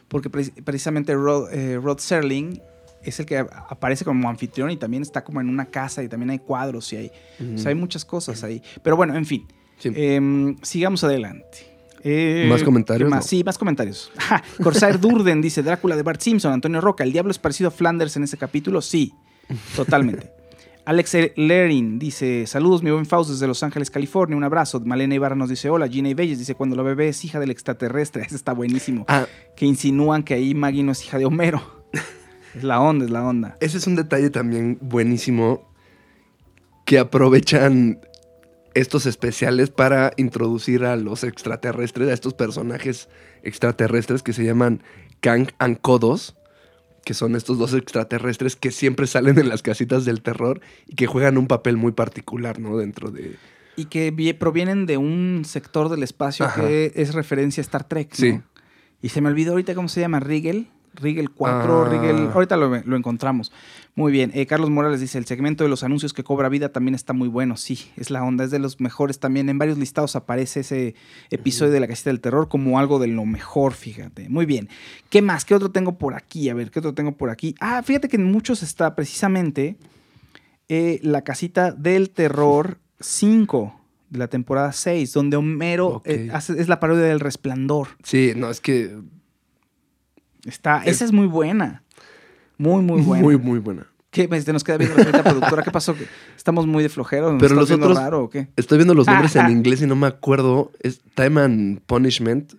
Porque 0.08 0.30
pre- 0.30 0.52
precisamente 0.64 1.14
Rod, 1.14 1.52
eh, 1.52 1.76
Rod 1.82 1.98
Serling 1.98 2.60
es 3.02 3.18
el 3.20 3.26
que 3.26 3.38
aparece 3.38 4.04
como 4.04 4.28
anfitrión 4.28 4.70
y 4.70 4.76
también 4.76 5.02
está 5.02 5.24
como 5.24 5.40
en 5.40 5.48
una 5.48 5.66
casa 5.66 6.02
y 6.02 6.08
también 6.08 6.30
hay 6.30 6.38
cuadros 6.38 6.92
y 6.92 6.96
hay, 6.96 7.12
o 7.54 7.58
sea, 7.58 7.70
hay 7.70 7.74
muchas 7.74 8.04
cosas 8.04 8.42
ahí. 8.44 8.62
Pero 8.82 8.96
bueno, 8.96 9.16
en 9.16 9.24
fin. 9.26 9.46
Sí. 9.78 9.90
Em, 9.94 10.56
sigamos 10.62 11.04
adelante. 11.04 11.58
Eh, 12.04 12.46
¿Más 12.48 12.62
comentarios? 12.62 13.08
¿qué 13.08 13.10
más? 13.10 13.24
No. 13.24 13.28
Sí, 13.28 13.42
más 13.44 13.58
comentarios. 13.58 14.10
Corsair 14.62 15.00
Durden 15.00 15.40
dice 15.40 15.62
Drácula 15.62 15.96
de 15.96 16.02
Bart 16.02 16.20
Simpson, 16.20 16.52
Antonio 16.52 16.80
Roca. 16.80 17.02
¿El 17.04 17.12
diablo 17.12 17.30
es 17.30 17.38
parecido 17.38 17.68
a 17.68 17.70
Flanders 17.70 18.16
en 18.16 18.22
ese 18.24 18.36
capítulo? 18.36 18.80
Sí, 18.82 19.12
totalmente. 19.76 20.30
Alex 20.84 21.16
Lerin 21.36 21.98
dice: 21.98 22.46
Saludos, 22.46 22.82
mi 22.82 22.90
buen 22.90 23.04
Faust 23.04 23.30
desde 23.30 23.46
Los 23.46 23.62
Ángeles, 23.62 23.90
California. 23.90 24.36
Un 24.36 24.44
abrazo. 24.44 24.80
Malena 24.80 25.14
Ibarra 25.14 25.36
nos 25.36 25.50
dice: 25.50 25.68
Hola. 25.68 25.86
Gina 25.86 26.08
Ibelles 26.08 26.38
dice: 26.38 26.54
Cuando 26.54 26.76
la 26.76 26.82
bebé 26.82 27.08
es 27.08 27.24
hija 27.24 27.38
del 27.38 27.50
extraterrestre. 27.50 28.22
Ese 28.26 28.36
está 28.36 28.54
buenísimo. 28.54 29.04
Ah, 29.06 29.26
Que 29.54 29.66
insinúan 29.66 30.22
que 30.22 30.34
ahí 30.34 30.54
Maggie 30.54 30.82
no 30.82 30.92
es 30.92 31.04
hija 31.04 31.18
de 31.18 31.26
Homero. 31.26 31.60
es 32.54 32.64
la 32.64 32.80
onda, 32.80 33.04
es 33.04 33.10
la 33.10 33.22
onda. 33.22 33.56
ese 33.60 33.76
es 33.76 33.86
un 33.86 33.96
detalle 33.96 34.30
también 34.30 34.78
buenísimo 34.80 35.70
que 36.86 36.98
aprovechan 36.98 38.00
estos 38.72 39.04
especiales 39.04 39.68
para 39.68 40.12
introducir 40.16 40.84
a 40.86 40.96
los 40.96 41.22
extraterrestres, 41.22 42.08
a 42.08 42.14
estos 42.14 42.32
personajes 42.32 43.10
extraterrestres 43.42 44.22
que 44.22 44.32
se 44.32 44.42
llaman 44.44 44.82
Kang 45.20 45.48
and 45.58 45.80
Kodos, 45.82 46.37
que 47.04 47.14
son 47.14 47.36
estos 47.36 47.58
dos 47.58 47.74
extraterrestres 47.74 48.56
que 48.56 48.70
siempre 48.70 49.06
salen 49.06 49.38
en 49.38 49.48
las 49.48 49.62
casitas 49.62 50.04
del 50.04 50.20
terror 50.22 50.60
y 50.86 50.94
que 50.94 51.06
juegan 51.06 51.38
un 51.38 51.46
papel 51.46 51.76
muy 51.76 51.92
particular, 51.92 52.58
¿no? 52.58 52.76
Dentro 52.76 53.10
de... 53.10 53.36
Y 53.76 53.84
que 53.86 54.12
vie- 54.12 54.36
provienen 54.36 54.86
de 54.86 54.96
un 54.96 55.42
sector 55.46 55.88
del 55.88 56.02
espacio 56.02 56.44
Ajá. 56.46 56.62
que 56.66 56.92
es 56.96 57.14
referencia 57.14 57.60
a 57.60 57.62
Star 57.62 57.84
Trek. 57.86 58.10
¿no? 58.10 58.16
Sí. 58.16 58.40
Y 59.00 59.08
se 59.10 59.20
me 59.20 59.28
olvidó 59.28 59.52
ahorita 59.52 59.74
cómo 59.74 59.88
se 59.88 60.00
llama, 60.00 60.18
Rigel. 60.20 60.66
Rigel 61.00 61.30
4, 61.30 61.84
Ah. 61.84 61.88
Rigel. 61.88 62.28
Ahorita 62.32 62.56
lo, 62.56 62.68
lo 62.84 62.96
encontramos. 62.96 63.52
Muy 63.94 64.12
bien. 64.12 64.30
Eh, 64.34 64.46
Carlos 64.46 64.70
Morales 64.70 65.00
dice: 65.00 65.18
el 65.18 65.26
segmento 65.26 65.64
de 65.64 65.70
los 65.70 65.82
anuncios 65.82 66.12
que 66.12 66.22
cobra 66.24 66.48
vida 66.48 66.70
también 66.70 66.94
está 66.94 67.12
muy 67.12 67.28
bueno. 67.28 67.56
Sí, 67.56 67.78
es 67.96 68.10
la 68.10 68.22
onda, 68.24 68.44
es 68.44 68.50
de 68.50 68.58
los 68.58 68.80
mejores 68.80 69.18
también. 69.18 69.48
En 69.48 69.58
varios 69.58 69.78
listados 69.78 70.16
aparece 70.16 70.60
ese 70.60 70.94
episodio 71.30 71.72
de 71.72 71.80
la 71.80 71.86
casita 71.88 72.10
del 72.10 72.20
terror 72.20 72.48
como 72.48 72.78
algo 72.78 72.98
de 72.98 73.06
lo 73.08 73.24
mejor, 73.24 73.72
fíjate. 73.74 74.28
Muy 74.28 74.46
bien. 74.46 74.68
¿Qué 75.10 75.22
más? 75.22 75.44
¿Qué 75.44 75.54
otro 75.54 75.70
tengo 75.70 75.98
por 75.98 76.14
aquí? 76.14 76.48
A 76.48 76.54
ver, 76.54 76.70
¿qué 76.70 76.78
otro 76.80 76.94
tengo 76.94 77.12
por 77.12 77.30
aquí? 77.30 77.54
Ah, 77.60 77.82
fíjate 77.82 78.08
que 78.08 78.16
en 78.16 78.24
muchos 78.24 78.62
está 78.62 78.94
precisamente 78.94 79.76
eh, 80.68 81.00
la 81.02 81.22
casita 81.22 81.72
del 81.72 82.10
terror 82.10 82.78
5 83.00 83.74
de 84.10 84.18
la 84.18 84.28
temporada 84.28 84.72
6, 84.72 85.12
donde 85.12 85.36
Homero 85.36 86.02
eh, 86.04 86.30
hace- 86.32 86.60
es 86.60 86.68
la 86.68 86.80
parodia 86.80 87.04
del 87.04 87.20
resplandor. 87.20 87.88
Sí, 88.02 88.32
no, 88.36 88.50
es 88.50 88.60
que... 88.60 88.96
Está, 90.44 90.82
esa 90.84 91.04
es 91.04 91.12
muy 91.12 91.26
buena. 91.26 91.82
Muy, 92.56 92.82
muy 92.82 93.02
buena. 93.02 93.22
Muy, 93.22 93.36
muy 93.36 93.58
buena. 93.58 93.86
¿Qué? 94.10 94.28
Este, 94.32 94.52
nos 94.52 94.64
queda 94.64 94.78
viendo 94.78 94.96
la 94.98 95.22
productora. 95.22 95.62
¿Qué 95.62 95.70
pasó? 95.70 95.94
¿Estamos 96.36 96.66
muy 96.66 96.82
de 96.82 96.88
flojero? 96.88 97.32
¿Nos 97.32 97.40
Pero 97.42 97.54
los 97.54 97.70
otros- 97.70 97.96
raro 97.96 98.24
o 98.24 98.30
qué? 98.30 98.48
Estoy 98.56 98.78
viendo 98.78 98.94
los 98.94 99.06
nombres 99.06 99.36
en 99.36 99.50
inglés 99.50 99.82
y 99.82 99.86
no 99.86 99.96
me 99.96 100.06
acuerdo. 100.06 100.72
Es 100.80 101.00
Time 101.14 101.40
and 101.42 101.80
Punishment 101.82 102.54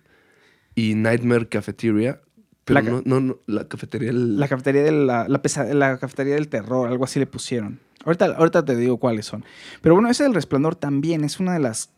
y 0.74 0.94
Nightmare 0.94 1.48
Cafeteria. 1.48 2.20
Pero 2.64 2.80
La 2.82 2.90
no, 2.90 3.02
no, 3.04 3.20
no, 3.20 3.36
la 3.46 3.66
cafetería. 3.66 4.10
el- 4.10 4.38
La 4.38 4.46
cafetería, 4.46 4.82
de 4.84 4.92
la, 4.92 5.26
la, 5.28 5.42
pesa- 5.42 5.64
la 5.74 5.98
cafetería 5.98 6.34
del 6.34 6.48
terror, 6.48 6.88
algo 6.88 7.04
así 7.04 7.18
le 7.18 7.26
pusieron. 7.26 7.80
Ahorita, 8.04 8.26
ahorita 8.26 8.64
te 8.64 8.76
digo 8.76 8.98
cuáles 8.98 9.26
son. 9.26 9.44
Pero 9.82 9.94
bueno, 9.96 10.08
ese 10.08 10.22
del 10.22 10.34
resplandor 10.34 10.76
también 10.76 11.24
es 11.24 11.40
una 11.40 11.52
de 11.52 11.58
las 11.58 11.90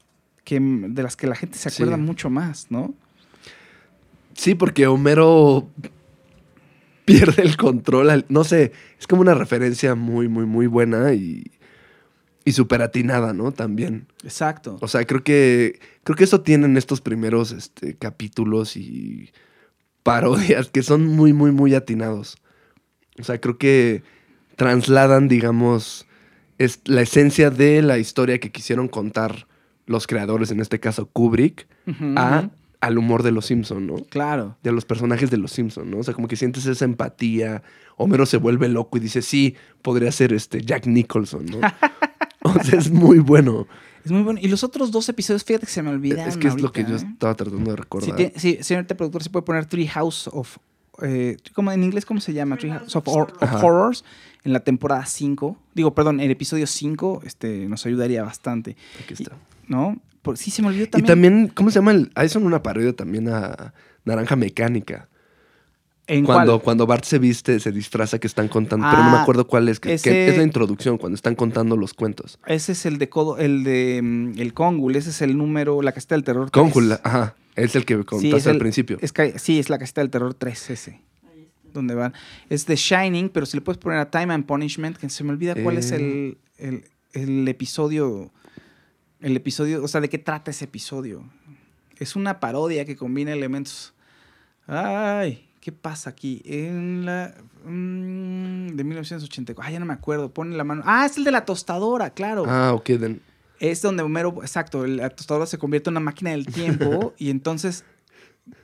que, 0.45 0.59
de 0.61 1.03
las 1.03 1.15
que 1.17 1.27
la 1.27 1.35
gente 1.37 1.59
se 1.59 1.69
Sí. 1.71 1.83
acuerda 1.83 1.99
mucho 2.03 2.31
más, 2.31 2.69
¿no? 2.71 2.95
Sí, 4.35 4.55
porque 4.55 4.87
Homero 4.87 5.69
pierde 7.05 7.43
el 7.43 7.57
control. 7.57 8.11
al- 8.11 8.27
No 8.29 8.45
sé, 8.45 8.73
es 8.99 9.07
como 9.07 9.23
una 9.23 9.35
referencia 9.35 9.95
muy, 9.95 10.29
muy, 10.29 10.47
muy 10.47 10.67
buena 10.67 11.13
y, 11.15 11.51
y 12.45 12.53
súper 12.53 12.83
atinada, 12.83 13.33
¿no? 13.33 13.53
También. 13.53 14.07
Exacto. 14.25 14.79
O 14.81 14.89
sea, 14.89 15.05
creo 15.05 15.23
que, 15.25 15.79
creo 16.05 16.17
que 16.17 16.25
eso 16.25 16.41
tienen 16.43 16.77
estos 16.77 17.01
primeros 17.01 17.53
este, 17.53 17.95
capítulos 17.97 18.77
y 18.77 19.31
parodias 20.03 20.69
que 20.71 20.83
son 20.83 21.07
muy, 21.07 21.33
muy, 21.33 21.53
muy 21.53 21.75
atinados. 21.75 22.37
O 23.19 23.25
sea, 23.25 23.41
creo 23.41 23.59
que 23.59 24.03
trasladan, 24.57 25.29
digamos, 25.29 26.07
es 26.59 26.81
la 26.85 27.03
esencia 27.03 27.51
de 27.51 27.83
la 27.83 27.99
historia 27.99 28.39
que 28.39 28.51
quisieron 28.53 28.89
contar 28.89 29.47
los 29.87 30.07
creadores, 30.07 30.51
en 30.51 30.61
este 30.61 30.79
caso 30.81 31.07
Kubrick, 31.07 31.67
a. 32.17 32.49
al 32.83 32.99
humor 32.99 33.23
de 33.23 33.31
los 33.31 33.47
Simpson, 33.47 33.87
¿no? 33.87 33.95
Claro. 34.11 34.57
De 34.63 34.73
los 34.73 34.85
personajes 34.85 35.31
de 35.31 35.37
los 35.39 35.53
Simpson, 35.53 35.91
¿no? 35.91 35.99
O 35.99 36.03
sea, 36.03 36.13
como 36.15 36.29
que 36.29 36.37
sientes 36.37 36.67
esa 36.67 36.85
empatía. 36.85 37.63
Homero 37.97 38.27
se 38.27 38.37
vuelve 38.37 38.69
loco 38.69 38.99
y 38.99 39.01
dice, 39.01 39.23
sí, 39.23 39.55
podría 39.83 40.11
ser 40.13 40.33
este 40.33 40.61
Jack 40.63 40.87
Nicholson, 40.87 41.47
¿no? 41.47 41.59
o 42.43 42.63
sea, 42.65 42.79
es 42.79 42.91
muy 42.91 43.21
bueno. 43.21 43.67
Es 44.05 44.11
muy 44.11 44.23
bueno. 44.23 44.41
Y 44.43 44.49
los 44.49 44.65
otros 44.65 44.91
dos 44.91 45.09
episodios, 45.09 45.45
fíjate 45.45 45.67
que 45.67 45.73
se 45.73 45.83
me 45.83 45.91
olvidaron. 45.91 46.29
Es 46.29 46.37
que 46.37 46.49
es 46.49 46.61
lo 46.61 46.73
que 46.73 46.83
yo 46.83 46.97
¿eh? 46.97 47.07
estaba 47.13 47.35
tratando 47.37 47.71
de 47.71 47.77
Sí, 47.77 47.83
recordar. 47.83 48.17
tiene- 48.17 48.33
sí, 48.37 48.59
señorita 48.61 48.97
productora, 48.97 49.23
se 49.23 49.31
puede 49.31 49.45
poner 49.47 49.65
Three 49.67 49.87
House 49.87 50.29
of. 50.33 50.59
Eh, 51.03 51.37
¿cómo, 51.55 51.71
en 51.73 51.85
inglés, 51.85 52.05
¿cómo 52.05 52.21
se 52.21 52.33
llama? 52.35 52.57
Three 52.57 52.71
House 52.73 52.97
of, 52.97 53.07
Hor- 53.07 53.33
of. 53.41 53.63
Horrors. 53.65 54.05
En 54.45 54.53
la 54.53 54.59
temporada 54.61 55.07
5. 55.07 55.57
Digo, 55.75 55.95
perdón, 55.95 56.19
el 56.19 56.33
episodio 56.33 56.67
5 56.67 57.23
este, 57.25 57.69
nos 57.69 57.87
ayudaría 57.87 58.25
bastante. 58.25 58.77
Aquí 59.05 59.15
está. 59.15 59.37
¿No? 59.69 59.99
Por- 60.23 60.39
sí, 60.39 60.51
se 60.51 60.63
me 60.63 60.69
olvidó 60.69 60.85
Y 60.85 60.89
también. 60.89 61.07
también, 61.07 61.49
¿cómo 61.49 61.71
se 61.71 61.77
llama? 61.81 61.91
El, 61.93 62.11
ahí 62.15 62.29
son 62.29 62.45
una 62.45 62.63
parodia 62.63 62.93
también 62.95 63.29
a 63.29 63.75
Naranja 64.05 64.37
Mecánica. 64.37 65.09
¿En 66.09 66.25
Cuando, 66.25 66.55
cuál? 66.55 66.65
cuando 66.65 66.87
Bart 66.87 67.05
se 67.05 67.19
viste, 67.19 67.61
se 67.61 67.71
disfraza 67.71 68.19
que 68.19 68.27
están 68.27 68.49
contando, 68.49 68.87
pero 68.91 69.05
no 69.05 69.11
me 69.11 69.17
Ah, 69.19 69.23
acuerdo 69.23 69.47
cuál 69.47 69.69
es, 69.69 69.79
que, 69.79 69.91
que 69.91 69.95
ese- 69.95 70.29
es 70.29 70.37
la 70.37 70.43
introducción, 70.43 70.99
cuando 70.99 71.15
están 71.15 71.37
contando 71.37 71.77
los 71.77 71.95
cuentos. 71.95 72.39
Ese 72.47 72.73
es 72.73 72.87
el 72.87 72.99
de 72.99 73.09
Codo, 73.09 73.39
el 73.39 73.63
de 73.63 74.01
mm, 74.03 74.39
el 74.41 74.53
Cóngul, 74.53 74.97
ese 74.97 75.11
es 75.11 75.23
el 75.23 75.37
número, 75.39 75.81
la 75.81 75.93
casita 75.93 76.17
del 76.17 76.25
terror 76.25 76.51
3. 76.51 76.61
Cónjula, 76.63 77.01
ajá, 77.05 77.37
es 77.55 77.77
el 77.77 77.85
que 77.85 77.97
Sí, 77.97 78.05
contaste 78.05 78.51
al 78.51 78.59
principio. 78.59 78.99
es 79.01 79.13
que- 79.13 79.39
sí, 79.39 79.59
es 79.61 79.71
la 79.71 79.79
casita 79.79 80.01
del 80.01 80.11
terror 80.11 80.35
3 80.35 80.71
ese. 80.71 81.01
Donde 81.73 81.95
van. 81.95 82.13
Es 82.51 82.65
The 82.67 82.77
Shining, 82.77 83.31
pero 83.31 83.47
si 83.47 83.57
le 83.57 83.61
puedes 83.63 83.79
poner 83.79 83.99
a 84.01 84.11
Time 84.11 84.35
and 84.35 84.45
Punishment, 84.45 84.97
que 84.99 85.09
se 85.09 85.25
me 85.25 85.31
olvida 85.31 85.55
cuál 85.55 85.79
es 85.79 85.93
el, 85.93 86.37
el, 86.59 86.85
el 87.13 87.47
episodio. 87.49 88.31
El 89.23 89.37
episodio, 89.37 89.83
o 89.83 89.89
sea, 89.89 90.01
¿de 90.01 90.09
qué 90.09 90.19
trata 90.19 90.51
ese 90.51 90.65
episodio? 90.67 91.25
Es 91.99 92.17
una 92.17 92.41
parodia 92.41 92.85
que 92.85 92.97
combina 92.97 93.33
elementos. 93.33 93.95
Ay, 94.67 95.49
¿qué 95.61 95.71
pasa 95.73 96.11
aquí? 96.11 96.43
En 96.45 97.05
la. 97.07 97.35
mm, 97.65 98.69
de 98.77 98.85
1984. 98.85 99.63
Ah, 99.67 99.71
ya 99.73 99.79
no 99.81 99.87
me 99.87 99.93
acuerdo. 99.95 100.33
Pone 100.33 100.57
la 100.57 100.65
mano. 100.65 100.83
Ah, 100.85 101.07
es 101.07 101.17
el 101.17 101.25
de 101.25 101.31
la 101.31 101.45
tostadora, 101.45 102.11
claro. 102.11 102.45
Ah, 102.49 102.73
ok, 102.75 102.85
then. 102.85 103.21
Es 103.61 103.81
donde 103.81 104.03
Homero, 104.03 104.35
exacto, 104.43 104.85
la 104.87 105.09
tostadora 105.11 105.47
se 105.47 105.57
convierte 105.57 105.89
en 105.91 105.93
una 105.93 106.01
máquina 106.01 106.31
del 106.33 106.47
tiempo 106.47 107.15
y 107.19 107.31
entonces 107.31 107.85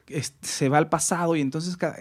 es- 0.08 0.34
se 0.42 0.68
va 0.68 0.78
al 0.78 0.88
pasado 0.88 1.36
y 1.36 1.40
entonces 1.40 1.76
cada, 1.76 1.96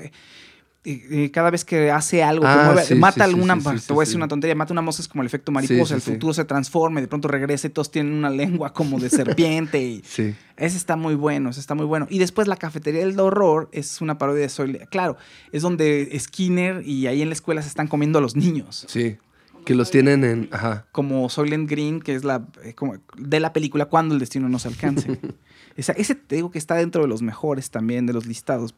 eh, 0.89 1.31
cada 1.31 1.49
vez 1.49 1.65
que 1.65 1.91
hace 1.91 2.23
algo, 2.23 2.43
que 2.43 2.49
Ah, 2.49 2.71
mueve- 2.73 2.83
sí, 2.85 2.95
mata 2.95 3.15
sí, 3.15 3.21
alguna, 3.21 3.55
sí, 3.59 3.85
te 3.87 3.93
voy 3.93 4.03
a 4.03 4.05
decir 4.05 4.15
una 4.17 4.27
tontería, 4.27 4.55
mata 4.55 4.71
una 4.73 4.81
mosca 4.81 5.01
es 5.01 5.07
como 5.07 5.21
el 5.21 5.27
efecto 5.27 5.51
mariposa, 5.51 5.95
el 5.95 6.01
futuro 6.01 6.33
se 6.33 6.45
transforma 6.45 6.99
y 6.99 7.01
de 7.03 7.07
pronto 7.07 7.27
regresa 7.27 7.67
y 7.67 7.71
todos 7.71 7.91
tienen 7.91 8.13
una 8.13 8.29
lengua 8.29 8.73
como 8.73 8.99
de 8.99 9.09
serpiente 9.09 9.81
y 9.83 10.01
Sí. 10.05 10.35
ese 10.55 10.77
está 10.77 10.95
muy 10.95 11.15
bueno, 11.15 11.49
ese 11.49 11.59
está 11.59 11.75
muy 11.75 11.85
bueno. 11.85 12.07
Y 12.09 12.19
después 12.19 12.47
la 12.47 12.55
cafetería 12.57 13.05
del 13.05 13.19
horror 13.19 13.69
es 13.71 13.99
una 14.01 14.17
parodia 14.17 14.43
de 14.43 14.49
Soy, 14.49 14.77
claro, 14.89 15.17
es 15.51 15.61
donde 15.61 16.17
Skinner 16.19 16.81
y 16.87 17.07
ahí 17.07 17.21
en 17.21 17.29
la 17.29 17.33
escuela 17.33 17.61
se 17.61 17.67
están 17.67 17.87
comiendo 17.87 18.19
a 18.19 18.21
los 18.21 18.35
niños 18.35 18.85
Sí. 18.87 19.17
Que 19.65 19.75
los 19.75 19.91
tienen 19.91 20.23
en. 20.23 20.47
Ajá. 20.53 20.85
como 20.93 21.27
Soylent 21.27 21.69
Green, 21.69 21.99
que 21.99 22.15
es 22.15 22.23
la 22.23 22.47
eh, 22.63 22.73
como 22.73 22.95
de 23.17 23.39
la 23.41 23.51
película 23.51 23.87
Cuando 23.87 24.13
el 24.13 24.19
destino 24.21 24.47
nos 24.47 24.65
alcance. 24.65 25.19
Esa- 25.75 25.91
ese 25.91 26.15
te 26.15 26.35
digo 26.35 26.51
que 26.51 26.57
está 26.57 26.75
dentro 26.75 27.01
de 27.01 27.09
los 27.09 27.21
mejores 27.21 27.69
también, 27.69 28.05
de 28.05 28.13
los 28.13 28.25
listados. 28.25 28.73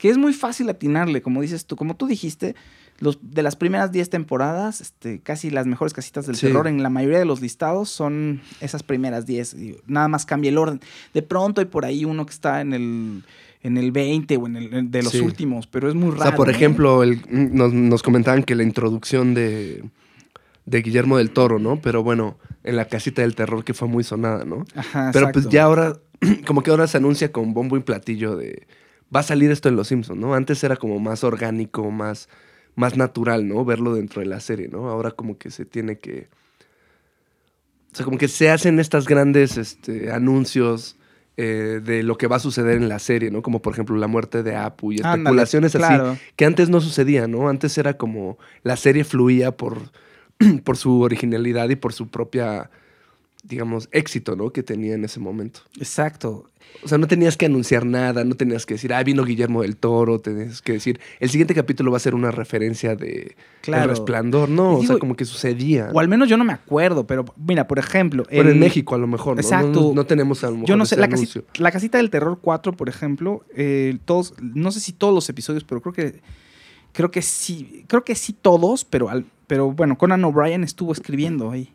Que 0.00 0.08
es 0.08 0.16
muy 0.16 0.32
fácil 0.32 0.68
atinarle, 0.70 1.20
como 1.20 1.42
dices 1.42 1.66
tú, 1.66 1.76
como 1.76 1.94
tú 1.94 2.06
dijiste, 2.06 2.54
los, 3.00 3.18
de 3.22 3.42
las 3.42 3.54
primeras 3.54 3.92
10 3.92 4.08
temporadas, 4.10 4.80
este, 4.80 5.20
casi 5.20 5.50
las 5.50 5.66
mejores 5.66 5.92
casitas 5.92 6.26
del 6.26 6.36
Sí. 6.36 6.46
terror 6.46 6.66
en 6.66 6.82
la 6.82 6.88
mayoría 6.90 7.18
de 7.18 7.24
los 7.26 7.40
listados 7.42 7.90
son 7.90 8.40
esas 8.62 8.82
primeras 8.82 9.26
10. 9.26 9.54
y 9.54 9.76
Nada 9.86 10.08
más 10.08 10.24
cambia 10.26 10.48
el 10.48 10.56
orden. 10.58 10.80
De 11.14 11.20
pronto 11.22 11.60
hay 11.60 11.66
por 11.66 11.84
ahí 11.84 12.04
uno 12.06 12.24
que 12.24 12.32
está 12.32 12.60
en 12.62 12.72
el, 12.72 13.22
en 13.62 13.76
el 13.76 13.92
20 13.92 14.36
o 14.38 14.46
en 14.46 14.56
el 14.56 14.90
de 14.90 15.02
los 15.02 15.12
Sí. 15.12 15.20
últimos, 15.20 15.66
pero 15.66 15.88
es 15.88 15.94
muy 15.94 16.08
O 16.08 16.12
raro. 16.12 16.22
sea, 16.24 16.34
por 16.34 16.48
¿eh? 16.48 16.52
ejemplo, 16.52 17.02
el- 17.02 17.20
nos, 17.30 17.72
nos 17.74 18.02
comentaban 18.02 18.42
que 18.42 18.54
la 18.54 18.62
introducción 18.62 19.34
de, 19.34 19.84
de 20.66 20.82
Guillermo 20.82 21.18
del 21.18 21.30
Toro, 21.30 21.58
¿no? 21.58 21.80
Pero 21.80 22.02
bueno, 22.02 22.38
en 22.64 22.76
la 22.76 22.86
casita 22.86 23.22
del 23.22 23.34
terror 23.34 23.64
que 23.64 23.74
fue 23.74 23.86
muy 23.88 24.04
sonada, 24.04 24.44
¿no? 24.46 24.64
Ajá, 24.74 25.10
Pero 25.12 25.26
exacto. 25.26 25.40
pues 25.42 25.52
ya 25.52 25.64
ahora, 25.64 25.98
como 26.46 26.62
que 26.62 26.70
ahora 26.70 26.86
se 26.86 26.96
anuncia 26.98 27.32
con 27.32 27.54
bombo 27.54 27.76
y 27.76 27.80
platillo 27.80 28.36
de, 28.36 28.66
va 29.14 29.20
a 29.20 29.24
salir 29.24 29.50
esto 29.50 29.68
en 29.68 29.76
Los 29.76 29.88
Simpsons, 29.88 30.18
¿no? 30.18 30.34
Antes 30.34 30.62
era 30.64 30.76
como 30.76 30.98
más 31.00 31.24
orgánico, 31.24 31.90
más, 31.90 32.28
más 32.74 32.96
natural, 32.96 33.48
¿no? 33.48 33.64
Verlo 33.64 33.94
dentro 33.94 34.20
de 34.20 34.26
la 34.26 34.40
serie, 34.40 34.68
¿no? 34.68 34.88
Ahora 34.88 35.10
como 35.10 35.38
que 35.38 35.50
se 35.50 35.64
tiene 35.64 35.98
que... 35.98 36.28
O 37.92 37.96
sea, 37.96 38.04
como 38.04 38.18
que 38.18 38.28
se 38.28 38.50
hacen 38.50 38.78
estas 38.78 39.06
grandes 39.06 39.56
este, 39.56 40.12
anuncios 40.12 40.96
eh, 41.42 41.80
de 41.82 42.02
lo 42.02 42.18
que 42.18 42.26
va 42.26 42.36
a 42.36 42.40
suceder 42.40 42.76
en 42.76 42.88
la 42.90 42.98
serie, 42.98 43.30
¿no? 43.30 43.40
Como 43.40 43.62
por 43.62 43.72
ejemplo 43.72 43.96
la 43.96 44.06
muerte 44.06 44.42
de 44.42 44.56
Apu 44.56 44.92
y 44.92 44.96
Ándale, 44.98 45.22
especulaciones 45.22 45.72
claro. 45.72 46.10
así, 46.10 46.20
que 46.36 46.44
antes 46.44 46.68
no 46.68 46.82
sucedía, 46.82 47.26
¿no? 47.28 47.48
Antes 47.48 47.78
era 47.78 47.94
como 47.94 48.36
la 48.62 48.76
serie 48.76 49.04
fluía 49.04 49.56
por, 49.56 49.78
por 50.64 50.76
su 50.76 51.00
originalidad 51.00 51.70
y 51.70 51.76
por 51.76 51.94
su 51.94 52.08
propia, 52.08 52.70
digamos, 53.42 53.88
éxito, 53.92 54.36
¿no? 54.36 54.50
Que 54.50 54.62
tenía 54.62 54.94
en 54.94 55.04
ese 55.04 55.20
momento. 55.20 55.60
Exacto. 55.78 56.44
O 56.84 56.88
sea, 56.88 56.98
no 56.98 57.08
tenías 57.08 57.36
que 57.36 57.46
anunciar 57.46 57.84
nada, 57.84 58.22
no 58.22 58.36
tenías 58.36 58.64
que 58.64 58.74
decir, 58.74 58.92
ah, 58.94 59.02
vino 59.02 59.24
Guillermo 59.24 59.62
del 59.62 59.76
Toro, 59.76 60.20
tenías 60.20 60.62
que 60.62 60.74
decir, 60.74 61.00
el 61.18 61.28
siguiente 61.28 61.52
capítulo 61.54 61.90
va 61.90 61.96
a 61.96 62.00
ser 62.00 62.14
una 62.14 62.30
referencia 62.30 62.94
de 62.94 63.34
Claro. 63.62 63.82
El 63.84 63.88
Resplandor, 63.90 64.48
no, 64.48 64.74
o 64.76 64.82
sea, 64.84 64.98
como 64.98 65.16
que 65.16 65.24
sucedía. 65.24 65.90
O 65.92 65.98
al 66.00 66.06
menos 66.08 66.28
yo 66.28 66.36
no 66.36 66.44
me 66.44 66.52
acuerdo, 66.52 67.06
pero 67.06 67.24
mira, 67.36 67.66
por 67.66 67.78
ejemplo. 67.80 68.24
Bueno, 68.32 68.50
en 68.50 68.60
México 68.60 68.94
a 68.94 68.98
lo 68.98 69.06
mejor, 69.08 69.34
¿no? 69.36 69.40
Exacto. 69.40 69.80
No, 69.80 69.88
no- 69.88 69.94
no 69.94 70.06
tenemos 70.06 70.44
a 70.44 70.46
lo 70.48 70.52
mejor 70.54 70.68
Yo 70.68 70.76
no 70.76 70.86
sé, 70.86 70.96
la, 70.96 71.08
la 71.58 71.70
casita 71.72 71.98
del 71.98 72.08
terror 72.10 72.38
4, 72.40 72.72
por 72.76 72.88
ejemplo, 72.88 73.44
eh, 73.56 73.98
todos, 74.04 74.34
no 74.40 74.70
sé 74.70 74.78
si 74.80 74.92
todos 74.92 75.12
los 75.12 75.28
episodios, 75.28 75.64
pero 75.64 75.80
creo 75.80 75.92
que 75.92 76.20
creo 76.92 77.10
que 77.10 77.22
sí, 77.22 77.84
creo 77.88 78.04
que 78.04 78.14
sí 78.14 78.32
todos, 78.32 78.84
pero 78.84 79.08
al, 79.08 79.24
pero 79.46 79.72
bueno, 79.72 79.96
Conan 79.98 80.24
O'Brien 80.24 80.62
estuvo 80.64 80.92
escribiendo 80.92 81.50
ahí. 81.50 81.72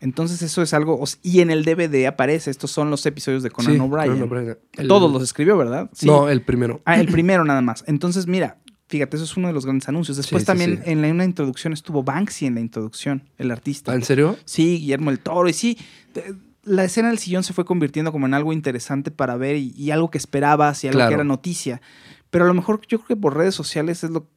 Entonces 0.00 0.42
eso 0.42 0.62
es 0.62 0.74
algo, 0.74 1.02
y 1.22 1.40
en 1.40 1.50
el 1.50 1.64
DVD 1.64 2.06
aparece, 2.06 2.50
estos 2.50 2.70
son 2.70 2.90
los 2.90 3.04
episodios 3.06 3.42
de 3.42 3.50
Conan 3.50 3.74
Sí, 3.74 3.78
O'Brien. 3.80 4.28
Conan. 4.28 4.58
El- 4.74 4.88
Todos 4.88 5.10
los 5.12 5.22
escribió, 5.22 5.56
¿verdad? 5.56 5.90
Sí. 5.94 6.06
No, 6.06 6.28
el 6.28 6.42
primero. 6.42 6.80
Ah, 6.84 7.00
el 7.00 7.08
primero 7.08 7.44
nada 7.44 7.62
más. 7.62 7.82
Entonces, 7.86 8.26
mira, 8.26 8.58
fíjate, 8.88 9.16
eso 9.16 9.24
es 9.24 9.36
uno 9.36 9.48
de 9.48 9.54
los 9.54 9.64
grandes 9.64 9.88
anuncios. 9.88 10.16
Después 10.18 10.42
Sí, 10.42 10.46
también 10.46 10.82
en 10.84 11.00
la, 11.02 11.08
una 11.08 11.24
introducción 11.24 11.72
estuvo 11.72 12.02
Banksy 12.02 12.46
en 12.46 12.54
la 12.56 12.60
introducción, 12.60 13.28
el 13.38 13.50
artista. 13.50 13.92
¿Ah, 13.92 13.94
¿En 13.94 14.04
serio? 14.04 14.36
Sí, 14.44 14.78
Guillermo 14.80 15.10
el 15.10 15.18
Toro. 15.18 15.48
Y 15.48 15.54
sí, 15.54 15.78
la 16.62 16.84
escena 16.84 17.08
del 17.08 17.18
sillón 17.18 17.42
se 17.42 17.52
fue 17.54 17.64
convirtiendo 17.64 18.12
como 18.12 18.26
en 18.26 18.34
algo 18.34 18.52
interesante 18.52 19.10
para 19.10 19.36
ver 19.36 19.56
y, 19.56 19.72
y 19.76 19.92
algo 19.92 20.10
que 20.10 20.18
esperabas 20.18 20.82
y 20.84 20.88
algo 20.88 20.98
Claro. 20.98 21.08
que 21.10 21.14
era 21.14 21.24
noticia. 21.24 21.80
Pero 22.30 22.44
a 22.44 22.48
lo 22.48 22.54
mejor 22.54 22.80
yo 22.88 22.98
creo 22.98 23.06
que 23.08 23.16
por 23.16 23.36
redes 23.36 23.54
sociales 23.54 24.04
es 24.04 24.10
lo 24.10 24.28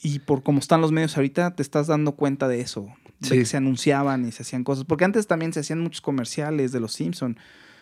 y 0.00 0.20
por 0.20 0.42
cómo 0.44 0.60
están 0.60 0.80
los 0.80 0.92
medios 0.92 1.16
ahorita 1.16 1.56
te 1.56 1.62
estás 1.62 1.88
dando 1.88 2.12
cuenta 2.12 2.46
de 2.46 2.60
eso, 2.60 2.86
Sí. 3.20 3.30
que 3.30 3.44
se 3.44 3.56
anunciaban 3.56 4.26
y 4.26 4.32
se 4.32 4.42
hacían 4.42 4.62
cosas, 4.62 4.84
porque 4.84 5.04
antes 5.04 5.26
también 5.26 5.52
se 5.52 5.60
hacían 5.60 5.80
muchos 5.80 6.00
comerciales 6.00 6.70
de 6.70 6.80
los 6.80 6.92
Simpson. 6.92 7.36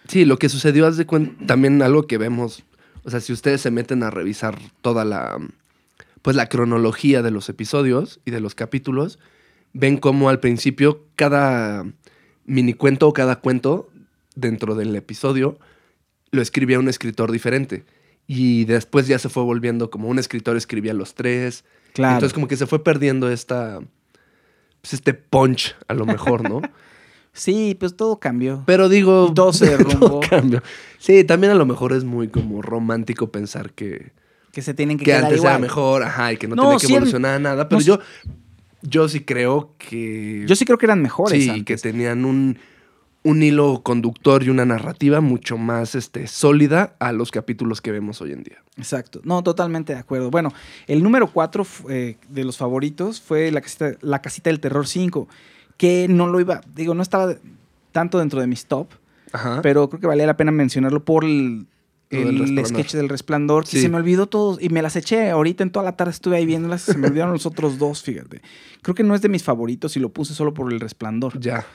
Sí, 0.09 0.25
lo 0.25 0.39
que 0.39 0.49
sucedió, 0.49 0.87
haz 0.87 0.97
de 0.97 1.05
cuenta, 1.05 1.47
también 1.47 1.83
algo 1.83 2.07
que 2.07 2.17
vemos, 2.17 2.65
o 3.05 3.11
sea, 3.11 3.21
si 3.21 3.33
ustedes 3.33 3.61
se 3.61 3.71
meten 3.71 4.03
a 4.03 4.11
revisar 4.11 4.59
toda 4.81 5.05
la, 5.05 5.39
pues 6.23 6.37
la 6.37 6.49
cronología 6.49 7.23
de 7.23 7.31
los 7.31 7.49
episodios 7.49 8.21
y 8.25 8.31
de 8.31 8.41
los 8.41 8.55
capítulos, 8.55 9.19
ven 9.73 9.99
cómo 9.99 10.29
al 10.29 10.41
principio 10.41 11.05
cada 11.17 11.85
mini 12.47 12.73
cuento 12.73 13.09
o 13.09 13.13
cada 13.13 13.37
cuento 13.37 13.91
dentro 14.35 14.75
del 14.75 14.95
episodio 14.97 15.59
lo 16.31 16.43
escribía 16.43 16.79
un 16.79 16.89
escritor 16.89 17.31
diferente. 17.31 17.85
Y 18.27 18.65
después 18.65 19.07
ya 19.07 19.19
se 19.19 19.29
fue 19.29 19.43
volviendo 19.45 19.91
como 19.91 20.09
un 20.09 20.19
escritor 20.19 20.57
escribía 20.57 20.95
los 20.95 21.15
tres. 21.15 21.65
Claro. 21.93 22.15
Entonces 22.15 22.35
como 22.35 22.49
que 22.49 22.57
se 22.57 22.67
fue 22.67 22.83
perdiendo 22.83 23.31
esta, 23.31 23.81
pues 24.81 24.95
este 24.95 25.15
punch 25.15 25.75
a 25.89 25.95
lo 25.95 26.07
mejor, 26.07 26.49
¿no? 26.49 26.61
Sí, 27.33 27.77
pues 27.79 27.95
todo 27.97 28.19
cambió. 28.19 28.63
Pero 28.65 28.89
digo, 28.89 29.31
todo 29.35 29.53
se 29.53 29.77
todo 29.85 30.21
cambió. 30.21 30.63
Sí, 30.99 31.23
también 31.23 31.53
a 31.53 31.55
lo 31.55 31.67
mejor 31.67 31.93
es 31.93 32.03
muy 32.03 32.29
como 32.29 32.63
romántico 32.63 33.31
pensar 33.31 33.73
que, 33.73 34.13
que 34.53 34.63
se 34.63 34.73
tienen 34.73 34.97
que, 34.97 35.05
que 35.05 35.11
quedar 35.11 35.25
antes 35.25 35.37
igual. 35.41 35.51
era 35.53 35.59
mejor, 35.59 36.03
ajá, 36.03 36.33
y 36.33 36.39
que 36.39 36.49
no, 36.49 36.57
No, 36.57 36.63
tenía 36.63 36.79
que 36.79 36.87
sí 36.87 36.95
evolucionar 36.95 37.39
nada. 37.39 37.69
Pero 37.69 37.79
no, 37.79 37.85
yo, 37.85 37.99
yo 38.81 39.07
sí 39.11 39.21
creo 39.21 39.75
que. 39.77 40.45
Yo 40.47 40.57
sí 40.57 40.65
creo 40.65 40.79
que 40.79 40.87
eran 40.87 41.03
mejores 41.03 41.45
Sí, 41.45 41.51
antes. 41.51 41.65
que 41.67 41.77
tenían 41.77 42.25
un, 42.25 42.59
un 43.27 43.43
hilo 43.43 43.83
conductor 43.83 44.45
y 44.45 44.51
una 44.51 44.65
narrativa 44.65 45.21
mucho 45.21 45.59
más 45.59 45.97
este, 45.97 46.29
sólida 46.29 46.95
a 47.01 47.11
los 47.11 47.33
capítulos 47.33 47.81
que 47.81 47.91
vemos 47.91 48.21
hoy 48.21 48.31
en 48.31 48.45
día. 48.45 48.63
Exacto. 48.77 49.21
No, 49.25 49.43
totalmente 49.43 49.95
de 49.95 49.99
acuerdo. 49.99 50.31
Bueno, 50.31 50.53
el 50.87 51.03
número 51.03 51.27
4 51.27 51.67
de 51.89 52.45
los 52.45 52.57
favoritos 52.57 53.21
fue 53.21 53.51
la 53.51 53.61
casita, 53.61 53.93
la 54.01 54.23
casita 54.23 54.49
del 54.51 54.61
terror 54.61 54.87
5, 54.87 55.27
que 55.77 56.07
no 56.09 56.29
lo 56.29 56.39
iba, 56.39 56.61
digo, 56.73 56.95
no 56.95 57.03
estaba 57.03 57.35
tanto 57.91 58.21
dentro 58.21 58.41
de 58.41 58.47
mis 58.47 58.67
top, 58.67 58.91
Ajá. 59.33 59.61
pero 59.61 59.89
creo 59.89 60.01
que 60.01 60.07
valía 60.07 60.27
la 60.27 60.37
pena 60.37 60.53
mencionarlo 60.53 61.05
por 61.05 61.25
el, 61.25 61.67
sketch 62.65 62.93
del 62.95 63.09
resplandor, 63.09 63.65
que 63.65 63.71
Sí. 63.73 63.83
se 63.83 63.89
me 63.89 63.97
olvidó 63.97 64.29
todo 64.29 64.57
y 64.61 64.69
me 64.69 64.83
las 64.83 64.95
eché 64.95 65.31
ahorita 65.31 65.65
en 65.65 65.71
toda 65.71 65.85
la 65.85 65.97
tarde 65.97 66.13
estuve 66.13 66.37
ahí 66.37 66.47
viéndolas 66.47 66.83
se 66.83 66.97
me 66.97 67.09
olvidaron 67.09 67.33
los 67.33 67.47
otros 67.47 67.77
dos, 67.79 68.03
fíjate. 68.05 68.41
Creo 68.83 68.95
que 68.95 69.03
no 69.03 69.17
es 69.17 69.21
de 69.23 69.29
mis 69.29 69.43
favoritos 69.43 69.97
y 69.97 70.01
lo 70.01 70.11
puse 70.11 70.33
solo 70.33 70.55
por 70.55 70.73
el 70.73 70.79
resplandor. 70.79 71.41
Ya. 71.41 71.67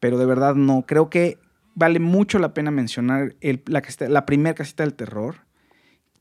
Pero 0.00 0.18
de 0.18 0.26
verdad 0.26 0.54
no, 0.54 0.84
creo 0.86 1.10
que 1.10 1.38
vale 1.74 1.98
mucho 2.00 2.38
la 2.38 2.54
pena 2.54 2.70
mencionar 2.70 3.34
el, 3.40 3.62
la, 3.66 3.82
casita- 3.82 4.08
la 4.08 4.26
primera 4.26 4.54
casita 4.54 4.82
del 4.84 4.94
terror. 4.94 5.36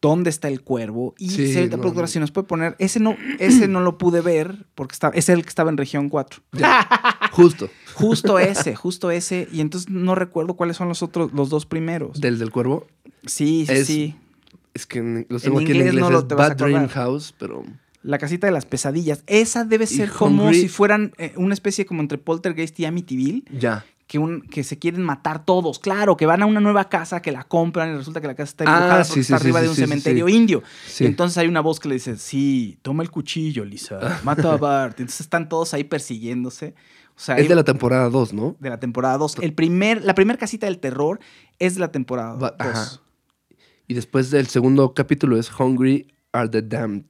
¿Dónde 0.02 0.30
está 0.30 0.50
el 0.50 0.62
cuervo? 0.62 1.16
Y 1.18 1.30
Sí, 1.32 1.48
señorita 1.48 1.78
no, 1.78 1.82
productora, 1.82 2.04
no. 2.04 2.08
si 2.12 2.20
nos 2.20 2.30
puede 2.32 2.46
poner, 2.46 2.76
ese 2.78 3.00
no, 3.00 3.16
ese 3.40 3.68
no 3.68 3.80
lo 3.82 3.98
pude 3.98 4.22
ver 4.22 4.68
porque 4.76 4.94
estaba, 4.94 5.16
ese 5.16 5.32
es 5.32 5.38
el 5.40 5.44
que 5.44 5.50
estaba 5.50 5.72
en 5.72 5.78
región 5.78 6.10
4. 6.10 6.44
Justo. 7.32 7.70
Justo 7.96 8.38
ese, 8.38 8.76
justo 8.76 9.10
ese. 9.10 9.48
Y 9.54 9.62
entonces 9.62 9.90
no 9.90 10.14
recuerdo 10.16 10.56
cuáles 10.56 10.76
son 10.78 10.90
los 10.90 11.02
otros, 11.02 11.32
los 11.34 11.50
dos 11.50 11.66
primeros. 11.66 12.20
Del 12.22 12.38
del 12.38 12.52
cuervo. 12.52 12.86
sí, 13.26 13.66
sí, 13.66 13.74
es- 13.74 13.88
sí. 13.88 14.16
Es 14.74 14.86
que 14.86 15.00
en- 15.00 15.26
los 15.30 15.44
En 15.44 15.52
tengo 15.52 15.60
aquí 15.62 15.72
en 15.72 15.78
inglés 15.78 15.94
no 15.96 16.10
lo 16.12 16.28
te 16.28 16.36
Bad 16.36 16.58
Dream. 16.58 16.88
House, 16.90 17.34
pero. 17.40 17.64
La 18.06 18.18
casita 18.18 18.46
de 18.48 18.54
las 18.54 18.66
pesadillas. 18.66 19.24
Esa 19.28 19.64
debe 19.66 19.88
ser 19.88 20.10
como 20.12 20.50
Hungry- 20.50 20.62
si 20.62 20.68
fueran 20.70 21.14
eh, 21.18 21.34
una 21.38 21.54
especie 21.54 21.86
como 21.86 22.02
entre 22.02 22.18
Poltergeist 22.18 22.80
y 22.80 22.86
Amityville. 22.86 23.44
Ya. 23.58 23.84
que, 24.08 24.20
un, 24.20 24.42
que 24.42 24.64
se 24.64 24.78
quieren 24.78 25.02
matar 25.02 25.44
todos. 25.46 25.80
Claro, 25.80 26.16
que 26.16 26.28
van 26.28 26.44
a 26.44 26.46
una 26.46 26.60
nueva 26.60 26.88
casa, 26.90 27.24
que 27.24 27.32
la 27.32 27.44
compran 27.46 27.90
y 27.94 27.98
resulta 27.98 28.22
que 28.22 28.28
la 28.28 28.36
casa 28.36 28.50
está 28.52 28.66
Ah, 28.68 29.04
sí, 29.04 29.10
porque 29.10 29.14
sí, 29.14 29.20
está 29.22 29.40
sí, 29.40 29.44
arriba 29.44 29.62
de 29.64 29.70
un 29.70 29.76
cementerio 29.76 30.30
indio. 30.30 30.62
Y 31.00 31.06
entonces 31.06 31.40
hay 31.40 31.48
una 31.48 31.62
voz 31.62 31.80
que 31.80 31.88
le 31.90 31.96
dice, 31.96 32.16
sí, 32.18 32.78
toma 32.84 33.02
el 33.02 33.10
cuchillo, 33.10 33.66
Lisa, 33.66 34.20
mata 34.24 34.54
a 34.54 34.58
Bart. 34.58 35.00
Entonces 35.00 35.22
están 35.22 35.50
todos 35.50 35.74
ahí 35.74 35.84
persiguiéndose. 35.86 36.76
O 37.16 37.20
sea, 37.20 37.36
Es 37.38 37.42
hay- 37.42 37.48
de 37.48 37.56
la 37.56 37.64
temporada 37.64 38.08
2, 38.12 38.34
¿no? 38.34 38.56
de 38.60 38.70
la 38.70 38.80
temporada 38.80 39.18
2. 39.18 39.38
El 39.42 39.54
primer, 39.56 40.04
la 40.06 40.14
primera 40.14 40.38
casita 40.38 40.68
del 40.68 40.78
terror 40.78 41.20
es 41.58 41.74
de 41.74 41.80
la 41.80 41.92
temporada 41.92 42.34
2. 42.34 42.44
Va- 42.44 42.56
ajá. 42.60 43.02
Y 43.88 43.96
después 43.96 44.30
del 44.30 44.46
segundo 44.46 44.94
capítulo 44.94 45.40
es 45.40 45.50
Hungry 45.60 46.14
Are 46.32 46.48
the 46.48 46.62
Damned. 46.62 47.06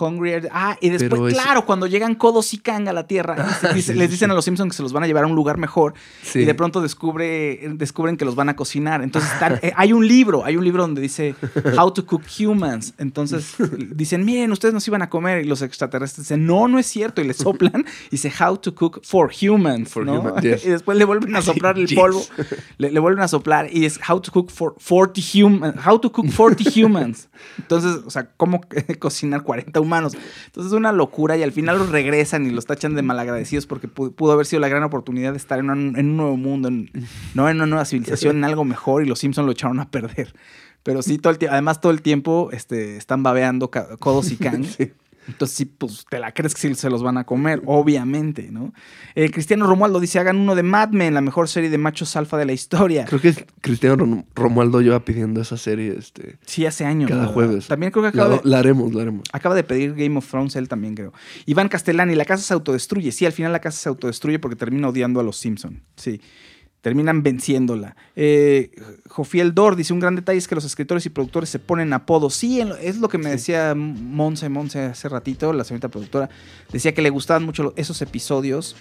Hungry. 0.00 0.34
Ah, 0.52 0.76
y 0.80 0.90
después, 0.90 1.32
es- 1.34 1.40
claro, 1.42 1.64
cuando 1.66 1.86
llegan 1.86 2.14
Kodos 2.14 2.52
y 2.54 2.58
Kang 2.58 2.88
a 2.88 2.92
la 2.92 3.06
Tierra, 3.06 3.36
dice- 3.74 3.92
sí, 3.92 3.98
les 3.98 4.10
dicen 4.10 4.28
sí. 4.28 4.32
a 4.32 4.34
los 4.34 4.44
Simpsons 4.44 4.72
que 4.72 4.76
se 4.76 4.82
los 4.82 4.92
van 4.92 5.04
a 5.04 5.06
llevar 5.06 5.24
a 5.24 5.26
un 5.26 5.34
lugar 5.34 5.56
mejor 5.58 5.94
Sí. 6.22 6.40
y 6.40 6.44
de 6.44 6.54
pronto 6.54 6.80
descubre, 6.80 7.60
descubren 7.74 8.16
que 8.16 8.24
los 8.24 8.34
van 8.34 8.48
a 8.48 8.56
cocinar. 8.56 9.02
Entonces 9.02 9.32
están- 9.32 9.58
eh, 9.62 9.72
hay 9.76 9.92
un 9.92 10.06
libro, 10.06 10.44
hay 10.44 10.56
un 10.56 10.64
libro 10.64 10.82
donde 10.82 11.00
dice 11.00 11.34
How 11.78 11.92
to 11.92 12.06
Cook 12.06 12.22
Humans. 12.40 12.94
Entonces 12.98 13.54
dicen, 13.94 14.24
miren, 14.24 14.52
ustedes 14.52 14.74
nos 14.74 14.86
iban 14.88 15.02
a 15.02 15.08
comer 15.10 15.44
y 15.44 15.48
los 15.48 15.62
extraterrestres 15.62 16.26
dicen, 16.26 16.46
no, 16.46 16.68
no 16.68 16.78
es 16.78 16.86
cierto. 16.86 17.20
Y 17.20 17.24
le 17.24 17.34
soplan 17.34 17.84
y 18.06 18.10
dice 18.10 18.32
How 18.40 18.56
to 18.58 18.74
Cook 18.74 19.00
for 19.04 19.30
Humans. 19.32 19.88
For 19.90 20.04
¿no? 20.04 20.20
human- 20.20 20.34
yes. 20.42 20.64
Y 20.64 20.70
después 20.70 20.98
le 20.98 21.04
vuelven 21.04 21.34
a 21.36 21.42
soplar 21.42 21.78
el 21.78 21.86
Yes. 21.86 21.98
polvo, 21.98 22.22
le, 22.78 22.90
le 22.90 23.00
vuelven 23.00 23.22
a 23.22 23.28
soplar 23.28 23.68
y 23.72 23.84
es 23.84 23.98
How 24.08 24.20
to 24.20 24.32
Cook 24.32 24.50
for 24.50 24.74
40 24.78 25.20
Humans. 25.20 25.76
How 25.86 25.98
to 25.98 26.12
Cook 26.12 26.26
40 26.30 26.64
Humans. 26.70 27.28
Entonces, 27.58 28.00
o 28.04 28.10
sea, 28.10 28.28
¿cómo 28.36 28.60
cocinar 28.98 29.42
40 29.42 29.67
humanos? 29.76 30.14
Entonces 30.46 30.72
es 30.72 30.76
una 30.76 30.92
locura 30.92 31.36
y 31.36 31.42
al 31.42 31.52
final 31.52 31.78
los 31.78 31.90
regresan 31.90 32.46
y 32.46 32.50
los 32.50 32.66
tachan 32.66 32.94
de 32.94 33.02
malagradecidos 33.02 33.66
porque 33.66 33.88
pu- 33.88 34.14
pudo 34.14 34.32
haber 34.32 34.46
sido 34.46 34.60
la 34.60 34.68
gran 34.68 34.82
oportunidad 34.82 35.32
de 35.32 35.38
estar 35.38 35.58
en 35.58 35.70
un, 35.70 36.16
nuevo 36.16 36.36
mundo, 36.36 36.68
en, 36.68 36.90
no 37.34 37.48
en 37.48 37.56
una 37.56 37.66
nueva 37.66 37.84
civilización, 37.84 38.36
en 38.38 38.44
algo 38.44 38.64
mejor 38.64 39.02
y 39.02 39.06
los 39.06 39.18
Simpsons 39.18 39.46
lo 39.46 39.52
echaron 39.52 39.80
a 39.80 39.90
perder. 39.90 40.34
Pero 40.82 41.02
sí, 41.02 41.18
todo 41.18 41.32
el 41.38 41.48
además 41.48 41.80
todo 41.80 41.92
el 41.92 42.02
tiempo 42.02 42.48
este, 42.52 42.96
están 42.96 43.22
babeando 43.22 43.70
Codos 43.70 44.30
y 44.30 44.36
Kang. 44.36 44.64
Entonces, 45.28 45.56
sí, 45.56 45.64
pues 45.66 46.04
te 46.08 46.18
la 46.18 46.32
crees 46.32 46.54
que 46.54 46.60
sí 46.62 46.74
se 46.74 46.90
los 46.90 47.02
van 47.02 47.16
a 47.18 47.24
comer, 47.24 47.62
obviamente, 47.66 48.48
¿no? 48.50 48.72
Eh, 49.14 49.30
Cristiano 49.30 49.66
Romualdo 49.66 50.00
dice: 50.00 50.18
hagan 50.18 50.36
uno 50.38 50.54
de 50.54 50.62
Mad 50.62 50.88
Men, 50.90 51.14
la 51.14 51.20
mejor 51.20 51.48
serie 51.48 51.70
de 51.70 51.78
machos 51.78 52.16
alfa 52.16 52.36
de 52.38 52.46
la 52.46 52.52
historia. 52.52 53.04
Creo 53.04 53.20
que 53.20 53.46
Cristiano 53.60 53.96
Rom- 53.96 54.24
Romualdo 54.34 54.80
lleva 54.80 55.04
pidiendo 55.04 55.40
esa 55.40 55.56
serie 55.56 55.94
este, 55.98 56.38
Sí, 56.46 56.66
hace 56.66 56.84
años. 56.84 57.08
cada 57.08 57.20
¿verdad? 57.22 57.34
jueves. 57.34 57.66
También 57.68 57.92
creo 57.92 58.10
que 58.10 58.16
la, 58.16 58.24
acaba 58.24 58.36
de, 58.42 58.48
la 58.48 58.58
haremos, 58.58 58.94
la 58.94 59.02
haremos. 59.02 59.22
acaba 59.32 59.54
de 59.54 59.64
pedir 59.64 59.94
Game 59.94 60.16
of 60.16 60.26
Thrones, 60.28 60.56
él 60.56 60.68
también 60.68 60.94
creo. 60.94 61.12
Iván 61.46 61.68
Castellani, 61.68 62.14
la 62.14 62.24
casa 62.24 62.42
se 62.42 62.54
autodestruye. 62.54 63.12
Sí, 63.12 63.26
al 63.26 63.32
final 63.32 63.52
la 63.52 63.60
casa 63.60 63.78
se 63.78 63.88
autodestruye 63.88 64.38
porque 64.38 64.56
termina 64.56 64.88
odiando 64.88 65.20
a 65.20 65.22
los 65.22 65.36
Simpson. 65.36 65.82
Sí. 65.96 66.20
Terminan 66.80 67.22
venciéndola. 67.22 67.96
Eh, 68.14 68.70
Jofiel 69.08 69.54
Dor 69.54 69.74
dice: 69.76 69.92
Un 69.92 70.00
gran 70.00 70.14
detalle 70.14 70.38
es 70.38 70.46
que 70.46 70.54
los 70.54 70.64
escritores 70.64 71.04
y 71.06 71.10
productores 71.10 71.48
se 71.48 71.58
ponen 71.58 71.92
apodos. 71.92 72.34
Sí, 72.34 72.60
es 72.80 72.98
lo 72.98 73.08
que 73.08 73.18
me 73.18 73.30
decía 73.30 73.74
Monse 73.74 74.48
Monse 74.48 74.80
hace 74.80 75.08
ratito, 75.08 75.52
la 75.52 75.64
señorita 75.64 75.88
productora. 75.88 76.30
Decía 76.72 76.94
que 76.94 77.02
le 77.02 77.10
gustaban 77.10 77.44
mucho 77.44 77.72
esos 77.76 78.00
episodios 78.02 78.76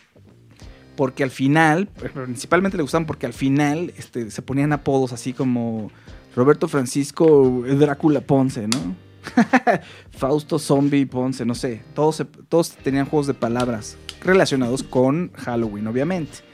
porque 0.98 1.24
al 1.24 1.32
final, 1.32 1.88
principalmente 1.88 2.76
le 2.76 2.84
gustaban 2.84 3.06
porque 3.06 3.28
al 3.28 3.34
final 3.34 3.94
este, 3.98 4.32
se 4.32 4.42
ponían 4.42 4.74
apodos 4.74 5.14
así 5.14 5.32
como 5.32 5.92
Roberto 6.36 6.68
Francisco 6.68 7.64
Drácula 7.66 8.22
Ponce, 8.22 8.68
¿no? 8.68 8.96
Fausto 10.12 10.60
Zombie 10.60 11.06
Ponce, 11.06 11.46
no 11.46 11.56
sé. 11.56 11.82
Todos, 11.94 12.26
todos 12.50 12.72
tenían 12.72 13.06
juegos 13.06 13.28
de 13.28 13.34
palabras 13.34 13.98
relacionados 14.22 14.84
con 14.84 15.32
Halloween, 15.34 15.88
obviamente. 15.88 16.47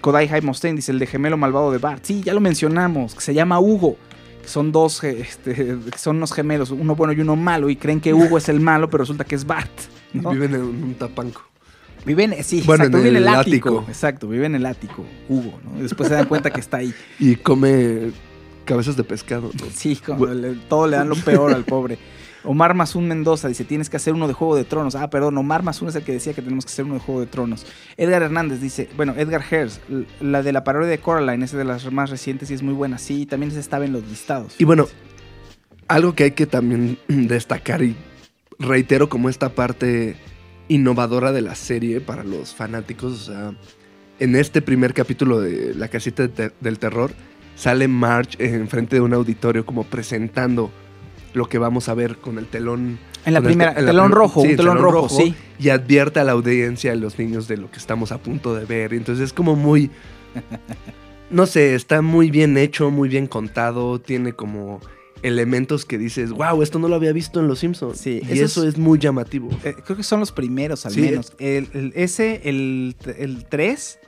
Kodai 0.00 0.28
Mustaine 0.42 0.76
dice 0.76 0.92
el 0.92 0.98
de 0.98 1.06
gemelo 1.06 1.36
malvado 1.36 1.70
de 1.72 1.78
Bart. 1.78 2.04
Sí, 2.04 2.22
ya 2.22 2.32
lo 2.34 2.40
mencionamos, 2.40 3.14
que 3.14 3.20
se 3.20 3.34
llama 3.34 3.58
Hugo. 3.60 3.96
Que 4.42 4.48
son 4.48 4.72
dos, 4.72 5.02
eh, 5.04 5.20
este, 5.20 5.54
que 5.90 5.98
son 5.98 6.16
unos 6.16 6.32
gemelos, 6.32 6.70
uno 6.70 6.94
bueno 6.96 7.12
y 7.12 7.20
uno 7.20 7.36
malo, 7.36 7.68
y 7.70 7.76
creen 7.76 8.00
que 8.00 8.14
Hugo 8.14 8.38
es 8.38 8.48
el 8.48 8.60
malo, 8.60 8.88
pero 8.90 9.02
resulta 9.02 9.24
que 9.24 9.34
es 9.34 9.44
Bart. 9.46 9.70
¿no? 10.12 10.30
Viven 10.30 10.54
en 10.54 10.60
un 10.62 10.94
tapanco. 10.94 11.42
Viven, 12.06 12.34
sí, 12.42 12.62
Bueno, 12.64 12.84
exacto, 12.84 12.96
en 12.96 13.04
vive 13.04 13.08
en 13.18 13.22
el 13.24 13.28
el 13.28 13.28
ático. 13.38 13.68
ático. 13.68 13.84
Exacto, 13.88 14.28
vive 14.28 14.46
en 14.46 14.54
el 14.54 14.64
ático, 14.64 15.04
Hugo, 15.28 15.60
¿no? 15.64 15.78
Y 15.78 15.82
después 15.82 16.08
se 16.08 16.14
dan 16.14 16.26
cuenta 16.26 16.50
que 16.50 16.60
está 16.60 16.78
ahí. 16.78 16.94
Y 17.18 17.36
come 17.36 18.10
cabezas 18.64 18.96
de 18.96 19.04
pescado. 19.04 19.50
¿no? 19.52 19.66
Sí, 19.74 19.96
como 19.96 20.24
le- 20.26 20.54
todo 20.68 20.86
le 20.86 20.96
dan 20.96 21.08
lo 21.10 21.16
peor 21.16 21.52
al 21.52 21.64
pobre. 21.64 21.98
Omar 22.44 22.74
Mazún 22.74 23.06
Mendoza 23.06 23.48
dice, 23.48 23.64
tienes 23.64 23.90
que 23.90 23.96
hacer 23.96 24.14
uno 24.14 24.28
de 24.28 24.34
Juego 24.34 24.56
de 24.56 24.64
Tronos. 24.64 24.94
Ah, 24.94 25.10
perdón, 25.10 25.36
Omar 25.36 25.62
Mazún 25.62 25.88
es 25.88 25.94
el 25.94 26.02
que 26.02 26.12
decía 26.12 26.32
que 26.32 26.42
tenemos 26.42 26.64
que 26.64 26.72
hacer 26.72 26.84
uno 26.84 26.94
de 26.94 27.00
Juego 27.00 27.20
de 27.20 27.26
Tronos. 27.26 27.66
Edgar 27.96 28.22
Hernández 28.22 28.60
dice, 28.60 28.88
bueno, 28.96 29.14
Edgar 29.16 29.42
Hers, 29.48 29.80
la 30.20 30.42
de 30.42 30.52
la 30.52 30.64
parodia 30.64 30.88
de 30.88 30.98
Coraline, 30.98 31.44
esa 31.44 31.58
de 31.58 31.64
las 31.64 31.90
más 31.92 32.10
recientes 32.10 32.50
y 32.50 32.54
es 32.54 32.62
muy 32.62 32.74
buena. 32.74 32.98
Sí, 32.98 33.26
también 33.26 33.52
estaba 33.56 33.84
en 33.84 33.92
los 33.92 34.04
listados. 34.08 34.54
Y 34.58 34.64
bueno, 34.64 34.86
algo 35.88 36.14
que 36.14 36.24
hay 36.24 36.30
que 36.30 36.46
también 36.46 36.98
destacar 37.08 37.82
y 37.82 37.96
reitero 38.58 39.08
como 39.08 39.28
esta 39.28 39.50
parte 39.50 40.16
innovadora 40.68 41.32
de 41.32 41.42
la 41.42 41.54
serie 41.54 42.00
para 42.00 42.22
los 42.22 42.54
fanáticos, 42.54 43.12
o 43.12 43.32
sea, 43.32 43.54
en 44.20 44.36
este 44.36 44.62
primer 44.62 44.94
capítulo 44.94 45.40
de 45.40 45.74
La 45.74 45.88
casita 45.88 46.28
del 46.28 46.78
terror 46.78 47.10
sale 47.56 47.88
Marge 47.88 48.36
enfrente 48.38 48.96
de 48.96 49.02
un 49.02 49.14
auditorio 49.14 49.66
como 49.66 49.84
presentando 49.84 50.70
lo 51.34 51.48
que 51.48 51.58
vamos 51.58 51.88
a 51.88 51.94
ver 51.94 52.16
con 52.16 52.38
el 52.38 52.46
telón. 52.46 52.98
En 53.26 53.32
la 53.34 53.38
el 53.40 53.44
primera, 53.44 53.74
te- 53.74 53.82
la 53.82 53.88
telón 53.88 54.12
rojo, 54.12 54.40
sí, 54.40 54.46
un 54.46 54.50
el 54.52 54.56
telón 54.56 54.78
rojo, 54.78 55.08
sí. 55.08 55.34
Y 55.58 55.68
advierte 55.68 56.20
a 56.20 56.24
la 56.24 56.32
audiencia, 56.32 56.92
a 56.92 56.94
los 56.96 57.18
niños 57.18 57.46
de 57.48 57.56
lo 57.58 57.70
que 57.70 57.78
estamos 57.78 58.12
a 58.12 58.18
punto 58.18 58.54
de 58.54 58.64
ver. 58.64 58.94
Entonces 58.94 59.24
es 59.26 59.32
como 59.32 59.56
muy... 59.56 59.90
No 61.30 61.46
sé, 61.46 61.76
está 61.76 62.02
muy 62.02 62.28
bien 62.30 62.58
hecho, 62.58 62.90
muy 62.90 63.08
bien 63.08 63.28
contado, 63.28 64.00
tiene 64.00 64.32
como 64.32 64.80
elementos 65.22 65.84
que 65.84 65.96
dices, 65.96 66.32
wow, 66.32 66.60
esto 66.60 66.80
no 66.80 66.88
lo 66.88 66.96
había 66.96 67.12
visto 67.12 67.38
en 67.38 67.46
Los 67.46 67.60
Simpsons. 67.60 67.98
Sí, 67.98 68.20
y 68.28 68.40
eso 68.40 68.62
es- 68.66 68.74
es 68.74 68.78
muy 68.78 68.98
llamativo. 68.98 69.48
Eh, 69.62 69.76
creo 69.84 69.96
que 69.96 70.02
son 70.02 70.18
los 70.18 70.32
primeros 70.32 70.86
al 70.86 70.92
Sí. 70.92 71.02
menos. 71.02 71.32
El, 71.38 71.68
el- 71.72 71.92
ese, 71.94 72.40
el, 72.48 72.96
el 73.16 73.44
3, 73.48 74.00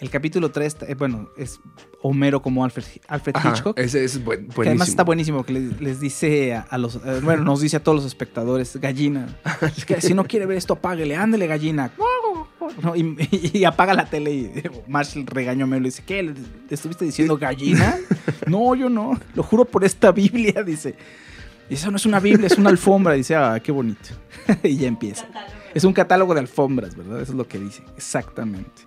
el 0.00 0.10
capítulo 0.10 0.50
3, 0.50 0.76
eh, 0.88 0.94
bueno, 0.94 1.28
es 1.36 1.58
Homero 2.02 2.42
como 2.42 2.64
Alfred, 2.64 2.84
Alfred 3.08 3.34
Ajá, 3.36 3.50
Hitchcock. 3.50 3.78
ese 3.78 4.04
es 4.04 4.22
buen- 4.22 4.40
Que 4.48 4.52
además 4.52 4.56
buenísimo. 4.56 4.84
está 4.84 5.04
buenísimo 5.04 5.44
que 5.44 5.52
les, 5.54 5.80
les 5.80 6.00
dice 6.00 6.54
a, 6.54 6.60
a 6.60 6.78
los, 6.78 6.96
eh, 6.96 7.20
bueno, 7.22 7.44
nos 7.44 7.60
dice 7.60 7.76
a 7.78 7.82
todos 7.82 7.96
los 7.96 8.04
espectadores, 8.04 8.76
gallina, 8.78 9.26
es 9.76 9.84
que 9.86 10.00
si 10.00 10.12
no 10.14 10.24
quiere 10.24 10.46
ver 10.46 10.58
esto, 10.58 10.74
apáguele, 10.74 11.16
ándele 11.16 11.46
gallina. 11.46 11.92
No, 12.82 12.94
y, 12.96 13.16
y 13.54 13.64
apaga 13.64 13.94
la 13.94 14.06
tele 14.06 14.32
y 14.32 14.52
Marshall 14.88 15.24
regañó 15.26 15.64
a 15.64 15.68
Melo 15.68 15.82
y 15.86 15.90
dice, 15.90 16.02
¿qué? 16.06 16.22
¿Le, 16.22 16.32
le 16.34 16.40
estuviste 16.70 17.04
diciendo 17.04 17.36
gallina? 17.38 17.96
no, 18.46 18.74
yo 18.74 18.88
no, 18.88 19.18
lo 19.34 19.42
juro 19.42 19.64
por 19.64 19.84
esta 19.84 20.12
Biblia, 20.12 20.62
dice. 20.62 20.94
Y 21.70 21.74
eso 21.74 21.90
no 21.90 21.96
es 21.96 22.06
una 22.06 22.20
Biblia, 22.20 22.46
es 22.46 22.58
una 22.58 22.70
alfombra. 22.70 23.14
Dice, 23.14 23.34
ah, 23.34 23.58
qué 23.62 23.72
bonito. 23.72 24.10
y 24.62 24.76
ya 24.76 24.86
empieza. 24.88 25.26
Es 25.74 25.82
un 25.84 25.92
catálogo 25.92 26.32
de 26.34 26.40
alfombras, 26.40 26.94
¿verdad? 26.96 27.20
Eso 27.20 27.32
es 27.32 27.36
lo 27.38 27.48
que 27.48 27.58
dice, 27.58 27.82
exactamente. 27.96 28.82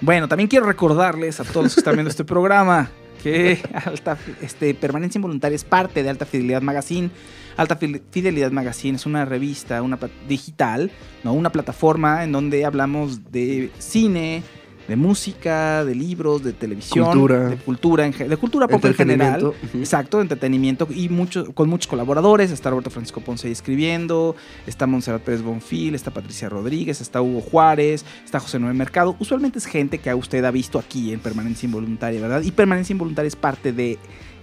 Bueno, 0.00 0.28
también 0.28 0.48
quiero 0.48 0.66
recordarles 0.66 1.40
a 1.40 1.44
todos 1.44 1.64
los 1.64 1.74
que 1.74 1.80
están 1.80 1.94
viendo 1.94 2.10
este 2.10 2.24
programa 2.24 2.90
que 3.22 3.60
Alta, 3.84 4.16
este, 4.40 4.72
Permanencia 4.74 5.18
Involuntaria 5.18 5.54
es 5.56 5.64
parte 5.64 6.02
de 6.02 6.08
Alta 6.08 6.24
Fidelidad 6.24 6.62
Magazine. 6.62 7.10
Alta 7.58 7.78
Fide- 7.78 8.00
Fidelidad 8.10 8.50
Magazine 8.50 8.96
es 8.96 9.04
una 9.04 9.26
revista, 9.26 9.82
una 9.82 9.98
digital, 10.26 10.90
¿no? 11.22 11.34
una 11.34 11.50
plataforma 11.52 12.24
en 12.24 12.32
donde 12.32 12.64
hablamos 12.64 13.30
de 13.30 13.70
cine, 13.78 14.42
de 14.90 14.96
música, 14.96 15.84
de 15.84 15.94
libros, 15.94 16.42
de 16.42 16.52
televisión, 16.52 17.06
Cultura. 17.06 17.48
de 17.48 17.56
cultura, 17.56 18.04
en 18.06 18.12
de 18.28 18.36
cultura 18.36 18.68
pop 18.68 18.84
en 18.84 18.94
general. 18.94 19.52
Exacto, 19.72 20.18
de 20.18 20.24
entretenimiento 20.24 20.86
y 20.94 21.08
mucho, 21.08 21.52
con 21.54 21.68
muchos 21.70 21.86
colaboradores. 21.86 22.50
Está 22.50 22.70
Roberto 22.70 22.90
Francisco 22.90 23.20
Ponce 23.20 23.46
ahí 23.46 23.52
escribiendo, 23.52 24.34
está 24.66 24.86
Montserrat 24.86 25.22
Pérez 25.22 25.42
Bonfil, 25.42 25.94
está 25.94 26.10
Patricia 26.10 26.48
Rodríguez, 26.48 27.00
está 27.00 27.22
Hugo 27.22 27.40
Juárez, 27.40 28.04
está 28.24 28.40
José 28.40 28.58
Noé 28.58 28.74
Mercado. 28.74 29.16
Usualmente 29.20 29.58
es 29.60 29.66
gente 29.66 29.98
que 29.98 30.12
usted 30.12 30.44
ha 30.44 30.50
visto 30.50 30.78
aquí 30.78 31.12
en 31.12 31.20
Permanencia 31.20 31.66
Involuntaria, 31.66 32.20
¿verdad? 32.20 32.42
Y 32.42 32.50
Permanencia 32.50 32.92
Involuntaria 32.92 33.28
es 33.28 33.36
parte 33.36 33.72
de 33.72 33.96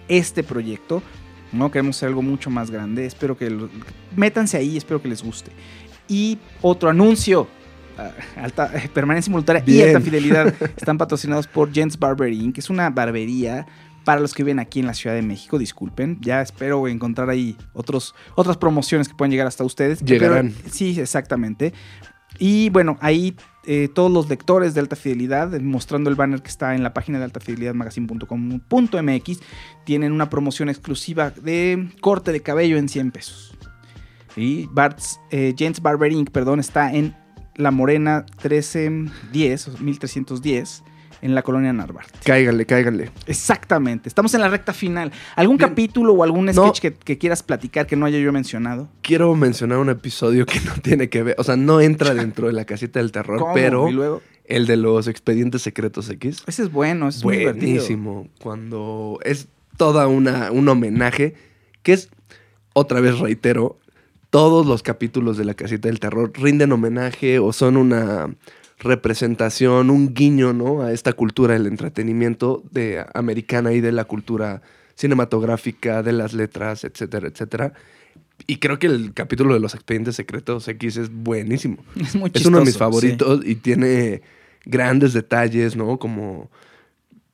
este 0.07 0.43
proyecto. 0.43 1.03
¿no? 1.51 1.71
Queremos 1.71 1.95
hacer 1.97 2.09
algo 2.09 2.21
mucho 2.21 2.49
más 2.49 2.71
grande. 2.71 3.05
Espero 3.05 3.37
que 3.37 3.49
lo- 3.49 3.69
métanse 4.15 4.57
ahí, 4.57 4.75
espero 4.77 5.01
que 5.01 5.07
les 5.07 5.23
guste. 5.23 5.51
Y 6.07 6.37
otro 6.61 6.89
anuncio. 6.89 7.47
Alta, 8.35 8.71
eh, 8.75 8.89
permanencia 8.93 9.29
involuntaria 9.29 9.63
y 9.65 9.81
alta 9.81 10.01
fidelidad 10.01 10.53
están 10.77 10.97
patrocinados 10.97 11.47
por 11.47 11.73
Gents 11.73 11.97
Barbering, 11.97 12.51
que 12.53 12.59
es 12.59 12.69
una 12.69 12.89
barbería 12.89 13.65
para 14.03 14.21
los 14.21 14.33
que 14.33 14.43
viven 14.43 14.59
aquí 14.59 14.79
en 14.79 14.87
la 14.87 14.93
Ciudad 14.93 15.15
de 15.15 15.21
México. 15.21 15.57
Disculpen, 15.59 16.17
ya 16.21 16.41
espero 16.41 16.87
encontrar 16.87 17.29
ahí 17.29 17.57
otros, 17.73 18.15
otras 18.35 18.57
promociones 18.57 19.09
que 19.09 19.15
puedan 19.15 19.31
llegar 19.31 19.47
hasta 19.47 19.63
ustedes. 19.63 20.01
Llegarán. 20.01 20.53
Pero- 20.55 20.69
sí, 20.73 20.99
exactamente. 20.99 21.73
Y 22.39 22.69
bueno, 22.69 22.97
ahí 23.01 23.35
eh, 23.65 23.89
todos 23.93 24.11
los 24.11 24.29
lectores 24.29 24.73
de 24.73 24.79
Alta 24.79 24.95
Fidelidad, 24.95 25.59
mostrando 25.59 26.09
el 26.09 26.15
banner 26.15 26.41
que 26.41 26.47
está 26.47 26.73
en 26.73 26.83
la 26.83 26.93
página 26.93 27.17
de 27.17 27.25
altafidelidadmagazine.com.mx, 27.25 29.39
tienen 29.83 30.13
una 30.13 30.29
promoción 30.29 30.69
exclusiva 30.69 31.31
de 31.31 31.89
corte 31.99 32.31
de 32.31 32.41
cabello 32.41 32.77
en 32.77 32.87
100 32.87 33.11
pesos. 33.11 33.57
Y 34.37 34.67
Bart's, 34.71 35.19
eh, 35.31 35.53
Gents 35.57 35.81
Barber 35.81 36.11
Inc., 36.11 36.29
perdón, 36.29 36.59
está 36.59 36.93
en 36.93 37.15
La 37.57 37.71
Morena 37.71 38.25
1310, 38.43 39.67
o 39.67 39.77
1310, 39.79 40.83
en 41.21 41.33
la 41.35 41.41
colonia 41.41 41.73
Narvarte. 41.73 42.19
Cáiganle, 42.23 42.65
cáiganle. 42.65 43.11
Exactamente, 43.25 44.07
estamos 44.07 44.33
en 44.35 44.41
la 44.41 44.49
recta 44.49 44.73
final. 44.73 45.11
¿Algún 45.35 45.57
capítulo 45.57 46.13
o 46.13 46.23
algún 46.23 46.53
sketch 46.53 46.79
que, 46.79 46.93
que 46.93 47.17
quieras 47.17 47.41
platicar 47.43 47.87
que 47.87 47.95
no 47.95 48.05
haya 48.05 48.19
yo 48.19 48.31
mencionado? 48.31 48.87
Quiero 49.01 49.33
mencionar 49.35 49.79
un 49.79 49.89
episodio 49.89 50.45
que 50.45 50.59
no 50.61 50.73
tiene 50.81 51.09
que 51.09 51.23
ver, 51.23 51.35
o 51.39 51.43
sea, 51.43 51.55
no 51.55 51.81
entra 51.81 52.13
dentro 52.13 52.47
de 52.47 52.53
la 52.53 52.65
casita 52.65 52.99
del 52.99 53.11
terror, 53.11 53.39
¿Cómo? 53.39 53.53
pero 53.53 53.89
¿Y 53.89 53.93
luego? 53.93 54.21
el 54.45 54.67
de 54.67 54.77
los 54.77 55.07
expedientes 55.07 55.61
secretos 55.63 56.09
X. 56.09 56.43
Ese 56.45 56.63
es 56.63 56.71
bueno, 56.71 57.07
ese 57.07 57.19
es 57.19 57.23
muy 57.25 57.37
divertido. 57.37 57.71
Buenísimo. 57.71 58.27
Cuando 58.39 59.19
es 59.23 59.47
toda 59.75 60.07
una 60.07 60.51
un 60.51 60.69
homenaje 60.69 61.33
que 61.83 61.93
es 61.93 62.09
otra 62.73 62.99
vez 62.99 63.17
reitero, 63.19 63.79
todos 64.29 64.65
los 64.65 64.83
capítulos 64.83 65.37
de 65.37 65.45
la 65.45 65.53
casita 65.53 65.87
del 65.87 65.99
terror 65.99 66.31
rinden 66.35 66.71
homenaje 66.71 67.39
o 67.39 67.53
son 67.53 67.77
una 67.77 68.29
representación, 68.79 69.89
un 69.89 70.13
guiño, 70.13 70.53
¿no? 70.53 70.81
A 70.81 70.91
esta 70.91 71.13
cultura 71.13 71.53
del 71.53 71.67
entretenimiento 71.67 72.63
de 72.71 73.05
americana 73.13 73.73
y 73.73 73.81
de 73.81 73.91
la 73.91 74.05
cultura 74.05 74.61
cinematográfica, 74.95 76.03
de 76.03 76.11
las 76.11 76.33
letras, 76.33 76.83
etcétera, 76.83 77.27
etcétera. 77.27 77.73
Y 78.45 78.57
creo 78.57 78.77
que 78.77 78.87
el 78.87 79.13
capítulo 79.13 79.53
de 79.53 79.59
los 79.59 79.73
expedientes 79.73 80.15
secretos 80.15 80.67
X 80.67 80.97
es 80.97 81.09
buenísimo. 81.09 81.77
Es 81.95 82.15
muy 82.15 82.31
Es 82.33 82.45
uno 82.45 82.59
de 82.59 82.65
mis 82.65 82.73
chistoso, 82.73 82.91
favoritos 82.91 83.41
y 83.45 83.55
tiene 83.55 84.21
grandes 84.65 85.13
detalles, 85.13 85.75
¿no? 85.75 85.97
Como 85.97 86.51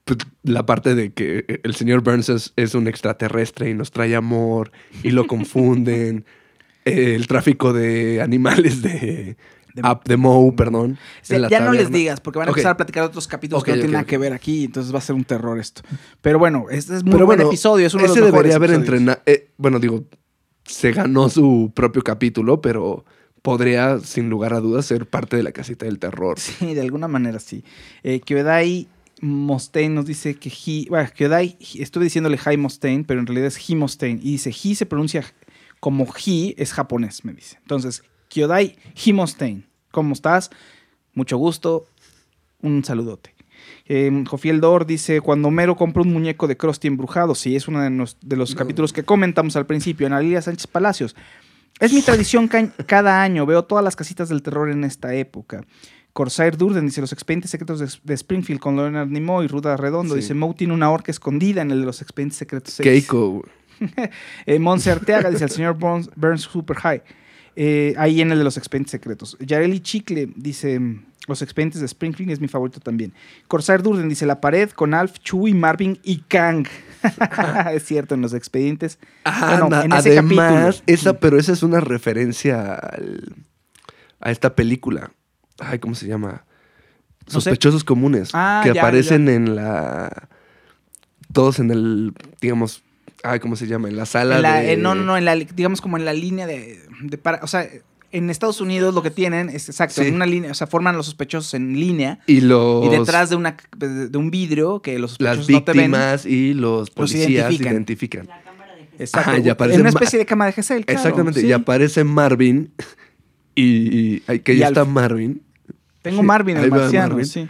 pues, 0.05 0.19
la 0.43 0.65
parte 0.65 0.95
de 0.95 1.11
que 1.11 1.59
el 1.63 1.75
señor 1.75 2.01
Burns 2.03 2.29
es, 2.29 2.53
es 2.55 2.73
un 2.75 2.87
extraterrestre 2.87 3.69
y 3.69 3.73
nos 3.73 3.91
trae 3.91 4.15
amor 4.15 4.71
y 5.03 5.11
lo 5.11 5.27
confunden. 5.27 6.25
Eh, 6.85 7.15
el 7.15 7.27
tráfico 7.27 7.73
de 7.73 8.21
animales 8.21 8.81
de... 8.81 9.37
Up 9.77 10.01
the 10.03 10.17
Moe, 10.17 10.51
perdón. 10.51 10.99
Sí, 11.23 11.33
ya 11.49 11.59
no 11.61 11.71
les 11.71 11.85
taberna. 11.85 11.97
digas, 11.97 12.19
porque 12.21 12.37
van 12.37 12.47
a 12.47 12.51
Ok. 12.51 12.57
empezar 12.57 12.73
a 12.73 12.77
platicar 12.77 13.03
de 13.03 13.07
otros 13.07 13.27
capítulos 13.27 13.61
Ok, 13.61 13.65
que 13.65 13.71
no 13.71 13.75
tienen 13.77 13.89
ok, 13.89 13.93
nada 13.93 14.05
que 14.05 14.17
ver 14.19 14.31
aquí, 14.33 14.65
entonces 14.65 14.93
va 14.93 14.99
a 14.99 15.01
ser 15.01 15.15
un 15.15 15.23
terror 15.23 15.59
esto. 15.59 15.81
Pero 16.21 16.37
bueno, 16.37 16.67
este 16.69 16.95
es 16.95 17.03
muy 17.03 17.13
Pero 17.13 17.25
buen 17.25 17.37
bueno, 17.39 17.49
episodio, 17.49 17.87
es 17.87 17.93
uno 17.95 18.03
de 18.03 18.09
los 18.09 18.17
ese 18.17 18.25
debería 18.27 18.55
haber 18.57 18.69
entrenado. 18.71 19.19
bueno, 19.57 19.79
digo, 19.79 20.03
se 20.63 20.91
ganó 20.91 21.27
su 21.27 21.71
propio 21.73 22.03
capítulo, 22.03 22.61
pero 22.61 23.03
podría, 23.41 23.97
sin 23.99 24.29
lugar 24.29 24.53
a 24.53 24.59
dudas, 24.59 24.85
ser 24.85 25.07
parte 25.07 25.37
de 25.37 25.43
la 25.43 25.51
casita 25.51 25.87
del 25.87 25.97
terror. 25.97 26.39
Sí, 26.39 26.75
de 26.75 26.81
alguna 26.81 27.07
manera 27.07 27.39
sí. 27.39 27.63
Eh, 28.03 28.19
Kyodai 28.19 28.87
Mustaine 29.21 29.95
nos 29.95 30.05
dice 30.05 30.35
que 30.35 30.49
he, 30.49 30.85
bueno, 30.87 31.09
Kyodai, 31.15 31.57
estuve 31.79 32.03
diciéndole 32.03 32.37
Hi 32.45 32.57
Mustaine, 32.57 33.05
pero 33.05 33.19
en 33.21 33.25
realidad 33.25 33.47
es 33.47 33.69
He 33.69 33.75
Mustaine. 33.75 34.19
Y 34.21 34.33
dice, 34.33 34.51
he 34.51 34.75
se 34.75 34.85
pronuncia 34.85 35.23
como 35.83 36.05
he, 36.25 36.55
es 36.57 36.71
japonés, 36.71 37.25
me 37.25 37.33
dice. 37.33 37.57
Entonces, 37.61 38.03
Kyodai 38.29 38.77
He 38.95 39.11
Mustaine, 39.11 39.63
¿cómo 39.91 40.13
estás? 40.13 40.49
Mucho 41.13 41.35
gusto, 41.35 41.85
un 42.61 42.85
saludote. 42.85 43.35
Eh, 43.85 44.09
Jofiel 44.25 44.61
Dor 44.61 44.85
dice, 44.85 45.19
cuando 45.19 45.49
Homero 45.49 45.75
compra 45.75 46.01
un 46.03 46.13
muñeco 46.13 46.47
de 46.47 46.55
Krusty 46.55 46.87
embrujado, 46.87 47.35
sí, 47.35 47.57
es 47.57 47.67
uno 47.67 47.81
de, 47.81 47.89
los, 47.89 48.15
de 48.21 48.37
los 48.37 48.55
capítulos 48.55 48.93
que 48.93 49.03
comentamos 49.03 49.57
al 49.57 49.65
principio, 49.65 50.07
Ana 50.07 50.21
Lilia 50.21 50.41
Sánchez 50.41 50.67
Palacios. 50.67 51.17
Es 51.81 51.91
mi 51.91 52.01
tradición 52.01 52.47
ca- 52.47 52.71
cada 52.85 53.21
año, 53.21 53.45
veo 53.45 53.65
todas 53.65 53.83
las 53.83 53.97
casitas 53.97 54.29
del 54.29 54.41
terror 54.41 54.69
en 54.69 54.85
esta 54.85 55.13
época. 55.15 55.65
Corsair 56.13 56.55
Durden 56.55 56.85
dice, 56.85 57.01
los 57.01 57.11
expedientes 57.11 57.51
secretos 57.51 57.79
de, 57.79 57.89
de 58.03 58.13
Springfield 58.13 58.61
con 58.61 58.77
Leonard 58.77 59.09
Nimoy 59.09 59.45
y 59.45 59.47
Ruda 59.49 59.75
Redondo. 59.75 60.13
Sí. 60.13 60.21
Dice, 60.21 60.33
Moe 60.33 60.53
tiene 60.53 60.73
una 60.73 60.89
horca 60.91 61.11
escondida 61.11 61.61
en 61.61 61.71
el 61.71 61.81
de 61.81 61.85
los 61.87 62.01
expedientes 62.01 62.37
secretos. 62.37 62.73
seis". 62.75 62.87
Keiko. 62.87 63.43
Eh, 64.45 64.59
Monse 64.59 64.91
Arteaga 64.91 65.29
dice, 65.29 65.43
el 65.45 65.49
señor 65.49 65.75
Burns, 65.77 66.09
Burns 66.15 66.41
Super 66.41 66.77
High. 66.77 67.01
Eh, 67.55 67.93
ahí 67.97 68.21
en 68.21 68.31
el 68.31 68.37
de 68.39 68.43
los 68.43 68.57
expedientes 68.57 68.91
secretos. 68.91 69.37
Yareli 69.39 69.79
Chicle 69.79 70.29
dice, 70.35 70.79
los 71.27 71.41
expedientes 71.41 71.79
de 71.81 71.85
Springfield 71.85 72.31
es 72.31 72.39
mi 72.41 72.47
favorito 72.47 72.79
también. 72.79 73.13
Corsair 73.47 73.81
Durden 73.83 74.09
dice, 74.09 74.25
la 74.25 74.41
pared 74.41 74.69
con 74.71 74.93
Alf, 74.93 75.19
Chewie, 75.19 75.53
Marvin 75.53 75.99
y 76.03 76.17
Kang. 76.27 76.65
es 77.73 77.83
cierto, 77.85 78.15
en 78.15 78.21
los 78.21 78.33
expedientes. 78.33 78.97
Bueno, 79.23 79.81
en 79.83 79.93
ese 79.93 80.17
además, 80.17 80.77
capítulo. 80.77 80.83
esa, 80.87 81.13
pero 81.19 81.37
esa 81.37 81.51
es 81.53 81.61
una 81.63 81.79
referencia 81.79 82.73
al- 82.73 83.35
a 84.19 84.31
esta 84.31 84.55
película. 84.55 85.11
Ay, 85.59 85.79
¿cómo 85.79 85.93
se 85.95 86.07
llama? 86.07 86.45
No 87.27 87.27
sé. 87.27 87.33
Sospechosos 87.33 87.83
comunes. 87.83 88.31
Ah, 88.33 88.61
que 88.63 88.73
ya, 88.73 88.81
aparecen 88.81 89.27
ya. 89.27 89.33
en 89.33 89.55
la. 89.55 90.29
Todos 91.31 91.59
en 91.59 91.71
el. 91.71 92.13
Digamos. 92.41 92.83
Ay, 93.23 93.39
¿cómo 93.39 93.55
se 93.55 93.67
llama? 93.67 93.87
En 93.87 93.95
la 93.95 94.05
sala 94.05 94.35
En 94.37 94.41
la- 94.41 94.59
de. 94.61 94.73
eh, 94.73 94.77
no, 94.77 94.95
no, 94.95 95.03
no, 95.03 95.17
en 95.17 95.25
la, 95.25 95.35
digamos 95.35 95.81
como 95.81 95.97
en 95.97 96.05
la 96.05 96.13
línea 96.13 96.45
de, 96.45 96.79
de 97.01 97.17
para- 97.17 97.39
o 97.43 97.47
sea, 97.47 97.67
en 98.11 98.29
Estados 98.29 98.61
Unidos 98.61 98.93
lo 98.93 99.01
que 99.01 99.09
tienen 99.09 99.49
es 99.49 99.69
exacto, 99.69 100.01
Sí. 100.03 100.07
en 100.09 100.15
una 100.15 100.25
línea, 100.27 100.51
o 100.51 100.53
sea, 100.53 100.67
forman 100.67 100.95
los 100.97 101.05
sospechosos 101.07 101.53
en 101.55 101.73
línea 101.79 102.19
Y 102.27 102.41
los. 102.41 102.85
y 102.85 102.89
detrás 102.89 103.29
de 103.31 103.35
una 103.37 103.55
de 103.77 104.15
un 104.17 104.29
vidrio 104.29 104.81
que 104.81 104.99
los 104.99 105.19
Las 105.19 105.37
sospechosos 105.37 105.49
no 105.51 105.63
te 105.63 105.71
ven. 105.71 105.91
víctimas 105.91 106.25
y 106.25 106.53
los 106.53 106.89
policías 106.91 107.27
identifican. 107.29 107.73
identifican. 107.73 108.29
Exacto. 108.99 109.31
Ajá, 109.31 109.39
y 109.39 109.49
aparece 109.49 109.75
en 109.75 109.81
una 109.81 109.89
especie 109.89 110.19
de 110.19 110.25
cama 110.27 110.45
de 110.45 110.51
Gesell, 110.51 110.85
claro, 110.85 110.99
Exactamente. 110.99 111.41
sí. 111.41 111.47
Y 111.47 111.51
aparece 111.53 112.03
Marvin. 112.03 112.71
Y. 113.55 114.19
que 114.39 114.57
ya 114.57 114.67
está 114.67 114.83
Marvin. 114.85 115.41
Tengo 116.01 116.23
Marvin, 116.23 116.57
el 116.57 116.69
marciano, 116.71 117.09
Marvin. 117.09 117.25
sí. 117.25 117.47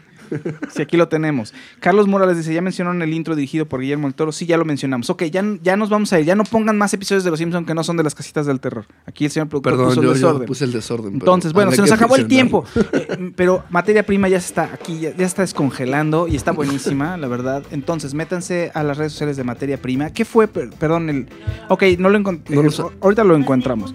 Sí, 0.69 0.81
aquí 0.81 0.97
lo 0.97 1.07
tenemos. 1.07 1.53
Carlos 1.79 2.07
Morales 2.07 2.37
dice, 2.37 2.53
ya 2.53 2.61
mencionaron 2.61 3.01
el 3.01 3.13
intro 3.13 3.35
dirigido 3.35 3.65
por 3.67 3.81
Guillermo 3.81 4.07
del 4.07 4.15
Toro. 4.15 4.31
Sí, 4.31 4.45
ya 4.45 4.57
lo 4.57 4.65
mencionamos. 4.65 5.09
Ok, 5.09 5.23
ya, 5.25 5.43
ya 5.61 5.75
nos 5.77 5.89
vamos 5.89 6.11
a 6.13 6.19
ir. 6.19 6.25
Ya 6.25 6.35
no 6.35 6.43
pongan 6.43 6.77
más 6.77 6.93
episodios 6.93 7.23
de 7.23 7.29
Los 7.29 7.39
Simpsons 7.39 7.65
que 7.67 7.73
no 7.73 7.83
son 7.83 7.97
de 7.97 8.03
las 8.03 8.15
casitas 8.15 8.45
del 8.45 8.59
terror. 8.59 8.85
Aquí 9.05 9.25
el 9.25 9.31
señor 9.31 9.49
productor 9.49 9.73
Perdón, 9.73 9.87
puso 9.89 10.01
el 10.01 10.05
yo, 10.07 10.11
yo 10.13 10.15
desorden. 10.15 10.47
puse 10.47 10.65
el 10.65 10.71
desorden. 10.71 11.13
Entonces, 11.13 11.53
bueno, 11.53 11.71
se 11.71 11.81
nos 11.81 11.91
acabó 11.91 12.15
el 12.15 12.27
tiempo. 12.27 12.65
Eh, 12.93 13.31
pero 13.35 13.63
materia 13.69 14.05
prima 14.05 14.27
ya 14.29 14.39
se 14.39 14.47
está 14.47 14.69
aquí, 14.73 14.99
ya, 14.99 15.15
ya 15.15 15.25
está 15.25 15.41
descongelando 15.41 16.27
y 16.27 16.35
está 16.35 16.51
buenísima, 16.51 17.17
la 17.17 17.27
verdad. 17.27 17.63
Entonces, 17.71 18.13
métanse 18.13 18.71
a 18.73 18.83
las 18.83 18.97
redes 18.97 19.11
sociales 19.13 19.37
de 19.37 19.43
materia 19.43 19.77
prima. 19.81 20.09
¿Qué 20.11 20.25
fue? 20.25 20.47
Per- 20.47 20.69
perdón, 20.71 21.09
el. 21.09 21.27
Ok, 21.69 21.83
no 21.99 22.09
lo 22.09 22.17
encontré. 22.17 22.55
No 22.55 22.63
lo 22.63 22.71
sé. 22.71 22.83
ahorita 23.01 23.23
lo 23.23 23.35
encontramos. 23.35 23.93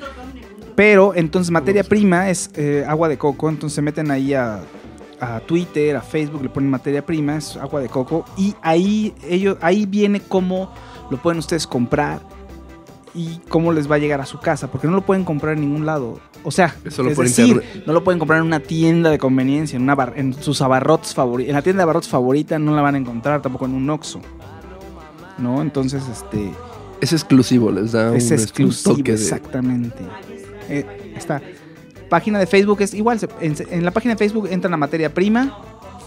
Pero 0.74 1.12
entonces, 1.16 1.51
materia 1.51 1.82
prima 1.82 2.30
es 2.30 2.51
eh, 2.55 2.84
agua 2.86 3.09
de 3.09 3.18
coco. 3.18 3.49
Entonces, 3.49 3.74
se 3.74 3.82
meten 3.82 4.11
ahí 4.11 4.32
a, 4.34 4.61
a 5.21 5.41
Twitter, 5.41 5.97
a 5.97 6.01
Facebook, 6.03 6.43
le 6.43 6.49
ponen 6.49 6.71
materia 6.71 7.05
prima, 7.05 7.37
es 7.37 7.57
agua 7.57 7.81
de 7.81 7.89
coco. 7.89 8.25
Y 8.37 8.55
ahí, 8.62 9.14
ellos, 9.29 9.57
ahí 9.61 9.87
viene 9.87 10.21
cómo 10.21 10.73
lo 11.11 11.16
pueden 11.16 11.39
ustedes 11.39 11.66
comprar 11.66 12.21
y 13.14 13.41
cómo 13.49 13.73
les 13.73 13.91
va 13.91 13.97
a 13.97 13.99
llegar 13.99 14.21
a 14.21 14.27
su 14.27 14.39
casa, 14.39 14.71
porque 14.71 14.87
no 14.87 14.93
lo 14.95 15.03
pueden 15.05 15.25
comprar 15.25 15.55
en 15.55 15.62
ningún 15.62 15.87
lado. 15.87 16.21
O 16.45 16.51
sea, 16.53 16.75
Solo 16.89 17.11
es 17.11 17.16
por 17.16 17.25
decir, 17.25 17.47
internet. 17.49 17.85
no 17.87 17.93
lo 17.93 18.05
pueden 18.05 18.19
comprar 18.21 18.39
en 18.41 18.47
una 18.47 18.61
tienda 18.61 19.11
de 19.11 19.19
conveniencia, 19.19 19.77
en, 19.77 19.83
una 19.83 19.95
bar- 19.97 20.12
en 20.16 20.35
sus 20.35 20.61
abarrotes 20.62 21.14
favoritos. 21.14 21.49
En 21.49 21.57
la 21.57 21.62
tienda 21.62 21.81
de 21.81 21.83
abarrotes 21.85 22.09
favorita 22.09 22.59
no 22.61 22.77
la 22.77 22.83
van 22.83 22.95
a 22.95 22.99
encontrar, 22.99 23.43
tampoco 23.43 23.64
en 23.64 23.75
un 23.75 23.91
Oxxo. 23.91 24.21
¿No? 25.39 25.62
Entonces, 25.62 26.03
este... 26.09 26.51
Es 27.01 27.12
exclusivo, 27.12 27.71
les 27.71 27.93
da 27.93 28.14
Es 28.16 28.27
un, 28.31 28.33
exclusivo, 28.39 28.91
un 28.91 28.97
toque 28.99 29.12
de- 29.12 29.19
exactamente. 29.23 29.99
Eh, 30.69 31.12
esta 31.16 31.41
página 32.09 32.39
de 32.39 32.47
Facebook 32.47 32.83
es 32.83 32.95
igual. 32.95 33.19
En, 33.41 33.57
en 33.71 33.85
la 33.85 33.91
página 33.91 34.15
de 34.15 34.19
Facebook 34.19 34.49
entran 34.51 34.73
a 34.75 34.77
materia 34.77 35.13
prima, 35.13 35.59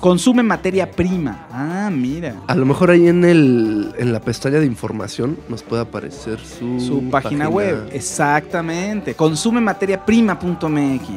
consumen 0.01 0.45
materia 0.45 0.91
prima. 0.91 1.47
Ah, 1.51 1.89
mira. 1.91 2.35
A 2.47 2.55
lo 2.55 2.65
mejor 2.65 2.91
ahí 2.91 3.07
en 3.07 3.23
el 3.23 3.93
en 3.97 4.11
la 4.11 4.19
pestaña 4.19 4.59
de 4.59 4.65
información 4.65 5.37
nos 5.47 5.63
puede 5.63 5.83
aparecer 5.83 6.39
su, 6.39 6.81
Su 6.81 7.09
página, 7.09 7.47
web. 7.47 7.87
Exactamente. 7.93 9.13
Consumemateriaprima.mx. 9.13 11.09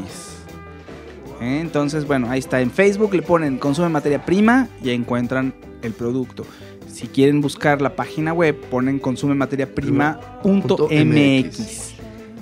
¿Eh? 1.40 1.58
Entonces, 1.60 2.06
bueno, 2.06 2.30
ahí 2.30 2.38
está. 2.38 2.60
En 2.60 2.70
Facebook 2.70 3.12
le 3.14 3.22
ponen 3.22 3.58
consume 3.58 3.88
materia 3.88 4.24
prima 4.24 4.68
y 4.82 4.90
encuentran 4.90 5.52
el 5.82 5.90
producto. 5.92 6.46
Si 6.86 7.08
quieren 7.08 7.40
buscar 7.40 7.82
la 7.82 7.96
página 7.96 8.32
web, 8.32 8.54
ponen 8.70 9.00
consumemateriaprima.mx. 9.00 11.93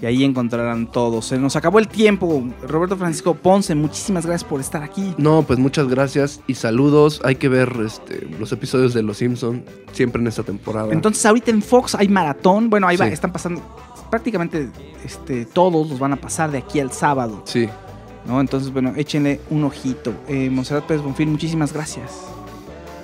Y 0.03 0.07
ahí 0.07 0.25
encontrarán 0.25 0.91
todo. 0.91 1.23
Se 1.23 1.39
nos 1.39 1.55
acabó 1.55 1.79
el 1.79 1.87
tiempo. 1.87 2.43
Roberto 2.67 2.97
Francisco 2.97 3.35
Ponce, 3.35 3.75
muchísimas 3.77 4.27
gracias 4.27 4.43
por 4.49 4.61
estar 4.61 4.83
aquí. 4.83 5.15
No, 5.17 5.45
pues 5.45 5.61
muchas 5.61 5.87
gracias 5.87 6.41
y 6.49 6.55
saludos. 6.57 7.21
Hay 7.25 7.37
que 7.37 7.49
ver 7.49 7.73
este, 7.87 8.27
los 8.39 8.51
episodios 8.51 8.95
de 8.95 9.03
Los 9.05 9.19
Simpson 9.19 9.65
siempre 9.93 10.21
en 10.21 10.27
esta 10.27 10.43
temporada. 10.43 10.93
Entonces 10.93 11.25
ahorita 11.25 11.53
en 11.53 11.63
Fox 11.63 11.95
hay 11.95 12.09
maratón. 12.09 12.69
Bueno, 12.69 12.89
ahí 12.89 12.97
va, 12.97 13.07
Sí. 13.07 13.13
están 13.13 13.33
pasando 13.33 13.63
prácticamente 14.11 14.69
este, 15.05 15.47
todos 15.47 15.89
los 15.89 15.99
van 16.01 16.13
a 16.15 16.17
pasar 16.17 16.51
de 16.51 16.59
aquí 16.59 16.81
al 16.81 16.91
sábado. 16.93 17.43
sí. 17.47 17.69
¿no? 18.27 18.41
Entonces, 18.41 18.73
bueno, 18.73 18.93
échenle 18.95 19.41
un 19.51 19.65
ojito. 19.65 20.13
Eh, 20.29 20.49
Monserrat 20.49 20.85
Pérez 20.85 21.03
Bonfil, 21.03 21.27
muchísimas 21.29 21.73
gracias. 21.73 22.23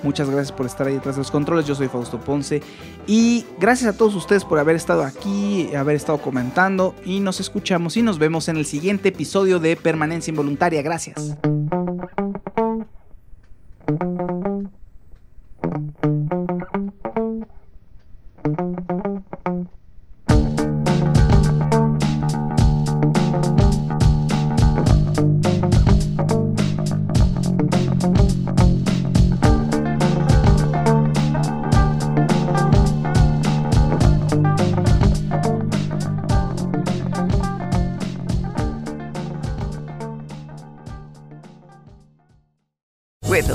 Muchas 0.03 0.29
gracias 0.29 0.51
por 0.51 0.65
estar 0.65 0.87
ahí 0.87 0.93
detrás 0.93 1.15
de 1.15 1.21
los 1.21 1.31
controles. 1.31 1.65
Yo 1.65 1.75
soy 1.75 1.87
Fausto 1.87 2.19
Ponce. 2.19 2.61
Y 3.07 3.45
gracias 3.59 3.93
a 3.93 3.97
todos 3.97 4.15
ustedes 4.15 4.45
por 4.45 4.59
haber 4.59 4.75
estado 4.75 5.03
aquí, 5.03 5.73
haber 5.75 5.95
estado 5.95 6.19
comentando. 6.19 6.95
Y 7.05 7.19
nos 7.19 7.39
escuchamos 7.39 7.97
y 7.97 8.01
nos 8.01 8.19
vemos 8.19 8.47
en 8.47 8.57
el 8.57 8.65
siguiente 8.65 9.09
episodio 9.09 9.59
de 9.59 9.75
Permanencia 9.75 10.31
Involuntaria. 10.31 10.81
Gracias. 10.81 11.35